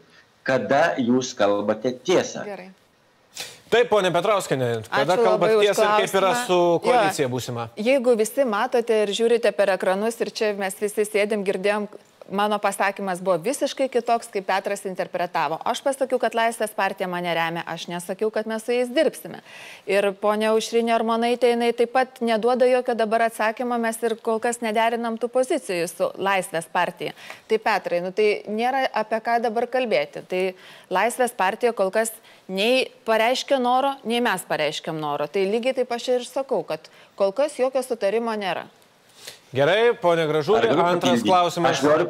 Kada 0.47 0.83
jūs 1.03 1.33
kalbate 1.39 1.97
tiesą? 2.07 2.45
Gerai. 2.47 2.69
Taip, 3.67 3.89
ponė 3.91 4.13
Petrauskinė, 4.15 4.69
kada 4.87 5.17
kalbate 5.19 5.57
tiesą 5.59 5.87
ir 5.89 6.05
kaip 6.05 6.13
yra 6.21 6.33
su 6.47 6.59
koalicija 6.85 7.27
būsima? 7.31 7.65
Jeigu 7.83 8.15
visi 8.19 8.45
matote 8.47 9.01
ir 9.03 9.11
žiūrite 9.19 9.51
per 9.57 9.73
ekranus 9.75 10.21
ir 10.23 10.31
čia 10.31 10.53
mes 10.59 10.79
visi 10.79 11.03
sėdim, 11.09 11.43
girdėjom 11.47 11.89
mano 12.31 12.59
pasakymas 12.59 13.21
buvo 13.21 13.37
visiškai 13.37 13.89
kitoks, 13.89 14.29
kaip 14.33 14.47
Petras 14.47 14.85
interpretavo. 14.87 15.59
Aš 15.65 15.83
pasakiau, 15.85 16.19
kad 16.23 16.35
Laisvės 16.35 16.75
partija 16.77 17.09
mane 17.11 17.33
remia, 17.35 17.63
aš 17.67 17.87
nesakiau, 17.91 18.31
kad 18.35 18.47
mes 18.47 18.65
su 18.65 18.75
jais 18.75 18.91
dirbsime. 18.93 19.43
Ir 19.87 20.11
ponia 20.21 20.53
Užrinė 20.57 20.95
Armonaitė, 20.97 21.53
jinai 21.55 21.73
taip 21.77 21.93
pat 21.95 22.21
neduoda 22.25 22.69
jokio 22.71 22.97
dabar 22.99 23.27
atsakymo, 23.29 23.79
mes 23.83 24.01
ir 24.03 24.17
kol 24.23 24.41
kas 24.43 24.63
nederinam 24.65 25.19
tų 25.21 25.31
pozicijų 25.35 25.91
su 25.91 26.11
Laisvės 26.19 26.71
partija. 26.73 27.15
Tai 27.51 27.61
Petrai, 27.63 28.01
nu, 28.05 28.13
tai 28.17 28.43
nėra 28.49 28.87
apie 28.93 29.21
ką 29.23 29.39
dabar 29.45 29.69
kalbėti. 29.71 30.25
Tai 30.27 30.43
Laisvės 30.91 31.35
partija 31.37 31.75
kol 31.77 31.93
kas 31.95 32.13
nei 32.49 32.87
pareiškia 33.07 33.59
noro, 33.63 33.97
nei 34.05 34.23
mes 34.25 34.47
pareiškiam 34.49 34.99
noro. 35.01 35.27
Tai 35.31 35.47
lygiai 35.47 35.77
taip 35.81 35.93
aš 35.93 36.11
ir 36.15 36.27
sakau, 36.29 36.63
kad 36.67 36.91
kol 37.19 37.35
kas 37.37 37.59
jokio 37.59 37.83
sutarimo 37.87 38.35
nėra. 38.39 38.67
Gerai, 39.57 39.81
ponė 40.01 40.27
Gražulė, 40.29 40.71
antras 40.85 41.25
klausimas. 41.25 41.79
Aš 41.79 41.85
noriu, 41.87 42.09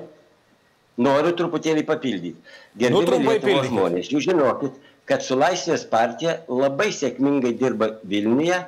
noriu 1.07 1.35
truputėlį 1.39 1.85
papildyti. 1.87 2.35
Gerbimi 2.81 3.23
nu, 3.23 3.35
pildyti. 3.45 3.69
žmonės, 3.71 4.11
jūs 4.13 4.27
žinokit, 4.27 4.75
kad 5.07 5.23
su 5.23 5.39
Laisvės 5.39 5.87
partija 5.91 6.41
labai 6.51 6.91
sėkmingai 6.95 7.55
dirba 7.61 7.93
Vilniuje 8.11 8.59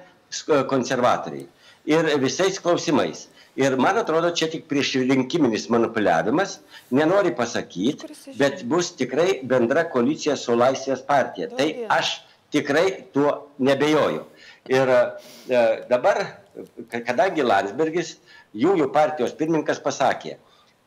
konservatoriai. 0.71 1.49
Ir 1.89 2.13
visais 2.23 2.61
klausimais. 2.63 3.27
Ir 3.59 3.75
man 3.81 3.97
atrodo, 3.99 4.31
čia 4.39 4.47
tik 4.53 4.69
prieš 4.71 4.93
rinkiminis 5.03 5.65
manipuliavimas, 5.73 6.61
nenori 6.95 7.33
pasakyti, 7.35 8.13
bet 8.39 8.63
bus 8.71 8.93
tikrai 8.95 9.41
bendra 9.43 9.83
koalicija 9.91 10.37
su 10.39 10.55
Laisvės 10.55 11.03
partija. 11.09 11.49
Tai 11.59 11.67
aš 11.97 12.21
tikrai 12.55 12.87
tuo 13.17 13.33
nebejoju. 13.59 14.23
Ir 14.71 14.93
e, 14.93 15.63
dabar, 15.91 16.23
kadangi 16.93 17.43
Landsbergis 17.43 18.15
jų, 18.55 18.77
jų 18.83 18.89
partijos 18.95 19.35
pirmininkas 19.39 19.81
pasakė, 19.85 20.37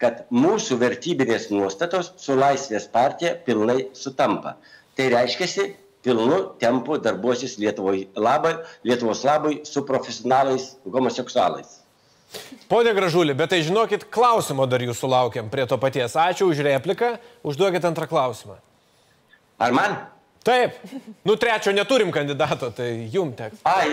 kad 0.01 0.25
mūsų 0.33 0.79
vertybinės 0.81 1.49
nuostatos 1.53 2.13
su 2.17 2.35
Laisvės 2.37 2.87
partija 2.89 3.35
pilnai 3.45 3.91
sutampa. 3.93 4.55
Tai 4.97 5.09
reiškia, 5.13 5.69
pilnu 6.01 6.39
tempu 6.59 6.97
darbuosis 6.97 7.57
Lietuvos 7.61 8.07
labai, 8.17 8.55
Lietuvos 8.83 9.23
labai 9.25 9.59
su 9.67 9.85
profesionalais 9.85 10.75
homoseksualais. 10.85 11.77
Pone 12.71 12.93
Gražulį, 12.95 13.35
bet 13.35 13.51
tai 13.51 13.59
žinokit, 13.65 14.05
klausimo 14.07 14.65
dar 14.69 14.81
jūsų 14.81 15.09
laukiam 15.11 15.49
prie 15.51 15.65
to 15.67 15.77
paties. 15.77 16.15
Ačiū 16.15 16.47
už 16.47 16.63
repliką, 16.63 17.17
užduokit 17.43 17.83
antrą 17.85 18.07
klausimą. 18.07 18.55
Ar 19.59 19.75
man? 19.75 19.97
Taip, 20.41 20.73
nu 21.21 21.35
trečio 21.37 21.69
neturim 21.71 22.09
kandidato, 22.11 22.71
tai 22.73 22.87
jum 23.13 23.29
teks. 23.37 23.59
Ai, 23.69 23.91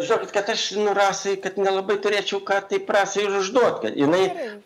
žinokit, 0.00 0.30
kad 0.32 0.48
aš 0.48 0.62
nurasai, 0.80 1.34
kad 1.44 1.58
nelabai 1.60 1.98
turėčiau 2.00 2.40
ką 2.46 2.62
tai 2.70 2.78
prasai 2.88 3.26
ir 3.26 3.36
užduoti, 3.36 3.82
kad 3.84 3.98
jinai 4.00 4.22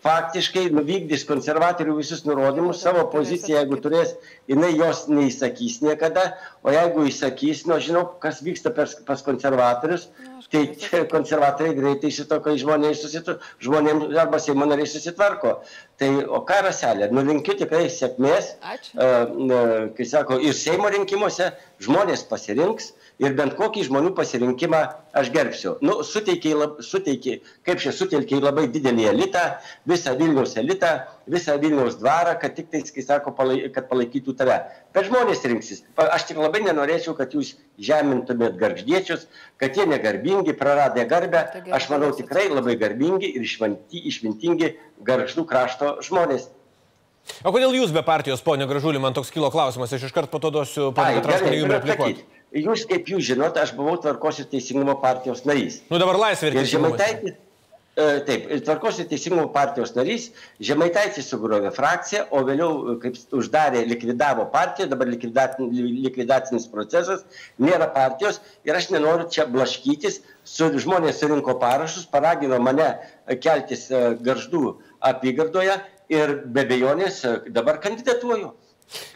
faktiškai 0.07 0.69
nuvykdys 0.77 1.27
konservatorių 1.27 1.97
visus 1.99 2.23
nurodymus, 2.29 2.85
savo 2.87 3.03
poziciją, 3.11 3.65
jeigu 3.65 3.81
turės, 3.83 4.15
jinai 4.51 4.77
jos 4.77 5.09
neįsakys 5.11 5.81
niekada, 5.83 6.29
o 6.63 6.71
jeigu 6.71 7.09
įsakys, 7.11 7.65
nu, 7.67 7.81
žinau, 7.83 8.07
kas 8.23 8.39
vyksta 8.47 8.71
pas, 8.77 8.95
pas 9.03 9.27
konservatorius, 9.27 10.07
tai 10.55 10.71
konservatoriai 11.15 11.75
greitai 11.75 12.13
šito, 12.15 12.39
kai 12.45 12.55
žmonės 12.61 13.03
susitvarko, 13.03 13.43
žmonėms 13.65 14.15
arba 14.23 14.39
Seimo 14.43 14.69
nariai 14.71 14.87
susitvarko. 14.91 15.57
Tai, 16.01 16.09
o 16.27 16.41
ką 16.43 16.57
raselė, 16.67 17.07
nulinkiu 17.15 17.55
tikrai 17.61 17.85
sėkmės, 17.95 18.49
Ačiū. 18.67 18.97
uh, 18.99 19.75
kai 19.95 20.07
sako, 20.11 20.41
ir 20.43 20.57
Seimo 20.59 20.91
rinkimuose 20.91 21.53
žmonės 21.87 22.25
pasirinks 22.27 22.89
ir 23.23 23.35
bent 23.39 23.55
kokį 23.59 23.85
žmonių 23.87 24.11
pasirinkimą 24.17 24.79
aš 25.15 25.29
gerbsiu. 25.35 25.77
Nu, 25.87 26.01
suteikiai, 26.03 26.55
lab, 26.59 26.81
suteikiai, 26.83 27.41
kaip 27.67 27.79
čia 27.83 27.93
sutelkiai 27.95 28.41
labai 28.43 28.65
didelį 28.75 29.05
elitą, 29.13 29.43
visą 29.87 30.17
Vilniaus 30.19 30.57
elitą, 30.59 30.91
visą 31.31 31.55
Vilniaus 31.63 31.95
dvarą, 32.01 32.35
kad 32.43 32.57
tik 32.59 32.73
tais, 32.73 32.91
kai 32.91 33.05
sako, 33.07 33.31
palai, 33.39 33.61
kad 33.75 33.87
palaikytų 33.91 34.35
tave. 34.41 34.57
Bet 34.95 35.07
žmonės 35.11 35.45
rinksis. 35.47 35.85
Aš 35.97 36.27
tik 36.33 36.41
labai 36.43 36.65
nenorėčiau, 36.67 37.15
kad 37.19 37.33
jūs 37.37 37.55
žemintumėt 37.79 38.59
garždiečius, 38.61 39.29
kad 39.63 39.79
jie 39.79 39.87
negarbingi, 39.87 40.57
praradę 40.59 41.07
garbę. 41.11 41.45
Tai 41.55 41.63
Aš 41.79 41.89
manau 41.95 42.11
tikrai 42.19 42.49
labai 42.51 42.75
garbingi 42.81 43.31
ir 43.37 43.47
išvanti- 43.47 44.03
išmintingi 44.11 44.75
garždų 45.07 45.47
krašto 45.47 45.97
žmonės. 46.03 46.51
O 47.41 47.49
kodėl 47.55 47.73
jūs 47.73 47.89
be 47.95 48.03
partijos, 48.05 48.43
ponė 48.45 48.67
Gražulį, 48.69 49.01
man 49.01 49.15
toks 49.17 49.31
kilo 49.33 49.49
klausimas, 49.51 49.93
aš 49.97 50.03
iškart 50.11 50.29
po 50.29 50.37
to 50.45 50.51
duosiu, 50.53 50.91
ponė 50.93 51.15
Ai, 51.15 51.21
Petrauskinė, 51.23 51.47
gerai, 51.49 51.61
jums 51.63 51.73
replikuoti. 51.73 52.13
atsakyt. 52.19 52.43
Jūs, 52.55 52.85
kaip 52.87 53.09
jūs 53.11 53.25
žinote, 53.27 53.59
aš 53.59 53.73
buvau 53.75 53.97
tvarkos 53.99 54.39
ir 54.39 54.47
teisingumo 54.53 54.95
partijos 55.03 55.43
narys. 55.49 55.81
Nu 55.91 55.99
dabar 55.99 56.21
laisvė 56.21 56.53
ir. 56.53 56.69
Žemaitaitis, 56.71 57.35
e, 57.99 58.05
taip, 58.29 58.45
tvarkos 58.69 59.01
ir 59.03 59.09
teisingumo 59.11 59.49
partijos 59.57 59.91
narys, 59.97 60.29
Žemaitaitis 60.63 61.33
sugrovė 61.33 61.73
frakciją, 61.75 62.29
o 62.31 62.45
vėliau, 62.47 62.71
e, 62.93 62.95
kaip 63.03 63.19
uždarė, 63.41 63.83
likvidavo 63.91 64.47
partiją, 64.55 64.87
dabar 64.93 65.11
likvidacinis 65.11 66.69
procesas, 66.71 67.27
nėra 67.59 67.91
partijos 67.97 68.39
ir 68.63 68.79
aš 68.79 68.93
nenoriu 68.95 69.27
čia 69.35 69.49
blaškytis, 69.51 70.23
su, 70.47 70.71
žmonės 70.87 71.19
surinko 71.25 71.59
parašus, 71.59 72.07
paragino 72.15 72.63
mane 72.63 72.87
e, 72.87 73.35
keltis 73.35 73.89
garždų 74.23 74.77
apygardoje 75.11 75.81
ir 76.15 76.39
be 76.55 76.69
bejonės 76.71 77.25
dabar 77.51 77.83
kandidatuoju. 77.83 78.55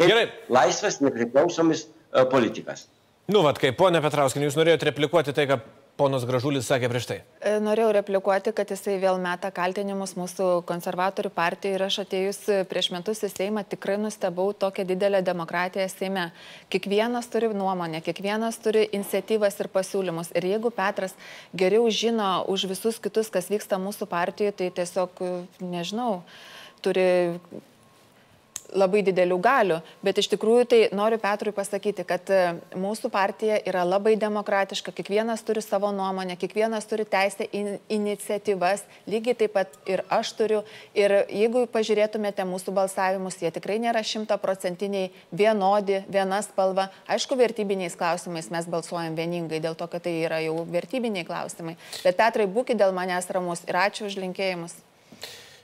Gerai. 0.03 0.31
Laisvas, 0.51 0.99
nepriklausomis 1.05 1.87
politikas. 2.33 2.89
Nu, 3.29 3.43
vad, 3.45 3.59
kaip 3.61 3.77
ponė 3.77 4.01
Petrauskinė, 4.01 4.47
jūs 4.49 4.55
norėjote 4.57 4.87
replikuoti 4.89 5.35
tai, 5.37 5.45
ką 5.51 5.59
ponas 6.01 6.23
Gražulis 6.25 6.65
sakė 6.65 6.89
prieš 6.89 7.07
tai. 7.11 7.17
E, 7.45 7.59
Norėjau 7.61 7.91
replikuoti, 7.99 8.55
kad 8.57 8.71
jisai 8.73 8.95
vėl 9.03 9.19
meta 9.21 9.51
kaltinimus 9.53 10.15
mūsų 10.17 10.47
konservatorių 10.69 11.33
partijai 11.37 11.75
ir 11.77 11.85
aš 11.85 11.99
atėjus 12.07 12.41
prieš 12.71 12.89
metus 12.95 13.21
į 13.27 13.31
Seimą 13.35 13.67
tikrai 13.69 13.99
nustebau 14.01 14.49
tokią 14.57 14.87
didelę 14.89 15.21
demokratiją 15.27 15.91
Seime. 15.93 16.31
Kiekvienas 16.73 17.29
turi 17.29 17.53
nuomonę, 17.53 18.01
kiekvienas 18.07 18.63
turi 18.65 18.87
iniciatyvas 18.97 19.61
ir 19.61 19.69
pasiūlymus. 19.77 20.33
Ir 20.33 20.49
jeigu 20.55 20.73
Petras 20.73 21.13
geriau 21.53 21.85
žino 21.93 22.47
už 22.49 22.65
visus 22.73 22.97
kitus, 22.97 23.29
kas 23.35 23.53
vyksta 23.53 23.77
mūsų 23.77 24.09
partijoje, 24.09 24.57
tai 24.63 24.73
tiesiog, 24.81 25.21
nežinau, 25.61 26.23
turi 26.81 27.11
labai 28.77 29.03
didelių 29.07 29.39
galių, 29.43 29.79
bet 30.05 30.19
iš 30.21 30.29
tikrųjų 30.35 30.65
tai 30.69 30.81
noriu 30.97 31.19
Petrui 31.23 31.53
pasakyti, 31.57 32.05
kad 32.09 32.31
e, 32.33 32.41
mūsų 32.77 33.11
partija 33.13 33.59
yra 33.69 33.85
labai 33.87 34.15
demokratiška, 34.21 34.93
kiekvienas 34.97 35.45
turi 35.47 35.63
savo 35.65 35.91
nuomonę, 35.95 36.37
kiekvienas 36.41 36.89
turi 36.89 37.07
teisę 37.09 37.49
į 37.49 37.79
iniciatyvas, 37.95 38.85
lygiai 39.09 39.37
taip 39.39 39.55
pat 39.57 39.79
ir 39.89 40.05
aš 40.13 40.33
turiu. 40.39 40.63
Ir 40.97 41.15
jeigu 41.33 41.65
pažiūrėtumėte 41.73 42.47
mūsų 42.49 42.75
balsavimus, 42.77 43.39
jie 43.43 43.53
tikrai 43.55 43.79
nėra 43.83 44.05
šimtaprocentiniai 44.07 45.13
vienodi, 45.33 46.03
viena 46.09 46.43
spalva. 46.45 46.89
Aišku, 47.09 47.39
vertybiniais 47.39 47.97
klausimais 47.99 48.51
mes 48.55 48.69
balsuojam 48.69 49.17
vieningai, 49.19 49.63
dėl 49.65 49.79
to, 49.79 49.89
kad 49.91 50.05
tai 50.05 50.19
yra 50.27 50.43
jau 50.45 50.61
vertybiniai 50.69 51.27
klausimai. 51.29 51.79
Bet 52.05 52.21
Petrai, 52.21 52.49
būkite 52.51 52.83
dėl 52.83 52.95
manęs 52.97 53.31
ramus 53.33 53.65
ir 53.69 53.81
ačiū 53.81 54.09
už 54.11 54.21
linkėjimus. 54.21 54.77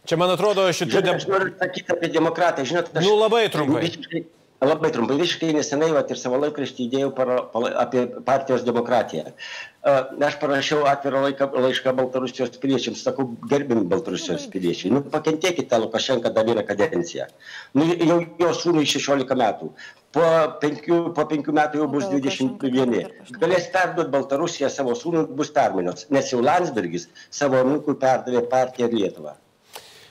Čia, 0.05 0.18
man 0.20 0.34
atrodo, 0.34 0.66
šitų... 0.68 0.98
Žinot, 0.98 1.14
aš 1.16 1.26
noriu 1.32 1.52
sakyti 1.57 1.92
apie 1.94 2.09
demokratą. 2.12 2.64
Žinot, 2.68 2.90
aš, 2.92 3.07
Nu, 3.07 3.14
labai 3.16 3.46
trumpai. 3.52 3.86
Visiškai, 3.86 4.20
labai 4.61 4.90
trumpai. 4.92 5.14
Visiškai 5.16 5.52
nesenai 5.57 5.88
vat, 5.96 6.11
ir 6.12 6.18
savo 6.20 6.36
laikraštį 6.42 6.88
įdėjau 6.90 7.12
para, 7.16 7.38
pala, 7.55 7.70
apie 7.80 8.02
partijos 8.26 8.66
demokratiją. 8.66 9.32
Aš 10.28 10.36
parašiau 10.42 10.84
atvirą 10.90 11.22
laiką, 11.24 11.48
laišką 11.57 11.94
Baltarusijos 11.96 12.52
piliečiams. 12.61 13.00
Sakau, 13.07 13.30
gerbim 13.48 13.86
Baltarusijos 13.88 14.44
piliečiai. 14.52 14.92
Nu, 14.92 15.00
pakentėkite 15.14 15.78
Lukašenką 15.86 16.32
dar 16.36 16.44
vieną 16.50 16.66
kadenciją. 16.68 17.30
Nu, 17.72 17.86
jau 17.88 18.18
jo 18.42 18.50
sūnui 18.61 18.84
16 18.88 19.38
metų. 19.40 19.70
Po 20.14 20.26
penkių, 20.61 20.98
po 21.16 21.24
penkių 21.32 21.55
metų 21.57 21.80
jau 21.80 21.86
bus 21.94 22.05
O 22.05 22.11
gal 22.11 22.20
Lukašenka 22.20 22.68
21. 22.68 22.92
dar 23.00 23.16
kažką? 23.22 23.40
Galės 23.46 23.70
perduoti 23.72 24.12
Baltarusiją 24.18 24.68
savo 24.72 24.92
sūnui, 25.00 25.24
bus 25.40 25.52
permainos. 25.57 26.05
Nes 26.12 26.28
jau 26.32 26.44
Landsbergis 26.44 27.09
savo 27.32 27.64
anūkui 27.64 27.96
perdavė 28.05 28.44
partiją 28.52 28.92
ir 28.92 29.00
Lietuvą. 29.00 29.34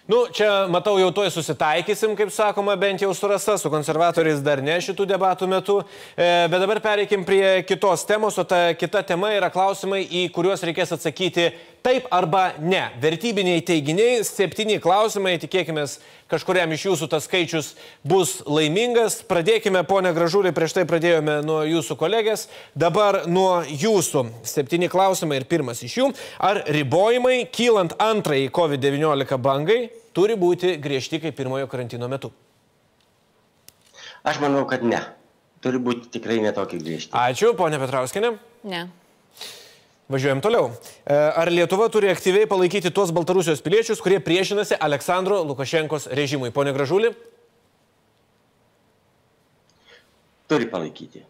Nu, 0.04 0.26
čia 0.36 0.68
matau, 0.68 0.97
jau 0.99 1.14
toj 1.16 1.30
susitaikysim, 1.32 2.12
kaip 2.20 2.32
sakoma, 2.36 2.74
bent 2.76 2.99
jau 2.99 3.14
surasta, 3.16 3.54
su 3.56 3.70
konservatoriais 3.72 4.41
dar 4.43 4.60
ne 4.60 4.76
šitų 4.84 5.06
debatų 5.08 5.47
metu. 5.47 5.78
E, 6.12 6.26
bet 6.51 6.60
dabar 6.60 6.82
pereikim 6.84 7.24
prie 7.24 7.62
kitos 7.64 8.04
temos, 8.04 8.36
o 8.36 8.43
ta 8.43 8.74
kita 8.76 8.99
tema 9.08 9.32
yra 9.32 9.47
klausimai, 9.47 10.01
į 10.04 10.26
kuriuos 10.36 10.66
reikės 10.68 10.91
atsakyti 10.97 11.54
taip 11.84 12.07
arba 12.11 12.53
ne. 12.59 12.81
Vertybiniai 13.01 13.61
teiginiai, 13.65 14.21
septyni 14.25 14.79
klausimai, 14.84 15.36
tikėkime, 15.41 15.84
kažkuriam 16.31 16.71
iš 16.73 16.86
jūsų 16.88 17.09
tas 17.11 17.27
skaičius 17.27 17.73
bus 18.07 18.38
laimingas. 18.47 19.19
Pradėkime, 19.27 19.84
ponė 19.88 20.13
Gražulį, 20.15 20.53
prieš 20.55 20.77
tai 20.77 20.86
pradėjome 20.89 21.41
nuo 21.45 21.59
jūsų 21.67 21.97
kolegės, 21.99 22.47
dabar 22.75 23.23
nuo 23.27 23.61
jūsų. 23.67 24.25
Septyni 24.47 24.89
klausimai 24.91 25.41
ir 25.41 25.47
pirmas 25.49 25.84
iš 25.84 25.97
jų. 25.99 26.07
Ar 26.39 26.63
ribojimai, 26.71 27.43
kylant 27.51 27.97
antrajai 28.01 28.47
COVID-19 28.55 29.38
bangai, 29.43 29.81
turi 30.15 30.39
būti 30.39 30.77
griežti 30.81 31.19
kaip 31.23 31.36
pirmojo 31.38 31.67
karantino 31.71 32.07
metu? 32.11 32.31
Aš 34.23 34.39
manau, 34.39 34.63
kad 34.69 34.86
ne. 34.88 35.03
Turi 35.63 35.79
būti 35.84 36.09
tikrai 36.15 36.39
netokie 36.43 36.79
griežti. 36.79 37.11
Ačiū, 37.15 37.53
ponė 37.59 37.79
Petrauskinė. 37.79 38.34
Ne. 38.67 38.88
Važiuojam 40.12 40.41
toliau. 40.43 40.72
E, 41.08 41.16
Ar 41.16 41.51
Lietuva 41.51 41.88
turi 41.91 42.10
aktyviai 42.12 42.47
palaikyti 42.49 42.91
tuos 42.91 43.14
Baltarusijos 43.16 43.64
piliečius, 43.64 44.01
kurie 44.04 44.20
priešinasi 44.20 44.76
Aleksandro 44.76 45.39
Lukašenkos 45.47 46.10
režimui? 46.12 46.51
Pone 46.51 46.74
Gražulį? 46.76 47.14
Turi 50.51 50.68
palaikyti. 50.70 51.24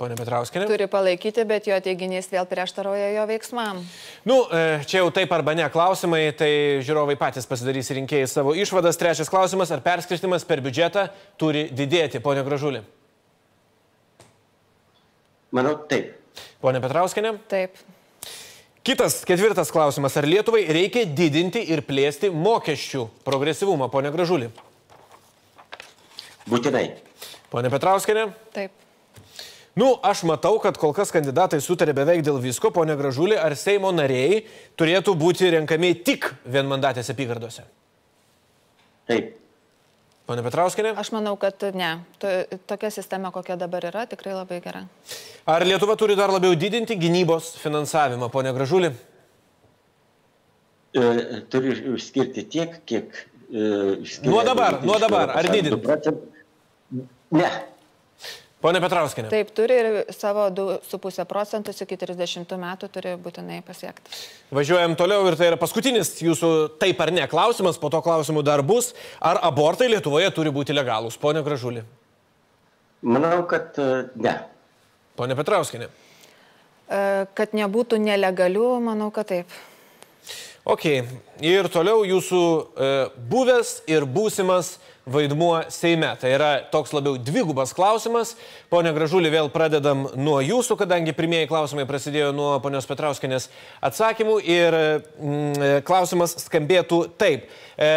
Pone 0.00 0.16
Petrauskinė? 0.18 0.66
Turi 0.66 0.88
palaikyti, 0.90 1.44
bet 1.46 1.68
jo 1.70 1.76
teiginys 1.84 2.26
vėl 2.32 2.48
prieštaroja 2.50 3.12
jo 3.14 3.26
veiksmam. 3.30 3.82
Nu, 4.26 4.40
e, 4.50 4.80
čia 4.90 5.04
jau 5.04 5.12
taip 5.14 5.30
arba 5.30 5.54
ne 5.54 5.68
klausimai, 5.70 6.24
tai 6.34 6.50
žiūrovai 6.82 7.14
patys 7.20 7.46
pasidarys 7.46 7.92
rinkėjai 7.94 8.30
savo 8.30 8.56
išvadas. 8.58 8.98
Trečias 8.98 9.30
klausimas, 9.30 9.70
ar 9.70 9.84
perskirstimas 9.84 10.48
per 10.48 10.64
biudžetą 10.64 11.06
turi 11.38 11.68
didėti, 11.70 12.18
ponė 12.24 12.42
Gražulį? 12.48 12.82
Manau, 15.54 15.76
taip. 15.86 16.21
Pone 16.62 16.78
Petrauskinė? 16.82 17.34
Taip. 17.50 17.80
Kitas, 18.86 19.20
ketvirtas 19.26 19.70
klausimas, 19.74 20.14
ar 20.18 20.26
Lietuvai 20.26 20.62
reikia 20.74 21.02
didinti 21.06 21.60
ir 21.74 21.82
plėsti 21.86 22.30
mokesčių 22.34 23.08
progresyvumą, 23.26 23.88
ponė 23.90 24.10
Gražulį? 24.14 24.48
Būtinai. 26.50 26.84
Pone 27.50 27.70
Petrauskinė? 27.70 28.28
Taip. 28.54 28.78
Nu, 29.78 29.94
aš 30.04 30.22
matau, 30.28 30.58
kad 30.62 30.78
kol 30.78 30.94
kas 30.94 31.10
kandidatai 31.14 31.58
sutarė 31.64 31.94
beveik 31.96 32.22
dėl 32.26 32.38
visko, 32.42 32.70
ponė 32.74 32.94
Gražulį, 32.98 33.38
ar 33.40 33.56
Seimo 33.58 33.90
nariai 33.94 34.42
turėtų 34.78 35.14
būti 35.18 35.50
renkami 35.54 35.94
tik 36.04 36.28
vienmandatėse 36.44 37.14
apygardose? 37.14 37.64
Taip. 39.10 39.38
Pone 40.26 40.42
Petrauskinė? 40.46 40.92
Aš 41.02 41.10
manau, 41.14 41.34
kad 41.40 41.62
ne. 41.74 41.90
To- 42.22 42.58
Tokia 42.70 42.90
sistema, 42.94 43.32
kokia 43.34 43.56
dabar 43.58 43.82
yra, 43.88 44.04
tikrai 44.06 44.34
labai 44.36 44.60
gera. 44.62 44.84
Ar 45.50 45.64
Lietuva 45.66 45.96
turi 45.98 46.14
dar 46.16 46.30
labiau 46.30 46.54
didinti 46.54 46.94
gynybos 46.96 47.56
finansavimą, 47.58 48.28
ponė 48.30 48.52
Gražulį? 48.54 48.92
E, 50.94 51.02
turi 51.50 51.74
skirti 51.98 52.44
tiek, 52.52 52.78
kiek. 52.86 53.10
E, 53.52 53.98
Nuo 54.28 54.42
dabar, 54.46 54.78
nuo 54.84 54.98
dabar, 55.02 55.30
ar 55.34 55.44
Europos 55.44 55.56
didint? 55.56 55.74
Sąjungos 55.74 55.86
procentų. 55.88 57.06
Ne. 57.32 57.50
Pone 58.62 58.78
Petrauskinė? 58.78 59.26
Taip, 59.32 59.48
turi 59.56 59.74
ir 59.74 59.86
savo 60.14 60.44
2,5 60.54 61.24
procentus 61.26 61.82
iki 61.82 61.96
30 61.98 62.52
metų 62.62 62.88
turi 62.94 63.16
būtinai 63.18 63.58
pasiekti. 63.66 64.14
Važiuojam 64.54 64.94
toliau 64.98 65.24
ir 65.26 65.36
tai 65.40 65.48
yra 65.50 65.58
paskutinis 65.58 66.12
jūsų 66.22 66.52
taip 66.82 67.02
ar 67.02 67.10
ne 67.10 67.26
klausimas, 67.30 67.80
po 67.82 67.90
to 67.90 67.98
klausimų 68.04 68.44
dar 68.46 68.62
bus. 68.62 68.92
Ar 69.18 69.40
abortai 69.42 69.90
Lietuvoje 69.90 70.30
turi 70.36 70.54
būti 70.54 70.76
legalūs, 70.76 71.18
ponė 71.18 71.42
Gražulį? 71.42 71.82
Manau, 73.02 73.42
kad 73.50 73.74
e, 73.82 73.88
ne. 74.22 74.36
Pone 75.18 75.34
Petrauskinė? 75.34 75.90
E, 76.86 77.02
Kad 77.34 77.58
nebūtų 77.58 77.98
nelegalių, 77.98 78.68
manau, 78.84 79.10
kad 79.14 79.32
taip. 79.32 79.58
Ok, 80.62 80.84
ir 81.42 81.66
toliau 81.74 82.04
jūsų 82.06 82.38
e, 82.38 82.90
buvęs 83.32 83.80
ir 83.90 84.04
būsimas 84.06 84.76
vaidmuo 85.10 85.56
Seime. 85.74 86.12
Tai 86.20 86.30
yra 86.30 86.50
toks 86.70 86.92
labiau 86.94 87.16
dvigubas 87.18 87.72
klausimas. 87.74 88.36
Pone 88.70 88.92
Gražulį, 88.94 89.32
vėl 89.34 89.50
pradedam 89.50 90.04
nuo 90.14 90.36
jūsų, 90.38 90.78
kadangi 90.84 91.16
pirmieji 91.18 91.50
klausimai 91.50 91.88
prasidėjo 91.90 92.30
nuo 92.36 92.52
ponios 92.62 92.86
Petrauskinės 92.86 93.48
atsakymų. 93.82 94.38
Ir 94.46 94.78
mm, 94.78 95.82
klausimas 95.88 96.38
skambėtų 96.44 97.08
taip. 97.18 97.50
E, 97.74 97.94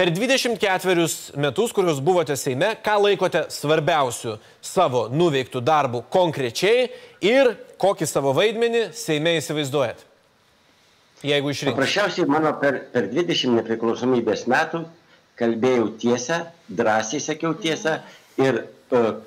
Per 0.00 0.08
24 0.16 1.02
metus, 1.36 1.74
kuriuos 1.76 1.98
buvote 2.00 2.32
Seime, 2.40 2.70
ką 2.80 2.94
laikote 3.04 3.42
svarbiausiu 3.52 4.38
savo 4.64 5.10
nuveiktų 5.12 5.60
darbų 5.60 6.06
konkrečiai 6.08 6.86
ir 7.20 7.52
kokį 7.76 8.08
savo 8.08 8.32
vaidmenį 8.32 8.86
Seime 8.96 9.36
įsivaizduojat? 9.42 10.06
Jeigu 11.20 11.52
išrinktumėte. 11.52 11.76
Paprasčiausiai 11.76 12.28
mano 12.30 12.54
per, 12.62 12.78
per 12.94 13.10
20 13.12 13.58
nepriklausomybės 13.58 14.46
metų 14.48 14.86
kalbėjau 15.40 15.90
tiesą, 16.00 16.40
drąsiai 16.68 17.20
sakiau 17.20 17.52
tiesą 17.60 17.98
ir 18.40 18.62
uh, 18.92 19.20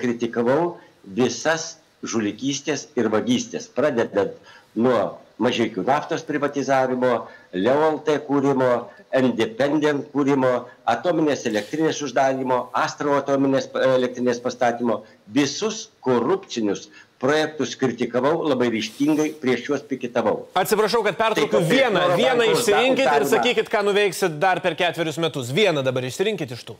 kritikavau 0.00 0.78
visas 1.04 1.76
žulikystės 2.02 2.88
ir 2.98 3.10
vagystės, 3.12 3.68
pradedant 3.68 4.34
nuo 4.74 5.18
mažiekių 5.42 5.84
naftos 5.86 6.24
privatizavimo, 6.26 7.12
LEOLT 7.52 8.10
kūrimo, 8.26 8.72
Independent 9.12 10.06
kūrimo, 10.14 10.50
atominės 10.88 11.44
elektrinės 11.50 12.00
uždarimo, 12.06 12.70
Astro 12.72 13.18
atominės 13.18 13.68
elektrinės 13.76 14.40
pastatymo, 14.40 15.02
visus 15.28 15.90
korupcinius 16.00 16.86
projektus 17.22 17.76
kritikavau 17.78 18.42
labai 18.50 18.68
ryštingai, 18.74 19.28
prieš 19.42 19.68
juos 19.68 19.84
pikitavau. 19.86 20.48
Atsiprašau, 20.58 21.04
kad 21.06 21.18
pertraukiu 21.20 21.60
Taip, 21.60 21.70
vieną, 21.70 22.06
vieną 22.18 22.48
išsirinkit 22.56 23.04
ir 23.04 23.12
galima. 23.12 23.30
sakykit, 23.36 23.70
ką 23.70 23.84
nuveiksit 23.86 24.40
dar 24.42 24.60
per 24.64 24.74
ketverius 24.78 25.20
metus. 25.22 25.52
Vieną 25.54 25.84
dabar 25.86 26.08
išsirinkit 26.08 26.56
iš 26.58 26.66
tų. 26.66 26.76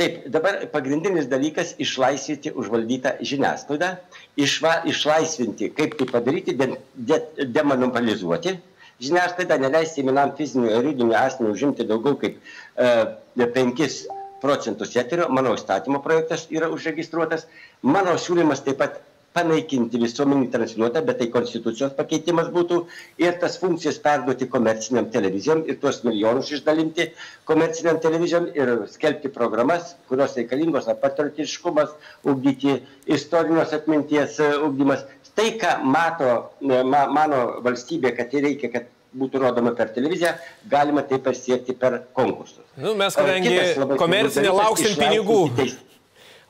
Taip, 0.00 0.22
dabar 0.32 0.60
pagrindinis 0.72 1.26
dalykas- 1.28 1.74
išlaisvinti 1.84 2.52
užvaldytą 2.56 3.16
žiniasklaidą, 3.20 3.96
išva, 4.36 4.82
išlaisvinti, 4.88 5.72
kaip 5.76 5.98
tai 5.98 6.06
padaryti, 6.08 6.56
de, 6.56 6.76
de, 6.94 7.20
demonopolizuoti 7.44 8.58
žiniasklaidą, 9.00 9.58
neleisti 9.60 10.04
vienam 10.04 10.32
fiziniu 10.36 10.68
ir 10.70 10.76
juridiniu 10.78 11.16
asmeniu 11.16 11.52
užimti 11.56 11.86
daugiau 11.88 12.16
kaip 12.20 12.36
e, 12.76 13.06
5 13.36 14.06
procentus 14.40 14.96
eterio. 14.96 15.28
Mano 15.28 15.54
įstatymo 15.56 16.02
projektas 16.04 16.46
yra 16.52 16.68
užregistruotas. 16.72 17.46
Mano 17.82 18.16
siūlymas 18.20 18.64
taip 18.64 18.80
pat 18.80 19.00
panaikinti 19.36 19.98
visuomenį 20.02 20.48
transliuotą, 20.50 21.02
bet 21.06 21.20
tai 21.20 21.28
konstitucijos 21.30 21.92
pakeitimas 21.98 22.48
būtų 22.54 22.80
ir 23.22 23.36
tas 23.42 23.58
funkcijas 23.62 24.00
perduoti 24.02 24.48
komerciniam 24.50 25.06
televizijom 25.14 25.62
ir 25.70 25.78
tuos 25.82 26.00
milijonus 26.06 26.50
išdalinti 26.56 27.10
komerciniam 27.46 28.00
televizijom 28.02 28.48
ir 28.58 28.72
skelbti 28.90 29.30
programas, 29.34 29.94
kurios 30.10 30.34
reikalingos, 30.38 30.88
patriotiškumas, 31.02 31.94
ugdyti 32.26 32.80
istorinės 33.06 33.74
atminties 33.76 34.40
e, 34.42 34.50
ugdymas. 34.66 35.06
Tai, 35.38 35.46
ką 35.62 35.76
mato 35.86 36.30
e, 36.58 36.80
ma, 36.82 37.04
mano 37.06 37.60
valstybė, 37.62 38.16
kad 38.18 38.32
tai 38.32 38.42
reikia, 38.48 38.72
kad 38.74 38.90
būtų 39.20 39.42
rodoma 39.42 39.72
per 39.78 39.92
televiziją, 39.94 40.34
galima 40.70 41.02
tai 41.06 41.18
pasiekti 41.22 41.74
per 41.78 42.00
konkursus. 42.14 42.62
Nu, 42.78 42.96
mes 42.98 43.14
kadangi 43.18 43.54
komercinė 43.98 44.52
lauksim 44.54 44.98
pinigų. 44.98 45.40
teis- 45.58 45.78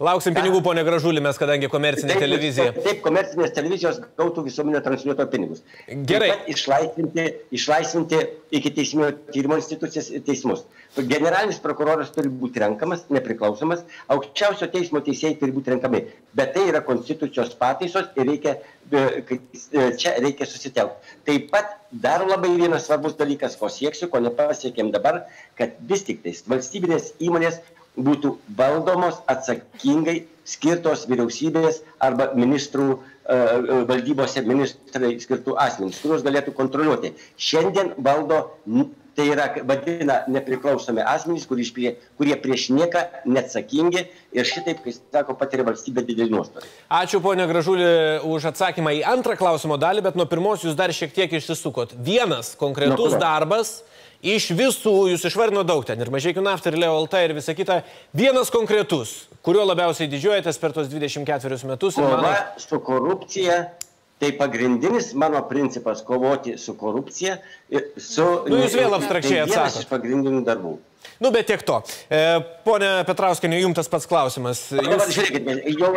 Lauksim 0.00 0.32
pinigų, 0.32 0.62
ponė 0.64 0.80
Gražulį, 0.86 1.20
mes 1.20 1.36
kadangi 1.36 1.68
komercinė 1.68 2.14
Taip, 2.14 2.22
televizija. 2.24 2.72
Taip, 2.72 3.02
komercinės 3.04 3.50
televizijos 3.52 3.98
gautų 4.16 4.46
visuomenio 4.46 4.80
transliuoto 4.80 5.26
pinigus. 5.28 5.58
Gerai. 6.08 6.30
Išlaisvinti, 6.48 7.26
išlaisvinti 7.52 8.20
iki 8.56 8.72
teisminio 8.78 9.10
tyrimo 9.28 9.58
institucijas 9.60 10.08
ir 10.14 10.22
teismus. 10.24 10.62
Generalinis 10.96 11.60
prokuroras 11.60 12.14
turi 12.14 12.32
būti 12.32 12.62
renkamas, 12.62 13.02
nepriklausomas, 13.12 13.82
aukščiausio 14.14 14.70
teismo 14.72 15.02
teisėjai 15.04 15.36
turi 15.42 15.52
būti 15.58 15.74
renkami. 15.74 16.00
Bet 16.32 16.54
tai 16.54 16.62
yra 16.70 16.80
konstitucijos 16.86 17.52
pataisos 17.60 18.08
ir 18.16 18.30
reikia, 18.30 18.54
e, 18.88 19.02
e, 19.36 19.84
čia 20.00 20.14
reikia 20.16 20.48
susitelkti. 20.48 21.18
Taip 21.28 21.50
pat 21.52 21.76
dar 21.92 22.24
labai 22.24 22.54
vienas 22.56 22.88
svarbus 22.88 23.18
dalykas, 23.20 23.58
ko 23.60 23.68
sieksiu, 23.68 24.08
ko 24.08 24.24
nepasiekėm 24.24 24.94
dabar, 24.96 25.26
kad 25.60 25.76
vis 25.92 26.08
tik 26.08 26.24
tais 26.24 26.40
valstybinės 26.48 27.12
įmonės 27.20 27.60
būtų 28.06 28.34
valdomos 28.58 29.20
atsakingai 29.30 30.22
skirtos 30.50 31.06
vyriausybės 31.10 31.82
arba 32.02 32.30
ministrų 32.36 32.88
e, 32.94 32.98
e, 32.98 33.82
valdybose 33.90 34.42
ministrai 34.46 35.12
skirtų 35.22 35.56
asmenys, 35.60 36.00
kuriuos 36.02 36.24
galėtų 36.26 36.54
kontroliuoti. 36.56 37.12
Šiandien 37.38 37.94
valdo, 38.02 38.40
tai 39.18 39.26
yra 39.30 39.46
vadina 39.66 40.20
nepriklausomi 40.30 41.04
asmenys, 41.06 41.46
kurie, 41.50 41.94
kurie 42.18 42.36
prieš 42.40 42.68
nieką 42.74 43.04
neatsakingi 43.28 44.04
ir 44.36 44.48
šitaip, 44.48 44.82
kai 44.84 44.94
sako, 44.96 45.36
patiria 45.38 45.66
valstybė 45.68 46.04
didelį 46.08 46.34
nuostolį. 46.34 46.72
Ačiū, 47.00 47.20
ponė 47.22 47.46
Gražulį, 47.50 47.90
už 48.30 48.50
atsakymą 48.52 48.94
į 49.00 49.04
antrą 49.12 49.36
klausimo 49.38 49.78
dalį, 49.80 50.06
bet 50.08 50.18
nuo 50.18 50.26
pirmos 50.30 50.64
jūs 50.66 50.78
dar 50.78 50.94
šiek 50.94 51.14
tiek 51.16 51.38
išsisukot. 51.40 51.94
Vienas 52.06 52.54
konkretus 52.58 52.96
Nuo 52.96 53.10
kurio? 53.10 53.22
Iš 54.22 54.50
visų, 54.56 54.94
jūs 55.12 55.24
išvardino 55.30 55.62
daug 55.66 55.84
ten, 55.88 56.00
ir 56.00 56.10
mažiekių 56.12 56.42
naftą, 56.44 56.72
ir 56.72 56.78
Leo 56.82 56.96
LT, 57.04 57.24
ir 57.26 57.34
visa 57.36 57.54
kita. 57.56 57.80
Vienas 58.16 58.52
konkretus, 58.52 59.28
kuriuo 59.46 59.64
labiausiai 59.68 60.10
didžiuojatės 60.12 60.60
per 60.60 60.74
tos 60.76 60.90
24 60.92 61.60
metus. 61.70 61.96
Kova 62.00 62.34
su 62.60 62.80
korupcija. 62.84 63.62
Tai 64.20 64.28
pagrindinis 64.36 65.14
mano 65.16 65.40
principas 65.48 66.02
kovoti 66.04 66.58
su 66.60 66.74
korupcija. 66.76 67.38
ir 67.72 67.86
Su, 67.96 68.26
Nu, 68.52 68.58
jūs 68.60 68.74
vėl 68.76 68.92
abstrakčiai 68.92 69.38
tai 69.38 69.46
vienas 69.48 69.70
atsakot. 69.70 69.86
iš 69.86 69.88
pagrindinių 69.88 70.42
darbų. 70.44 70.74
Nu, 71.24 71.30
bet 71.32 71.46
tiek 71.48 71.62
to. 71.64 71.78
E, 72.12 72.18
pone 72.66 72.90
Petrauskinė, 73.08 73.62
jums 73.62 73.78
tas 73.80 73.88
pats 73.88 74.04
klausimas. 74.08 74.66
Dabar 74.76 75.06
Jūs... 75.08 75.14
žiūrėkit, 75.16 75.48
jau 75.80 75.94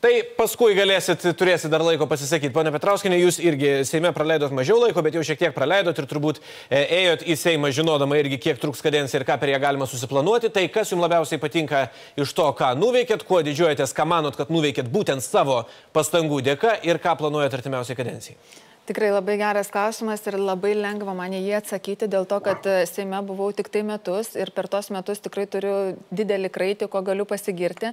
Tai 0.00 0.10
paskui 0.32 0.72
galėsit, 0.72 1.26
turėsit 1.36 1.68
dar 1.68 1.82
laiko 1.84 2.06
pasisakyti. 2.08 2.54
Pone 2.54 2.70
Petrauskinė, 2.72 3.18
jūs 3.20 3.36
irgi 3.44 3.72
Seime 3.84 4.14
praleidot 4.16 4.54
mažiau 4.56 4.78
laiko, 4.80 5.02
bet 5.04 5.18
jau 5.18 5.24
šiek 5.28 5.36
tiek 5.42 5.52
praleidot 5.52 5.98
ir 6.00 6.06
turbūt 6.08 6.40
e, 6.40 6.80
ėjot 7.02 7.26
į 7.28 7.36
Seimą 7.36 7.68
žinodama 7.76 8.16
irgi, 8.16 8.38
kiek 8.40 8.62
truks 8.62 8.80
kadencija 8.80 9.20
ir 9.20 9.26
ką 9.28 9.36
per 9.42 9.52
ją 9.52 9.58
galima 9.60 9.84
susiplanuoti. 9.90 10.48
Tai 10.54 10.64
kas 10.72 10.94
jums 10.94 11.04
labiausiai 11.04 11.42
patinka 11.42 11.82
iš 12.16 12.32
to, 12.32 12.48
ką 12.56 12.72
nuveikėt, 12.80 13.26
kuo 13.28 13.42
didžiuojatės, 13.44 13.92
ką 13.92 14.08
manot, 14.08 14.40
kad 14.40 14.48
nuveikėt 14.48 14.88
būtent 14.88 15.20
savo 15.26 15.66
pastangų 15.92 16.40
dėka 16.48 16.78
ir 16.88 17.02
ką 17.04 17.18
planuojat 17.20 17.60
artimiausiai 17.60 18.00
kadencijai. 18.00 18.40
Tikrai 18.88 19.12
labai 19.12 19.36
geras 19.38 19.68
klausimas 19.70 20.24
ir 20.26 20.40
labai 20.40 20.72
lengva 20.80 21.12
man 21.14 21.36
jį 21.36 21.52
atsakyti 21.60 22.08
dėl 22.08 22.24
to, 22.26 22.40
kad 22.40 22.64
e, 22.64 22.80
Seime 22.88 23.20
buvau 23.28 23.52
tik 23.52 23.68
tai 23.68 23.84
metus 23.84 24.32
ir 24.32 24.48
per 24.56 24.72
tos 24.72 24.88
metus 24.90 25.20
tikrai 25.20 25.44
turiu 25.44 25.76
didelį 26.08 26.48
kraitį, 26.56 26.88
ko 26.88 27.04
galiu 27.04 27.28
pasigirti. 27.28 27.92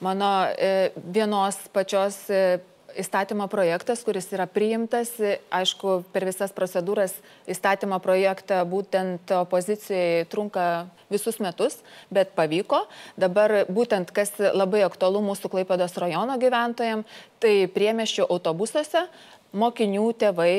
Mano 0.00 0.30
e, 0.58 0.90
vienos 0.96 1.56
pačios 1.72 2.16
e, 2.30 2.58
įstatymo 2.98 3.46
projektas, 3.50 4.02
kuris 4.06 4.26
yra 4.34 4.46
priimtas, 4.50 5.12
e, 5.22 5.38
aišku, 5.54 6.02
per 6.14 6.26
visas 6.26 6.54
procedūras 6.54 7.14
įstatymo 7.50 7.98
projektą 8.02 8.62
būtent 8.66 9.30
opozicijai 9.38 10.26
trunka 10.30 10.86
visus 11.12 11.38
metus, 11.42 11.78
bet 12.10 12.34
pavyko. 12.34 12.84
Dabar 13.20 13.64
būtent 13.70 14.10
kas 14.14 14.34
labai 14.38 14.82
aktualu 14.86 15.22
mūsų 15.30 15.52
Klaipados 15.52 15.94
rajono 16.00 16.38
gyventojams, 16.42 17.06
tai 17.38 17.64
priemeščių 17.70 18.26
autobusuose 18.26 19.06
mokinių 19.54 20.08
tėvai 20.18 20.54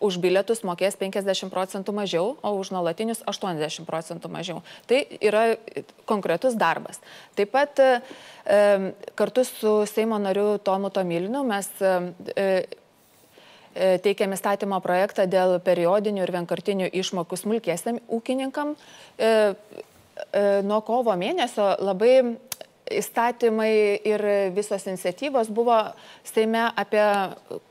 už 0.00 0.18
bilietus 0.20 0.60
mokės 0.66 0.96
50 1.00 1.48
procentų 1.52 1.94
mažiau, 1.96 2.34
o 2.44 2.50
už 2.60 2.70
nuolatinius 2.74 3.22
80 3.26 3.88
procentų 3.88 4.28
mažiau. 4.28 4.60
Tai 4.86 5.00
yra 5.24 5.56
konkretus 6.04 6.56
darbas. 6.60 7.00
Taip 7.36 7.52
pat 7.54 7.80
e, 7.80 7.90
kartu 9.16 9.44
su 9.48 9.74
Seimo 9.88 10.20
nariu 10.20 10.58
Tomu 10.58 10.92
Tomilinu 10.92 11.44
mes 11.48 11.70
e, 11.80 11.94
e, 12.36 13.88
teikiam 14.04 14.36
įstatymo 14.36 14.80
projektą 14.84 15.24
dėl 15.24 15.56
periodinių 15.64 16.26
ir 16.26 16.34
vienkartinių 16.36 16.92
išmokų 17.00 17.40
smulkėsiam 17.40 18.02
ūkininkam. 18.12 18.76
E, 19.16 19.32
e, 19.32 20.44
nuo 20.60 20.82
kovo 20.84 21.16
mėnesio 21.16 21.72
labai 21.80 22.36
įstatymai 22.90 24.00
ir 24.04 24.24
visos 24.54 24.84
iniciatyvos 24.86 25.48
buvo 25.54 25.78
Seime 26.24 26.66
apie 26.76 27.04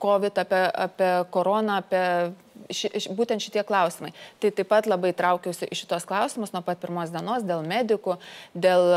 COVID, 0.02 0.40
apie, 0.42 0.64
apie 0.86 1.12
koroną, 1.34 1.82
apie 1.84 2.34
ši, 2.74 2.90
ši- 2.98 3.14
būtent 3.18 3.44
šitie 3.44 3.64
klausimai. 3.68 4.14
Tai 4.40 4.52
taip 4.56 4.70
pat 4.72 4.88
labai 4.90 5.14
traukiausi 5.14 5.70
iš 5.72 5.84
šitos 5.84 6.08
klausimus 6.10 6.54
nuo 6.54 6.64
pat 6.66 6.82
pirmos 6.82 7.14
dienos 7.14 7.46
dėl 7.46 7.66
medikų, 7.68 8.18
dėl 8.56 8.90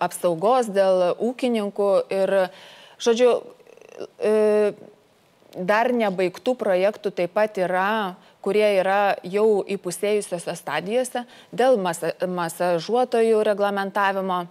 apsaugos, 0.00 0.70
dėl 0.72 1.14
ūkininkų 1.16 1.90
ir, 2.16 2.34
žodžiu, 3.00 3.36
e, 4.18 4.72
dar 5.56 5.90
nebaigtų 5.92 6.54
projektų 6.58 7.12
taip 7.14 7.32
pat 7.34 7.58
yra, 7.58 8.16
kurie 8.40 8.66
yra 8.80 9.16
jau 9.26 9.60
įpusėjusiose 9.68 10.54
stadijose 10.56 11.24
dėl 11.52 11.76
masa, 11.76 12.14
masažuotojų 12.24 13.42
reglamentavimo 13.44 14.46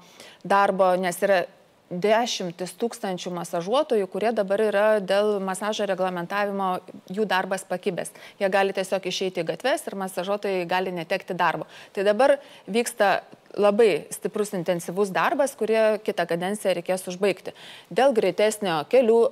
darbo, 0.49 0.91
nes 0.99 1.17
yra 1.25 1.43
dešimtis 1.89 2.75
tūkstančių 2.77 3.31
masažuotojų, 3.33 4.05
kurie 4.13 4.29
dabar 4.35 4.61
yra 4.61 4.85
dėl 5.01 5.39
masažo 5.41 5.87
reglamentavimo 5.89 6.69
jų 7.09 7.25
darbas 7.29 7.65
pakibęs. 7.65 8.11
Jie 8.41 8.49
gali 8.53 8.75
tiesiog 8.77 9.07
išeiti 9.09 9.41
į 9.41 9.47
gatves 9.49 9.87
ir 9.89 9.97
masažuotojai 9.97 10.67
gali 10.69 10.93
netekti 10.93 11.33
darbo. 11.37 11.65
Tai 11.95 12.05
dabar 12.05 12.37
vyksta 12.69 13.23
labai 13.57 14.05
stiprus 14.13 14.53
intensyvus 14.53 15.09
darbas, 15.13 15.55
kurį 15.57 15.99
kitą 16.05 16.27
kadenciją 16.29 16.75
reikės 16.77 17.07
užbaigti. 17.09 17.55
Dėl 17.89 18.13
greitesnio 18.13 18.83
kelių 18.91 19.23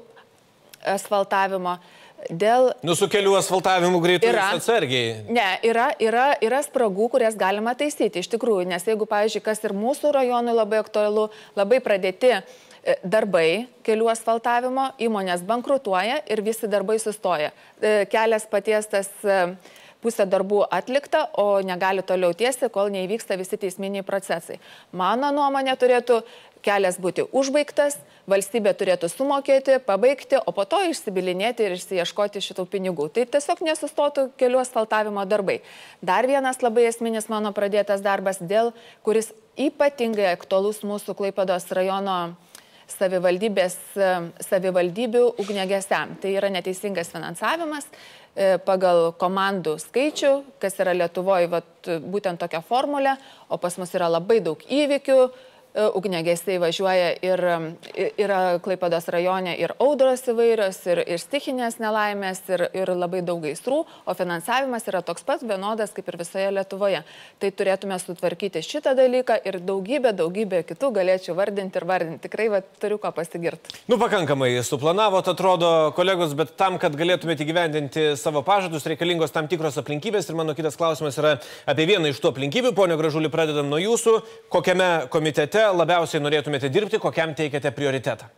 asfaltavimo, 0.98 1.78
Dėl... 2.26 2.72
Nu, 2.84 2.96
su 2.98 3.08
kelių 3.12 3.36
asfaltavimu 3.38 4.00
greitai 4.02 4.32
Yra. 4.34 4.48
atsargiai. 4.58 5.28
Ne, 5.30 5.46
yra, 5.66 5.92
yra, 6.02 6.32
yra 6.44 6.60
spragų, 6.66 7.12
kurias 7.14 7.38
galima 7.38 7.76
taisyti 7.78 8.24
iš 8.24 8.32
tikrųjų, 8.34 8.66
nes 8.72 8.88
jeigu, 8.90 9.06
pavyzdžiui, 9.10 9.44
kas 9.46 9.62
ir 9.64 9.76
mūsų 9.78 10.12
rajonui 10.16 10.56
labai 10.58 10.82
aktualu, 10.82 11.28
labai 11.56 11.80
pradėti 11.86 12.34
e, 12.34 12.42
darbai 13.06 13.68
kelių 13.86 14.10
asfaltavimo, 14.16 14.90
įmonės 14.98 15.46
bankrutuoja 15.48 16.24
ir 16.26 16.42
visi 16.44 16.70
darbai 16.72 16.98
sustoja. 17.04 17.54
E, 17.80 18.00
Kelias 18.12 18.50
patiestas 18.50 19.14
e, 19.22 19.40
pusė 20.04 20.28
darbų 20.30 20.64
atlikta, 20.72 21.26
o 21.38 21.60
negali 21.66 22.04
toliau 22.06 22.36
tiesti, 22.38 22.70
kol 22.74 22.92
neįvyksta 22.94 23.38
visi 23.40 23.58
teisminiai 23.60 24.06
procesai. 24.06 24.60
Mano 24.92 25.32
nuomonė 25.36 25.76
turėtų 25.80 26.22
kelias 26.66 26.98
būti 27.02 27.26
užbaigtas, 27.32 27.98
valstybė 28.30 28.74
turėtų 28.78 29.10
sumokėti, 29.12 29.78
pabaigti, 29.86 30.40
o 30.40 30.54
po 30.56 30.66
to 30.70 30.82
išsibilinėti 30.90 31.66
ir 31.66 31.78
išsieškoti 31.78 32.44
šitų 32.44 32.68
pinigų. 32.72 33.10
Tai 33.14 33.26
tiesiog 33.38 33.64
nesustotų 33.70 34.30
kelių 34.40 34.62
asfaltavimo 34.64 35.24
darbai. 35.30 35.62
Dar 36.02 36.28
vienas 36.28 36.62
labai 36.66 36.88
esminis 36.90 37.30
mano 37.32 37.54
pradėtas 37.56 38.04
darbas, 38.06 38.42
dėl 38.42 38.74
kuris 39.08 39.32
ypatingai 39.58 40.30
aktualus 40.34 40.84
mūsų 40.86 41.18
Klaipados 41.18 41.70
rajono 41.74 42.20
savivaldybės, 42.88 43.76
savivaldybių 44.48 45.24
ugnegesiam. 45.42 46.16
Tai 46.22 46.32
yra 46.40 46.52
neteisingas 46.54 47.12
finansavimas 47.12 47.90
pagal 48.66 49.12
komandų 49.18 49.78
skaičių, 49.82 50.32
kas 50.62 50.76
yra 50.84 50.94
Lietuvoje 50.94 51.48
vat, 51.50 51.92
būtent 52.06 52.42
tokia 52.42 52.62
formulė, 52.62 53.16
o 53.50 53.58
pas 53.58 53.78
mus 53.82 53.94
yra 53.98 54.12
labai 54.12 54.42
daug 54.46 54.62
įvykių, 54.62 55.22
E, 55.57 55.57
ugnegesiai 55.78 56.58
važiuoja 56.62 57.12
ir 57.22 57.44
yra 58.18 58.40
Klaipados 58.64 59.08
rajone 59.14 59.54
ir 59.60 59.74
audros 59.84 60.24
įvairios, 60.30 60.80
ir, 60.90 61.02
ir 61.06 61.22
stichinės 61.22 61.78
nelaimės, 61.82 62.42
ir, 62.50 62.66
ir 62.76 62.92
labai 62.98 63.22
daug 63.26 63.44
gaisrų, 63.44 63.84
o 63.86 64.16
finansavimas 64.18 64.88
yra 64.90 65.04
toks 65.06 65.26
pats 65.28 65.46
vienodas 65.48 65.94
kaip 65.96 66.10
ir 66.10 66.18
visoje 66.20 66.50
Lietuvoje. 66.58 67.04
Tai 67.42 67.52
turėtume 67.60 68.00
sutvarkyti 68.02 68.64
šitą 68.66 68.96
dalyką 68.98 69.38
ir 69.46 69.60
daugybę, 69.62 70.14
daugybę 70.18 70.64
kitų 70.68 70.92
galėčiau 70.96 71.38
vardinti 71.38 71.80
ir 71.80 71.88
vardinti. 71.90 72.24
Tikrai 72.26 72.50
va, 72.54 72.62
turiu 72.82 72.98
ką 73.02 73.14
pasigirti. 73.16 73.76
Nu, 73.92 74.00
pakankamai 74.02 74.50
suplanavot, 74.66 75.28
atrodo, 75.30 75.72
kolegos, 75.98 76.34
bet 76.38 76.56
tam, 76.60 76.80
kad 76.82 76.98
galėtumėte 76.98 77.46
įgyvendinti 77.46 78.08
savo 78.20 78.42
pažadus, 78.48 78.88
reikalingos 78.90 79.36
tam 79.36 79.50
tikros 79.52 79.78
aplinkybės. 79.82 80.30
Ir 80.32 80.40
mano 80.40 80.58
kitas 80.58 80.80
klausimas 80.80 81.20
yra 81.22 81.38
apie 81.70 81.88
vieną 81.90 82.12
iš 82.12 82.22
tų 82.24 82.34
aplinkybių. 82.34 82.74
Pone 82.78 82.98
Gražulį, 83.00 83.32
pradedam 83.34 83.70
nuo 83.72 83.80
jūsų. 83.82 84.18
Kokiame 84.54 84.90
komitete 85.14 85.67
labiausiai 85.76 86.24
norėtumėte 86.24 86.72
dirbti, 86.74 87.00
kokiam 87.04 87.36
teikiate 87.38 87.72
prioritetą? 87.76 88.30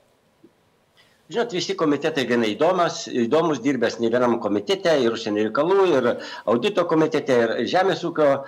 Žinot, 1.30 1.51
visi 1.53 1.75
komitetai 1.77 2.23
gana 2.25 2.47
įdomus, 2.49 3.03
įdomus 3.13 3.59
dirbęs 3.61 3.99
ne 4.01 4.09
vienam 4.09 4.32
komitete, 4.41 4.95
ir 4.97 5.13
užsienio 5.13 5.43
reikalų, 5.45 5.84
ir 5.91 6.07
audito 6.49 6.88
komitete, 6.89 7.36
ir 7.43 7.51
žemės 7.69 8.01
ūkio 8.07 8.25
e, 8.34 8.39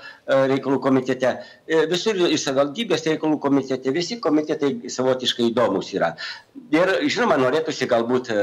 reikalų 0.49 0.79
komitete, 0.81 1.35
e, 1.69 1.83
visur 1.91 2.17
ir 2.25 2.33
savivaldybės 2.41 3.05
reikalų 3.05 3.37
komitete, 3.43 3.93
visi 3.93 4.17
komitetai 4.23 4.89
savotiškai 4.95 5.51
įdomus 5.51 5.91
yra. 5.93 6.09
Ir 6.73 6.95
žinoma, 7.05 7.37
norėtųsi 7.43 7.85
galbūt 7.91 8.33
e, 8.33 8.39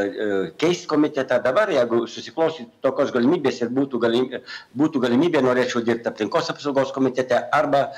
keisti 0.63 0.87
komitetą 0.95 1.41
dabar, 1.43 1.75
jeigu 1.75 2.05
susiklostytų 2.07 2.79
tokios 2.87 3.11
galimybės 3.19 3.59
ir 3.65 3.75
būtų 3.75 4.05
galimybė, 4.07 4.45
būtų 4.85 5.03
galimybė 5.09 5.43
norėčiau 5.49 5.83
dirbti 5.83 6.15
aplinkos 6.15 6.55
apsaugos 6.55 6.95
komitete 6.95 7.43
arba 7.59 7.89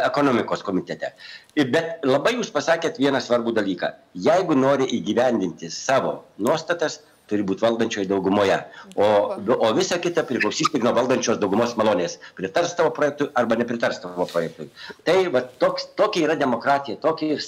ekonomikos 0.00 0.66
komitete. 0.66 1.14
Bet 1.54 2.02
labai 2.02 2.34
jūs 2.34 2.50
pasakėt 2.54 2.98
vieną 2.98 3.20
svarbų 3.22 3.54
dalyką. 3.54 3.92
Jeigu 4.18 4.56
nori 4.58 4.88
įgyvendinti 4.96 5.70
savo 5.70 6.24
nuostatas, 6.42 6.98
turi 7.30 7.44
būti 7.46 7.64
valdančioje 7.64 8.08
daugumoje. 8.08 8.58
O, 9.00 9.06
o 9.54 9.70
visa 9.76 9.96
kita 10.02 10.26
priklausys 10.28 10.68
tik 10.72 10.84
nuo 10.84 10.92
valdančios 10.96 11.38
daugumos 11.40 11.72
malonės. 11.80 12.18
Pritars 12.36 12.74
tavo 12.76 12.90
projektui 12.96 13.30
arba 13.38 13.56
nepritars 13.60 14.02
tavo 14.02 14.26
projektui. 14.28 14.68
Tai 15.06 15.16
va, 15.32 15.44
toks, 15.62 15.88
tokia 15.96 16.26
yra 16.26 16.36
demokratija, 16.40 16.98
tokia 17.00 17.38
ir 17.38 17.46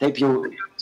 taip 0.00 0.22
jau 0.22 0.32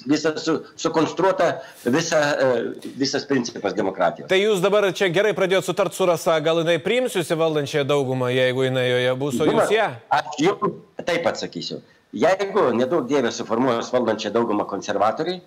visa 0.06 0.36
su, 0.38 0.58
sukonstruota 0.78 1.50
visa, 1.90 2.22
e, 2.30 2.88
visas 3.00 3.26
principas 3.26 3.74
demokratijos. 3.74 4.30
Tai 4.30 4.38
jūs 4.38 4.62
dabar 4.62 4.86
čia 4.94 5.10
gerai 5.10 5.34
pradėjot 5.38 5.66
sutart 5.66 5.96
su 5.96 6.06
Rasa, 6.08 6.38
gal 6.44 6.62
jinai 6.62 6.78
priims 6.84 7.18
jūs 7.18 7.34
į 7.34 7.42
valdančiąją 7.42 7.88
daugumą, 7.90 8.30
jeigu 8.30 8.68
jinai 8.68 8.86
joje 8.86 9.18
bus, 9.18 9.42
o 9.42 9.50
jūs 9.50 9.74
ją? 9.74 9.92
Aš 10.14 10.42
jau 10.46 10.74
taip 11.02 11.26
atsakysiu. 11.26 11.82
Jeigu 12.16 12.70
nedaug 12.72 13.08
dėmesio 13.08 13.42
suformuojos 13.42 13.90
valdančią 13.92 14.30
daugumą 14.32 14.64
konservatoriai, 14.68 15.42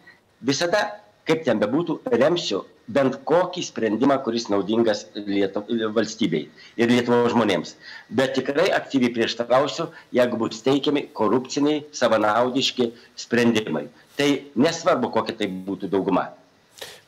visada, 0.45 0.82
kaip 1.26 1.41
ten 1.45 1.57
bebūtų, 1.62 1.95
remsiu 2.22 2.59
bent 2.88 3.18
kokį 3.26 3.64
sprendimą, 3.66 4.20
kuris 4.26 4.45
naudingas 4.51 5.05
Lietu, 5.16 5.64
valstybei 5.95 6.49
ir 6.78 6.91
Lietuvos 6.91 7.32
žmonėms. 7.34 7.74
Bet 8.09 8.36
tikrai 8.38 8.68
aktyviai 8.78 9.14
prieštarausiu, 9.16 9.88
jeigu 10.14 10.38
bus 10.38 10.62
teikiami 10.66 11.07
korupciniai, 11.18 11.86
savanaudiški 11.97 12.91
sprendimai. 13.26 13.88
Tai 14.18 14.30
nesvarbu, 14.53 15.09
kokia 15.18 15.39
tai 15.41 15.49
būtų 15.49 15.89
dauguma. 15.89 16.30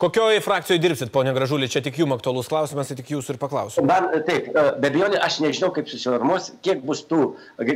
Kokioje 0.02 0.42
frakcijoje 0.44 0.82
dirbsit, 0.84 1.12
ponė 1.14 1.32
Gražulė, 1.36 1.70
čia 1.72 1.80
tik 1.86 1.96
jums 2.02 2.18
aktualus 2.18 2.50
klausimas, 2.52 2.90
tai 2.90 2.98
tik 3.00 3.14
jūsų 3.14 3.36
ir 3.36 3.40
paklausiu. 3.42 3.84
Man 3.88 4.10
taip, 4.28 4.50
e, 4.52 4.64
be 4.82 4.90
abejonė, 4.92 5.20
aš 5.24 5.40
nežinau, 5.46 5.70
kaip 5.76 5.88
susiformuos, 5.88 6.50
kiek 6.66 6.82
bus 6.84 7.06
tų, 7.08 7.22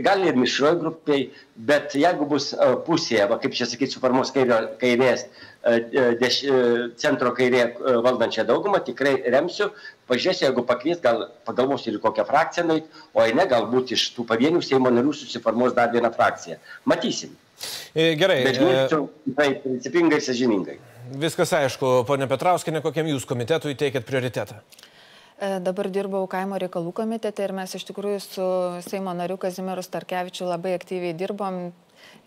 gal 0.03 0.25
ir 0.27 0.35
mišroj 0.39 0.75
grupiai, 0.81 1.29
bet 1.69 1.95
jeigu 1.95 2.27
bus 2.29 2.49
e, 2.51 2.69
pusėje, 2.87 3.29
va, 3.31 3.39
kaip 3.43 3.55
čia 3.57 3.69
sakyti, 3.69 3.95
suformuos 3.95 4.33
kairės, 4.35 5.25
e, 5.63 5.77
deš, 6.19 6.41
centro 6.99 7.31
kairė 7.37 7.63
valdančią 8.03 8.47
daugumą, 8.51 8.83
tikrai 8.85 9.15
remsiu, 9.31 9.71
pažiūrėsiu, 10.11 10.49
jeigu 10.49 10.67
pakvies, 10.67 11.01
gal 11.03 11.29
pagalvosiu 11.47 11.93
ir 11.93 12.03
kokią 12.03 12.27
frakciją 12.27 12.67
nueit, 12.67 12.93
o 13.15 13.23
jei 13.23 13.39
ne, 13.39 13.47
galbūt 13.47 13.95
iš 13.95 14.09
tų 14.17 14.27
pavienių 14.29 14.63
Seimo 14.65 14.91
narių 14.91 15.15
susiformuos 15.15 15.77
dar 15.77 15.95
viena 15.95 16.11
frakcija. 16.13 16.59
Matysim. 16.85 17.37
Gerai. 17.97 18.41
Bet 18.45 18.59
žiūrėčiau, 18.59 19.07
tai 19.37 19.47
principingai, 19.63 20.19
sažiningai. 20.21 20.77
Viskas 21.17 21.53
aišku, 21.55 22.03
ponė 22.07 22.27
Petrauskinė, 22.29 22.83
kokiam 22.85 23.07
jūs 23.09 23.25
komitetui 23.25 23.77
teikėt 23.79 24.05
prioritetą? 24.05 24.59
E, 25.37 25.57
dabar 25.63 25.89
dirbau 25.93 26.25
kaimo 26.29 26.57
reikalų 26.61 26.91
komitete 26.97 27.45
ir 27.45 27.53
mes 27.55 27.75
iš 27.77 27.85
tikrųjų 27.89 28.21
su 28.23 28.47
Seimo 28.85 29.13
nariu 29.17 29.37
Kazimieru 29.41 29.83
Starkevičiu 29.85 30.49
labai 30.49 30.73
aktyviai 30.77 31.13
dirbom 31.17 31.67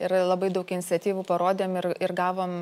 ir 0.01 0.15
labai 0.15 0.51
daug 0.55 0.71
iniciatyvų 0.71 1.25
parodėm 1.29 1.77
ir, 1.83 1.91
ir 1.99 2.15
gavom 2.17 2.55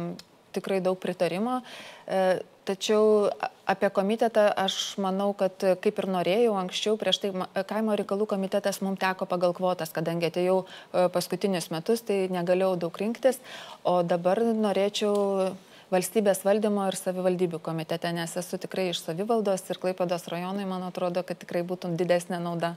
tikrai 0.55 0.81
daug 0.85 0.99
pritarimo. 1.01 1.61
E, 2.07 2.41
tačiau 2.69 3.31
apie 3.69 3.89
komitetą 3.93 4.49
aš 4.61 4.99
manau, 5.01 5.31
kad 5.37 5.55
kaip 5.83 6.01
ir 6.03 6.09
norėjau 6.13 6.57
anksčiau, 6.61 6.99
prieš 7.01 7.23
tai 7.23 7.31
kaimo 7.69 7.97
reikalų 7.97 8.29
komitetas 8.29 8.83
mums 8.85 9.01
teko 9.01 9.29
pagal 9.31 9.55
kvotas, 9.57 9.93
kadangi 9.95 10.29
atėjau 10.29 10.59
e, 10.65 11.07
paskutinius 11.15 11.71
metus, 11.75 12.05
tai 12.05 12.27
negalėjau 12.33 12.75
daug 12.85 13.01
rinktis, 13.01 13.41
o 13.89 14.01
dabar 14.03 14.43
norėčiau 14.43 15.55
valstybės 15.93 16.45
valdymo 16.45 16.85
ir 16.91 16.99
savivaldybių 17.01 17.63
komitete, 17.65 18.13
nes 18.13 18.37
esu 18.37 18.61
tikrai 18.61 18.91
iš 18.93 19.01
savivaldos 19.07 19.65
ir 19.73 19.81
Klaipados 19.81 20.29
rajonai, 20.29 20.69
man 20.69 20.85
atrodo, 20.91 21.25
kad 21.25 21.41
tikrai 21.41 21.65
būtų 21.65 21.95
didesnė 21.97 22.43
nauda. 22.45 22.75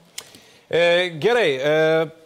E, 0.72 1.12
gerai. 1.20 1.52
E... 1.60 2.21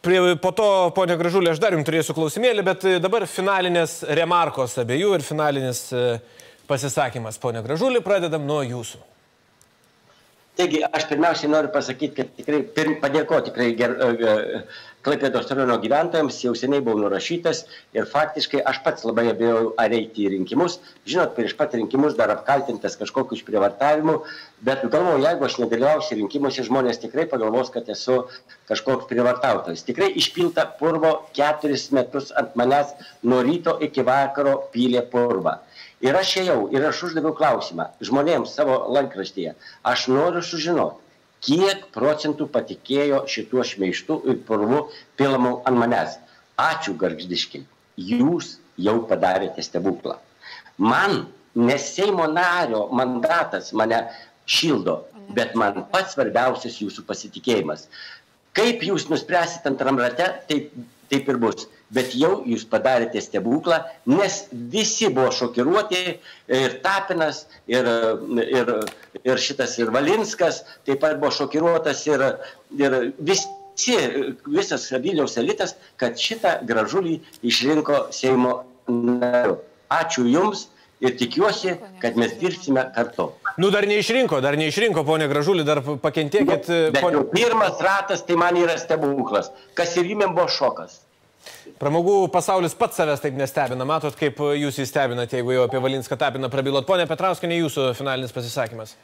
Prie, 0.00 0.36
po 0.40 0.48
to, 0.56 0.66
ponia 0.96 1.12
Gražulė, 1.20 1.50
aš 1.52 1.58
dar 1.60 1.74
jums 1.76 1.84
turėsiu 1.84 2.14
klausimėlį, 2.16 2.62
bet 2.64 2.84
dabar 3.04 3.26
finalinės 3.28 3.98
remarkos 4.16 4.78
abiejų 4.80 5.18
ir 5.18 5.24
finalinis 5.26 5.82
e, 5.92 6.04
pasisakymas. 6.70 7.36
Ponia 7.42 7.60
Gražulė, 7.60 8.00
pradedam 8.00 8.46
nuo 8.48 8.62
jūsų. 8.64 9.02
Taigi, 10.58 10.80
aš 10.84 11.06
pirmiausiai 11.08 11.50
noriu 11.50 11.70
pasakyti, 11.72 12.14
kad 12.16 12.32
tikrai, 12.36 12.62
pirm, 12.76 12.96
padėkoti 13.00 13.50
tikrai 13.50 13.68
ger, 13.78 13.94
uh, 13.96 14.80
Klaipėdos 15.00 15.46
rajono 15.48 15.78
gyventojams 15.80 16.42
jau 16.44 16.50
seniai 16.60 16.82
buvau 16.84 17.00
nurašytas 17.00 17.62
ir 17.96 18.08
faktiškai 18.08 18.60
aš 18.68 18.80
pats 18.84 19.06
labai 19.08 19.30
abejojau, 19.30 19.70
ar 19.80 19.94
eiti 19.96 20.26
į 20.26 20.32
rinkimus. 20.34 20.76
Žinot, 21.08 21.32
prieš 21.38 21.54
pat 21.56 21.72
rinkimus 21.78 22.18
dar 22.18 22.32
apkaltintas 22.34 22.98
kažkokiu 23.00 23.38
išprievartavimu, 23.38 24.18
bet 24.68 24.84
galvoju, 24.92 25.22
jeigu 25.24 25.48
aš 25.48 25.56
nedalyvausiu 25.62 26.18
rinkimuose, 26.20 26.66
žmonės 26.68 27.00
tikrai 27.00 27.24
pagalvos, 27.32 27.72
kad 27.72 27.88
esu 27.88 28.18
kažkoks 28.68 29.08
prievartautojas. 29.08 29.86
Tikrai 29.88 30.10
išpilta 30.20 30.66
purvo 30.82 31.14
keturis 31.38 31.88
metus 31.96 32.28
ant 32.36 32.52
manęs 32.60 32.92
nuo 33.24 33.40
ryto 33.46 33.78
iki 33.88 34.04
vakaro 34.04 34.58
pylė 34.74 35.06
purvą. 35.08 35.62
Ir 36.00 36.16
aš 36.16 36.36
ėjau 36.40 36.60
ir 36.72 36.84
aš 36.88 37.02
uždaviau 37.10 37.36
klausimą 37.36 37.90
žmonėms 38.04 38.54
savo 38.56 38.78
laikraštyje. 38.96 39.54
Aš 39.84 40.08
noriu 40.08 40.40
sužinoti 40.44 41.10
kiek 41.44 41.86
procentų 41.94 42.46
patikėjo 42.52 43.24
šituo 43.32 43.64
šmeištu 43.66 44.20
ir 44.28 44.40
purvu 44.48 44.86
pilamu 45.20 45.60
ant 45.68 45.80
manęs. 45.80 46.16
Ačiū, 46.60 46.94
garždiški, 47.00 47.62
jūs 47.96 48.58
jau 48.76 48.98
padarėte 49.08 49.64
stebuklą. 49.64 50.18
Man, 50.76 51.26
nes 51.56 51.86
Seimo 51.94 52.26
nario 52.28 52.86
mandatas 52.92 53.72
mane 53.72 54.02
šildo, 54.44 55.00
bet 55.36 55.56
man 55.56 55.86
pats 55.92 56.16
svarbiausias 56.16 56.80
jūsų 56.82 57.06
pasitikėjimas. 57.08 57.88
Kaip 58.56 58.82
jūs 58.84 59.08
nuspręsit 59.08 59.66
antram 59.70 60.00
rate, 60.00 60.26
taip, 60.50 60.72
taip 61.08 61.28
ir 61.30 61.38
bus. 61.40 61.68
Bet 61.94 62.14
jau 62.14 62.40
jūs 62.46 62.64
padarėte 62.70 63.20
stebuklą, 63.22 63.80
nes 64.10 64.42
visi 64.72 65.10
buvo 65.12 65.30
šokiruoti 65.34 66.02
ir 66.60 66.76
Tapinas, 66.84 67.44
ir, 67.70 67.88
ir, 68.44 68.74
ir 69.24 69.42
šitas, 69.42 69.76
ir 69.80 69.92
Valinskas, 69.94 70.62
taip 70.86 71.02
pat 71.02 71.18
buvo 71.20 71.32
šokiruotas 71.34 72.04
ir, 72.10 72.26
ir 72.78 72.98
visi, 73.18 73.96
visas 74.46 74.90
Vilniaus 74.92 75.38
elitas, 75.40 75.76
kad 76.00 76.18
šitą 76.20 76.60
gražulį 76.68 77.18
išrinko 77.46 78.06
Seimo 78.14 78.60
nariu. 78.90 79.58
Ačiū 79.90 80.22
Jums 80.30 80.68
ir 81.02 81.16
tikiuosi, 81.18 81.74
kad 82.02 82.16
mes 82.20 82.36
dirbsime 82.38 82.84
kartu. 82.94 83.30
Nu, 83.58 83.70
dar 83.74 83.86
neišrinko, 83.88 84.38
dar 84.44 84.56
neišrinko, 84.60 85.02
ponė 85.04 85.26
Gražulį, 85.30 85.64
dar 85.66 85.80
pakentėkit. 85.82 86.68
Nu, 86.70 87.00
ponė... 87.00 87.22
pirmas 87.32 87.80
ratas, 87.82 88.22
tai 88.28 88.36
man 88.38 88.56
yra 88.60 88.76
stebuklas. 88.78 89.50
Kas 89.74 89.96
ir 89.98 90.12
jums 90.12 90.30
buvo 90.36 90.46
šokas. 90.52 91.00
Pramogų 91.78 92.16
pasaulis 92.32 92.74
pats 92.78 92.98
savęs 93.00 93.22
taip 93.22 93.38
nestebina. 93.38 93.86
Matot, 93.88 94.16
kaip 94.18 94.40
jūs 94.58 94.80
įstebinate, 94.82 95.38
jeigu 95.38 95.54
jau 95.54 95.68
apie 95.68 95.80
Valinską 95.82 96.18
tapiną 96.18 96.50
prabilot. 96.52 96.88
Pone 96.88 97.06
Petrauskinė, 97.08 97.60
jūsų 97.62 97.92
finalinis 97.98 98.34
pasisakymas. 98.34 98.96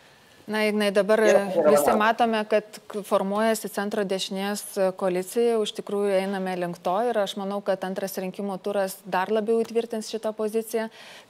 Na, 0.47 0.61
Ignai, 0.63 0.93
dabar 0.95 1.19
visi 1.67 1.93
matome, 1.99 2.39
kad 2.47 2.77
formuojasi 3.09 3.67
centro 3.75 4.05
dešinės 4.07 4.61
koalicija, 4.95 5.57
iš 5.59 5.73
tikrųjų 5.81 6.21
einame 6.21 6.53
link 6.61 6.79
to 6.87 6.95
ir 7.09 7.19
aš 7.19 7.35
manau, 7.41 7.59
kad 7.67 7.83
antras 7.89 8.15
rinkimų 8.23 8.61
turas 8.63 8.95
dar 9.03 9.33
labiau 9.35 9.59
įtvirtins 9.65 10.07
šitą 10.13 10.31
poziciją. 10.39 10.87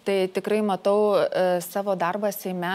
Tai 0.07 0.29
tikrai 0.31 0.61
matau 0.63 1.19
e, 1.19 1.61
savo 1.67 1.97
darbą 1.99 2.31
Seime. 2.31 2.75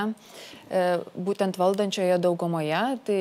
E, 0.71 0.81
būtent 1.27 1.57
valdančioje 1.59 2.15
daugumoje, 2.23 2.79
tai 3.03 3.17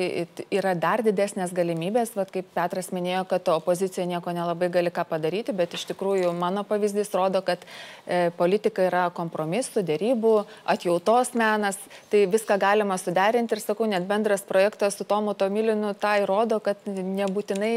yra 0.55 0.71
dar 0.79 1.01
didesnės 1.03 1.51
galimybės, 1.51 2.13
vad 2.15 2.29
kaip 2.31 2.47
Petras 2.55 2.93
minėjo, 2.95 3.25
kad 3.27 3.49
opozicija 3.51 4.05
nieko 4.07 4.31
nelabai 4.31 4.69
gali 4.71 4.91
ką 4.91 5.03
padaryti, 5.09 5.51
bet 5.55 5.75
iš 5.75 5.83
tikrųjų 5.89 6.31
mano 6.35 6.63
pavyzdys 6.67 7.11
rodo, 7.11 7.41
kad 7.43 7.63
e, 7.67 8.29
politika 8.39 8.85
yra 8.87 9.05
kompromisų, 9.15 9.83
dėrybų, 9.89 10.33
atjautos 10.75 11.33
menas, 11.35 11.79
tai 12.11 12.23
viską 12.31 12.55
galima 12.61 12.95
suderinti 12.99 13.57
ir 13.57 13.63
sakau, 13.63 13.87
net 13.91 14.07
bendras 14.07 14.47
projektas 14.47 14.95
su 14.95 15.07
Tomu 15.07 15.35
Tomilinu 15.35 15.91
tai 15.99 16.21
rodo, 16.27 16.61
kad 16.63 16.79
nebūtinai 16.87 17.73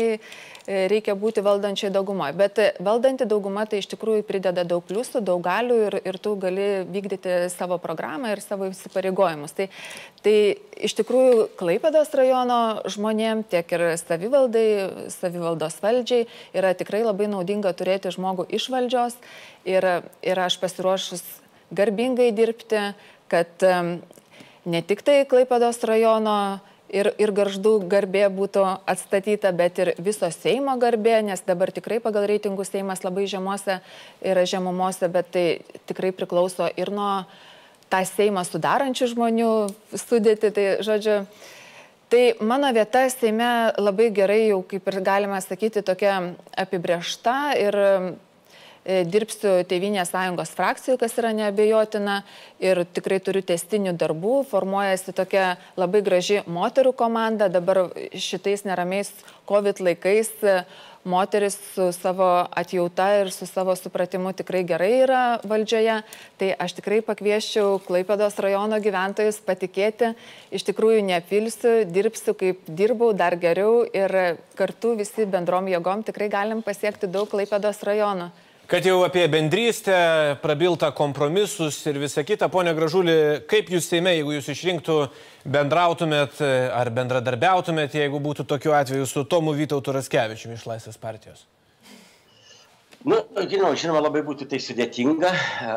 reikia 0.64 1.18
būti 1.18 1.42
valdančiai 1.44 1.90
daugumoje. 1.92 2.32
Bet 2.38 2.62
valdanti 2.80 3.26
dauguma 3.28 3.66
tai 3.68 3.82
iš 3.82 3.90
tikrųjų 3.90 4.22
prideda 4.24 4.64
daug 4.64 4.86
pliusų, 4.86 5.20
daug 5.20 5.42
galių 5.44 5.80
ir, 5.88 5.98
ir 6.08 6.18
tu 6.24 6.34
gali 6.40 6.66
vykdyti 6.88 7.36
savo 7.52 7.76
programą 7.82 8.32
ir 8.32 8.42
savo 8.44 8.70
įsipareigojimus. 8.70 9.54
Tai, 9.56 9.68
tai 10.24 10.36
iš 10.88 10.96
tikrųjų 11.00 11.46
Klaipėdos 11.60 12.12
rajono 12.16 12.60
žmonėm, 12.90 13.44
tiek 13.52 13.76
ir 13.76 13.86
savivaldai, 14.00 14.66
savivaldos 15.12 15.78
valdžiai 15.84 16.26
yra 16.56 16.74
tikrai 16.78 17.04
labai 17.04 17.28
naudinga 17.32 17.74
turėti 17.76 18.12
žmogų 18.14 18.48
iš 18.56 18.70
valdžios 18.72 19.18
ir, 19.68 19.88
ir 20.24 20.44
aš 20.48 20.58
pasiruošus 20.62 21.24
garbingai 21.74 22.30
dirbti, 22.36 22.92
kad 23.32 23.64
ne 24.64 24.80
tik 24.88 25.04
tai 25.04 25.22
Klaipėdos 25.28 25.82
rajono 25.84 26.38
ir, 26.94 27.10
ir 27.20 27.32
garždų 27.34 27.74
garbė 27.90 28.26
būtų 28.32 28.64
atstatyta, 28.90 29.52
bet 29.56 29.80
ir 29.82 29.92
viso 29.98 30.30
Seimo 30.34 30.76
garbė, 30.80 31.18
nes 31.26 31.42
dabar 31.46 31.72
tikrai 31.74 32.00
pagal 32.04 32.28
reitingus 32.30 32.70
Seimas 32.72 33.04
labai 33.04 33.26
žemuose 33.30 33.80
yra 34.22 34.44
žemumose, 34.48 35.08
bet 35.12 35.32
tai 35.34 35.46
tikrai 35.88 36.14
priklauso 36.16 36.70
ir 36.76 36.92
nuo 36.94 37.24
tą 37.92 38.02
Seimą 38.08 38.44
sudarančių 38.46 39.10
žmonių 39.14 39.50
sudėti. 39.98 40.52
Tai, 40.54 40.66
žodžiu, 40.86 41.16
tai 42.12 42.22
mano 42.40 42.70
vieta 42.74 43.06
Seime 43.12 43.50
labai 43.78 44.10
gerai 44.14 44.44
jau, 44.48 44.62
kaip 44.68 44.86
ir 44.90 45.00
galima 45.04 45.40
sakyti, 45.44 45.84
tokia 45.86 46.20
apibriešta 46.64 47.38
ir 47.60 47.80
dirbsiu 48.84 49.62
Tevinės 49.68 50.12
sąjungos 50.12 50.52
frakcijų, 50.56 50.98
kas 51.00 51.16
yra 51.20 51.32
neabejotina 51.36 52.20
ir 52.60 52.84
tikrai 52.96 53.20
turiu 53.24 53.40
testinių 53.46 53.94
darbų, 53.96 54.42
formuojasi 54.50 55.14
tokia 55.16 55.54
labai 55.80 56.02
graži 56.04 56.42
moterų 56.46 56.92
komanda, 56.96 57.48
dabar 57.48 57.86
šitais 58.12 58.66
neramiais 58.68 59.12
COVID 59.48 59.80
laikais 59.80 60.30
e, 60.44 60.60
moteris 61.04 61.56
su 61.72 61.90
savo 61.92 62.28
atjauta 62.52 63.08
ir 63.22 63.32
su 63.32 63.46
savo 63.46 63.72
supratimu 63.76 64.32
tikrai 64.36 64.62
gerai 64.68 64.92
yra 65.02 65.22
valdžioje, 65.44 65.98
tai 66.40 66.52
aš 66.52 66.76
tikrai 66.78 67.00
pakvieščiau 67.04 67.80
Klaipėdos 67.88 68.36
rajono 68.40 68.80
gyventojus 68.84 69.40
patikėti, 69.44 70.14
iš 70.52 70.64
tikrųjų 70.68 71.04
neapilsiu, 71.08 71.74
dirbsiu 71.88 72.36
kaip 72.36 72.64
dirbau 72.68 73.12
dar 73.16 73.36
geriau 73.40 73.84
ir 73.84 74.38
kartu 74.60 74.94
visi 75.00 75.24
bendrom 75.24 75.68
jėgom 75.72 76.04
tikrai 76.04 76.28
galim 76.32 76.64
pasiekti 76.64 77.08
daug 77.08 77.28
Klaipėdos 77.32 77.84
rajono. 77.84 78.32
Kad 78.66 78.86
jau 78.88 79.02
apie 79.04 79.26
bendrystę, 79.28 79.96
prabiltą 80.40 80.88
kompromisus 80.96 81.82
ir 81.84 81.98
visą 82.00 82.22
kitą, 82.24 82.46
ponė 82.48 82.72
Gražulį, 82.72 83.16
kaip 83.50 83.68
jūs 83.68 83.90
Seime, 83.90 84.14
jeigu 84.16 84.32
jūs 84.38 84.48
išrinktų, 84.54 84.96
bendrautumėt 85.52 86.40
ar 86.72 86.88
bendradarbiautumėt, 86.96 87.98
jeigu 88.00 88.22
būtų 88.24 88.46
tokiu 88.48 88.72
atveju 88.72 89.04
su 89.10 89.26
Tomu 89.28 89.52
Vytautu 89.58 89.92
Raskevičiumi 89.92 90.56
iš 90.56 90.64
Laisvės 90.70 90.96
partijos? 91.02 91.44
Nu, 93.04 93.18
žinoma, 93.36 93.74
žinoma, 93.76 94.00
labai 94.00 94.22
būtų 94.24 94.46
tai 94.48 94.56
sudėtinga. 94.64 95.28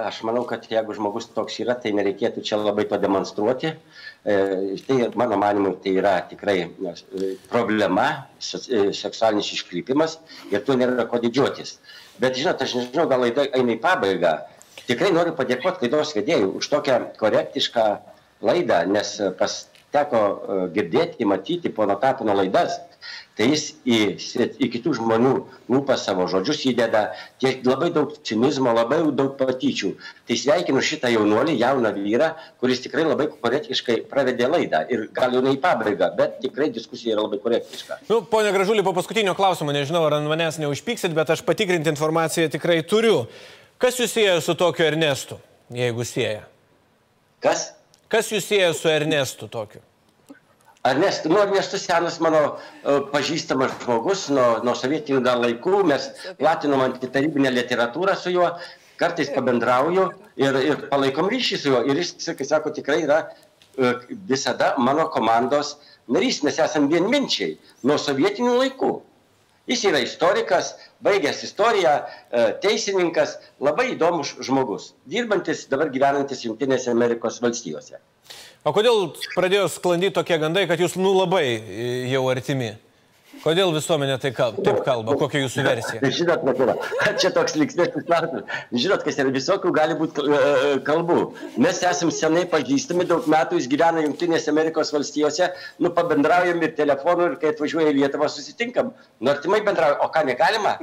Aš 0.08 0.22
manau, 0.24 0.46
kad 0.48 0.64
jeigu 0.72 0.96
žmogus 0.96 1.28
toks 1.36 1.60
yra, 1.60 1.76
tai 1.76 1.92
nereikėtų 1.92 2.40
čia 2.48 2.56
labai 2.62 2.86
to 2.88 2.96
demonstruoti. 3.04 3.74
E, 4.24 4.38
tai, 4.88 5.02
mano 5.20 5.36
manimu, 5.42 5.74
tai 5.84 5.98
yra 6.00 6.16
tikrai 6.30 6.56
problema, 7.52 8.08
seksualinis 8.40 9.52
iškrypimas 9.60 10.22
ir 10.54 10.64
tuo 10.64 10.80
nėra 10.80 11.04
ko 11.12 11.20
didžiuotis. 11.20 11.82
Bet 12.22 12.38
žinot, 12.40 12.62
aš 12.62 12.76
nežinau, 12.80 13.08
gal 13.10 13.24
laida 13.26 13.46
eina 13.54 13.76
į 13.76 13.82
pabaigą. 13.84 14.34
Tikrai 14.88 15.12
noriu 15.14 15.36
padėkoti 15.38 15.86
laidos 15.86 16.14
vedėjui 16.16 16.54
už 16.60 16.70
tokią 16.72 17.00
korektišką 17.20 17.88
laidą, 18.48 18.84
nes 18.90 19.16
pas 19.40 19.58
teko 19.96 20.22
e, 20.22 20.60
girdėti, 20.76 21.28
matyti 21.28 21.72
pono 21.74 21.98
Tapino 22.02 22.36
laidas 22.38 22.78
tai 23.38 23.52
jis 23.52 23.64
į, 23.86 23.98
į 24.58 24.70
kitų 24.74 24.96
žmonių 24.98 25.34
lūpas 25.70 26.06
savo 26.08 26.26
žodžius 26.30 26.64
įdeda 26.72 27.04
tiek 27.42 27.62
labai 27.68 27.92
daug 27.94 28.16
cinizmo, 28.26 28.74
labai 28.74 29.00
daug 29.16 29.36
patyčių. 29.38 29.92
Tai 30.28 30.38
sveikinu 30.42 30.82
šitą 30.84 31.12
jaunuolį, 31.14 31.54
jauną 31.62 31.94
vyrą, 31.96 32.32
kuris 32.62 32.82
tikrai 32.86 33.06
labai 33.06 33.30
korektiškai 33.34 34.00
pravedė 34.10 34.50
laidą 34.50 34.84
ir 34.94 35.06
gal 35.16 35.38
jau 35.38 35.44
ne 35.46 35.54
į 35.54 35.62
pabaigą, 35.62 36.10
bet 36.18 36.40
tikrai 36.44 36.72
diskusija 36.74 37.14
yra 37.14 37.28
labai 37.28 37.40
korektiška. 37.44 38.02
Nu, 38.10 38.24
ponia 38.26 38.54
Gražulį, 38.56 38.86
po 38.88 38.96
paskutinio 38.98 39.38
klausimo, 39.38 39.76
nežinau, 39.76 40.06
ar 40.10 40.18
ant 40.18 40.32
manęs 40.32 40.58
neužpyksit, 40.64 41.14
bet 41.18 41.36
aš 41.36 41.46
patikrinti 41.46 41.94
informaciją 41.94 42.50
tikrai 42.58 42.82
turiu. 42.90 43.28
Kas 43.78 44.00
jūs 44.02 44.16
sieja 44.18 44.40
su 44.42 44.58
tokiu 44.58 44.88
Ernestu, 44.88 45.38
jeigu 45.70 46.06
sieja? 46.08 46.48
Kas? 47.44 47.70
Kas 48.10 48.32
jūs 48.34 48.48
sieja 48.50 48.72
su 48.74 48.90
Ernestu 48.90 49.46
tokiu? 49.52 49.84
Ernestas, 50.86 51.32
nu, 51.32 51.40
Ernestas 51.40 51.82
senas 51.82 52.20
mano 52.22 52.42
uh, 52.54 53.02
pažįstamas 53.12 53.74
žmogus, 53.84 54.28
nuo, 54.34 54.48
nuo 54.64 54.76
sovietinių 54.78 55.22
dar 55.26 55.40
laikų, 55.42 55.82
mes 55.90 56.08
platinom 56.40 56.84
antitarybinę 56.86 57.52
literatūrą 57.56 58.16
su 58.16 58.34
juo, 58.36 58.52
kartais 59.02 59.32
pabendrauju 59.34 60.08
ir, 60.40 60.60
ir 60.70 60.88
palaikom 60.92 61.30
ryšį 61.34 61.60
su 61.60 61.74
juo. 61.74 61.84
Ir 61.90 62.00
jis, 62.02 62.14
kai 62.38 62.48
sako, 62.48 62.72
tikrai 62.78 63.02
yra 63.08 63.24
uh, 63.26 64.06
visada 64.30 64.76
mano 64.78 65.10
komandos 65.14 65.76
narys, 66.08 66.44
mes 66.46 66.60
esame 66.64 66.94
vienminčiai 66.94 67.58
nuo 67.84 67.98
sovietinių 68.02 68.56
laikų. 68.62 68.94
Jis 69.68 69.82
yra 69.90 70.00
istorikas, 70.00 70.76
baigęs 71.04 71.42
istoriją, 71.50 71.98
uh, 72.06 72.52
teisininkas, 72.64 73.36
labai 73.60 73.90
įdomus 73.98 74.38
žmogus, 74.46 74.94
dirbantis 75.10 75.66
dabar 75.74 75.92
gyvenantis 75.92 76.46
Junktinėse 76.46 76.94
Amerikos 76.94 77.42
valstijose. 77.44 78.00
O 78.68 78.74
kodėl 78.76 79.14
pradėjo 79.32 79.70
sklandyti 79.72 80.18
tokie 80.18 80.36
gandai, 80.42 80.66
kad 80.68 80.82
jūs 80.82 80.98
nu 81.00 81.14
labai 81.16 81.46
e, 81.56 81.88
jau 82.12 82.26
artimi? 82.28 82.74
Kodėl 83.38 83.70
visuomenė 83.72 84.18
tai 84.20 84.32
kalba, 84.36 84.64
taip 84.66 84.82
kalba? 84.84 85.14
Kokia 85.16 85.44
jūsų 85.44 85.64
versija? 85.64 86.00
Žinot, 86.18 86.44
Matula, 86.44 86.74
čia 87.22 87.30
toks 87.36 87.56
liksmėtis 87.56 88.04
klausimas. 88.10 88.58
Žinot, 88.74 89.06
kas 89.06 89.22
yra 89.22 89.32
visokių 89.32 89.72
gali 89.78 89.96
būti 90.00 90.26
uh, 90.26 90.66
kalbų. 90.88 91.20
Mes 91.64 91.80
esame 91.80 92.16
senai 92.18 92.44
pažįstami, 92.52 93.08
daug 93.08 93.30
metų 93.32 93.62
jis 93.62 93.70
gyvena 93.72 94.04
Junktinėse 94.04 94.52
Amerikos 94.52 94.92
valstijose, 94.96 95.52
nu 95.80 95.94
pabendraujam 95.96 96.60
ir 96.66 96.76
telefonu 96.76 97.32
ir 97.32 97.40
kai 97.40 97.54
atvažiuoja 97.54 97.94
į 97.94 98.02
Lietuvą 98.02 98.28
susitinkam. 98.34 98.92
Nu 99.22 99.32
artimai 99.32 99.64
bendraujam. 99.64 100.02
O 100.04 100.12
ką 100.12 100.28
negalima? 100.28 100.76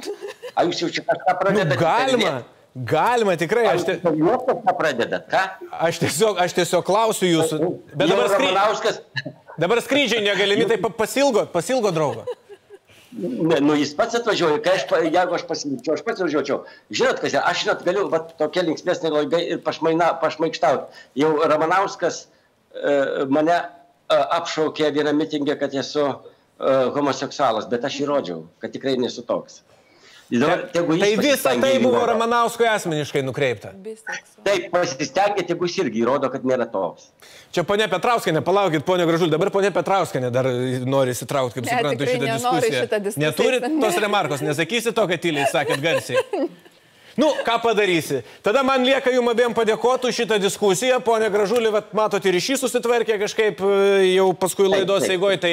A 0.54 0.64
jūs 0.70 0.86
jau 0.86 0.92
čia 0.94 1.04
kažką 1.10 1.40
pradedate? 1.42 1.74
Nu, 1.74 1.82
galima. 1.84 2.36
Kalbėti? 2.38 2.52
Galima 2.74 3.36
tikrai. 3.38 3.68
Aš, 3.70 3.84
te... 3.86 4.00
ką? 5.30 5.42
Aš 5.86 6.00
tiesiog, 6.02 6.38
aš 6.42 6.56
tiesiog 6.56 6.82
klausiu 6.86 7.28
jūsų. 7.30 7.58
Bet 7.94 8.08
dabar, 8.10 8.30
skry... 8.32 8.48
Ramanauskas... 8.48 9.02
dabar 9.62 9.82
skrydžiai 9.84 10.24
negalimi, 10.26 10.66
tai 10.66 10.80
pasilgo, 10.82 11.44
pasilgo 11.52 11.92
draugo. 11.94 12.24
Ne, 13.14 13.60
nu 13.62 13.76
jis 13.78 13.92
pats 13.94 14.16
atvažiuoja, 14.18 14.58
kai 14.62 14.72
aš, 14.74 14.88
jeigu 15.06 15.36
aš 15.36 15.44
pasilikčiau, 15.46 15.94
aš 15.94 16.02
pats 16.02 16.22
važiuočiau. 16.24 16.64
Žinot, 16.90 17.20
kas 17.22 17.36
yra, 17.36 17.44
aš 17.46 17.60
žinot, 17.62 17.84
galiu 17.86 18.08
va, 18.10 18.18
tokia 18.40 18.64
linksmėsnė 18.66 19.12
laida 19.14 19.38
ir 19.38 19.60
pašmaikštauti. 19.62 21.04
Jau 21.22 21.30
Ramanauskas 21.52 22.24
e, 22.24 22.96
mane 23.30 23.54
e, 23.54 23.68
apšaukė 24.18 24.90
vieną 24.96 25.14
mitingę, 25.14 25.54
kad 25.62 25.78
esu 25.78 26.08
e, 26.08 26.16
homoseksualas, 26.96 27.70
bet 27.70 27.86
aš 27.86 28.00
įrodžiau, 28.02 28.48
kad 28.58 28.74
tikrai 28.74 28.96
nesu 28.98 29.22
toks. 29.30 29.62
Tai 30.32 30.82
pasistengia 31.18 31.60
tai 31.60 31.78
buvo 31.82 31.98
įrodo. 31.98 32.06
Ramanauskui 32.14 32.66
asmeniškai 32.70 33.22
nukreipta. 33.26 33.74
Taip, 34.44 34.70
pasistengia, 34.72 35.44
tegu 35.46 35.68
jis 35.68 35.76
irgi 35.84 36.00
įrodo, 36.04 36.30
kad 36.32 36.46
nėra 36.48 36.66
toks. 36.72 37.10
Čia 37.54 37.62
ponia 37.68 37.86
Petrauskinė, 37.92 38.40
palaukit, 38.44 38.82
ponia 38.88 39.06
Gražul, 39.06 39.30
dabar 39.30 39.52
ponia 39.54 39.70
Petrauskinė 39.74 40.30
dar 40.34 40.48
nori 40.88 41.12
įsitraukti, 41.14 41.60
kaip 41.60 41.68
Ne, 41.68 41.76
suprantu, 41.76 42.08
šitą 42.08 42.26
diskusiją. 42.34 42.80
šitą 42.86 43.02
diskusiją. 43.04 43.28
Neturit 43.28 43.68
tos 43.84 44.00
remarkos, 44.02 44.42
nesakysi 44.42 44.94
to, 44.96 45.06
kad 45.12 45.22
tyliai 45.22 45.46
sakėt 45.52 45.84
garsiai. 45.84 46.24
Nu, 47.16 47.30
ką 47.46 47.58
padarysi? 47.62 48.22
Tada 48.42 48.62
man 48.66 48.82
lieka 48.82 49.12
jum 49.14 49.28
abiem 49.30 49.54
padėkoti 49.54 50.10
už 50.10 50.18
šitą 50.22 50.38
diskusiją. 50.42 50.98
Pone 51.04 51.28
Gražulį, 51.30 51.70
vat, 51.74 51.92
matot, 51.94 52.24
ir 52.26 52.34
ryšys 52.34 52.64
susitvarkė 52.64 53.18
kažkaip 53.22 53.62
e, 53.62 53.74
jau 54.16 54.32
paskui 54.38 54.66
laidos 54.66 55.06
eigoje. 55.06 55.38
Tai 55.44 55.52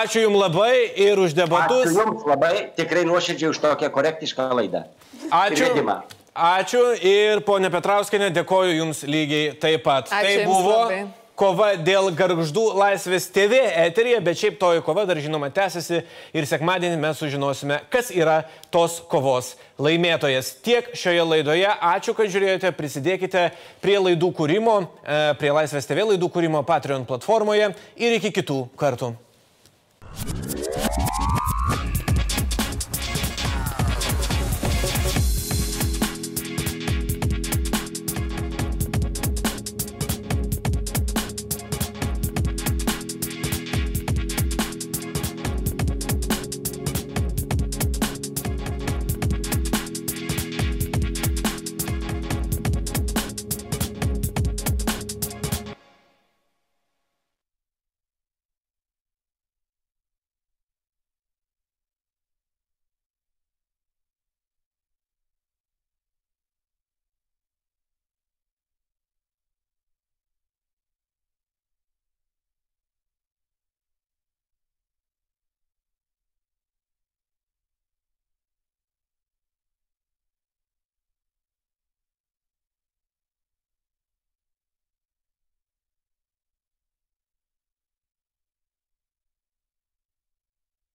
ačiū 0.00 0.24
jum 0.24 0.38
labai 0.40 0.72
ir 1.04 1.20
už 1.20 1.36
debatus. 1.36 1.90
Ačiū 1.90 2.00
Jums 2.00 2.24
labai, 2.28 2.54
tikrai 2.78 3.04
nuoširdžiai 3.08 3.52
už 3.52 3.60
tokią 3.60 3.90
korektišką 3.92 4.48
laidą. 4.56 4.86
Ačiū. 5.28 5.60
Ir 5.60 5.74
vedimą. 5.74 5.98
Ačiū 6.34 6.86
ir 6.98 7.44
ponė 7.46 7.68
Petrauskinė, 7.70 8.32
dėkoju 8.34 8.72
Jums 8.80 9.04
lygiai 9.06 9.52
taip 9.60 9.84
pat. 9.84 10.08
Ačiū 10.08 10.24
tai 10.24 10.32
jums 10.40 10.50
buvo 10.50 10.78
labai. 10.80 11.02
Kova 11.38 11.74
dėl 11.80 12.10
garždų 12.14 12.64
laisvės 12.78 13.26
TV 13.34 13.58
eterija, 13.84 14.20
bet 14.24 14.38
šiaip 14.38 14.58
toji 14.60 14.82
kova 14.86 15.04
dar 15.08 15.18
žinoma 15.22 15.50
tęsiasi 15.54 16.02
ir 16.34 16.48
sekmadienį 16.48 16.98
mes 17.02 17.18
sužinosime, 17.20 17.80
kas 17.92 18.10
yra 18.14 18.42
tos 18.74 19.00
kovos 19.10 19.54
laimėtojas. 19.82 20.54
Tiek 20.64 20.92
šioje 20.96 21.26
laidoje. 21.26 21.70
Ačiū, 21.94 22.14
kad 22.16 22.30
žiūrėjote, 22.32 22.74
prisidėkite 22.78 23.48
prie 23.82 23.98
laidų 23.98 24.30
kūrimo, 24.36 24.76
e, 25.02 25.22
prie 25.40 25.54
Laisvės 25.54 25.90
TV 25.90 26.06
laidų 26.14 26.30
kūrimo 26.30 26.62
Patreon 26.66 27.06
platformoje 27.08 27.72
ir 27.98 28.18
iki 28.20 28.34
kitų 28.40 28.64
kartų. 28.78 29.14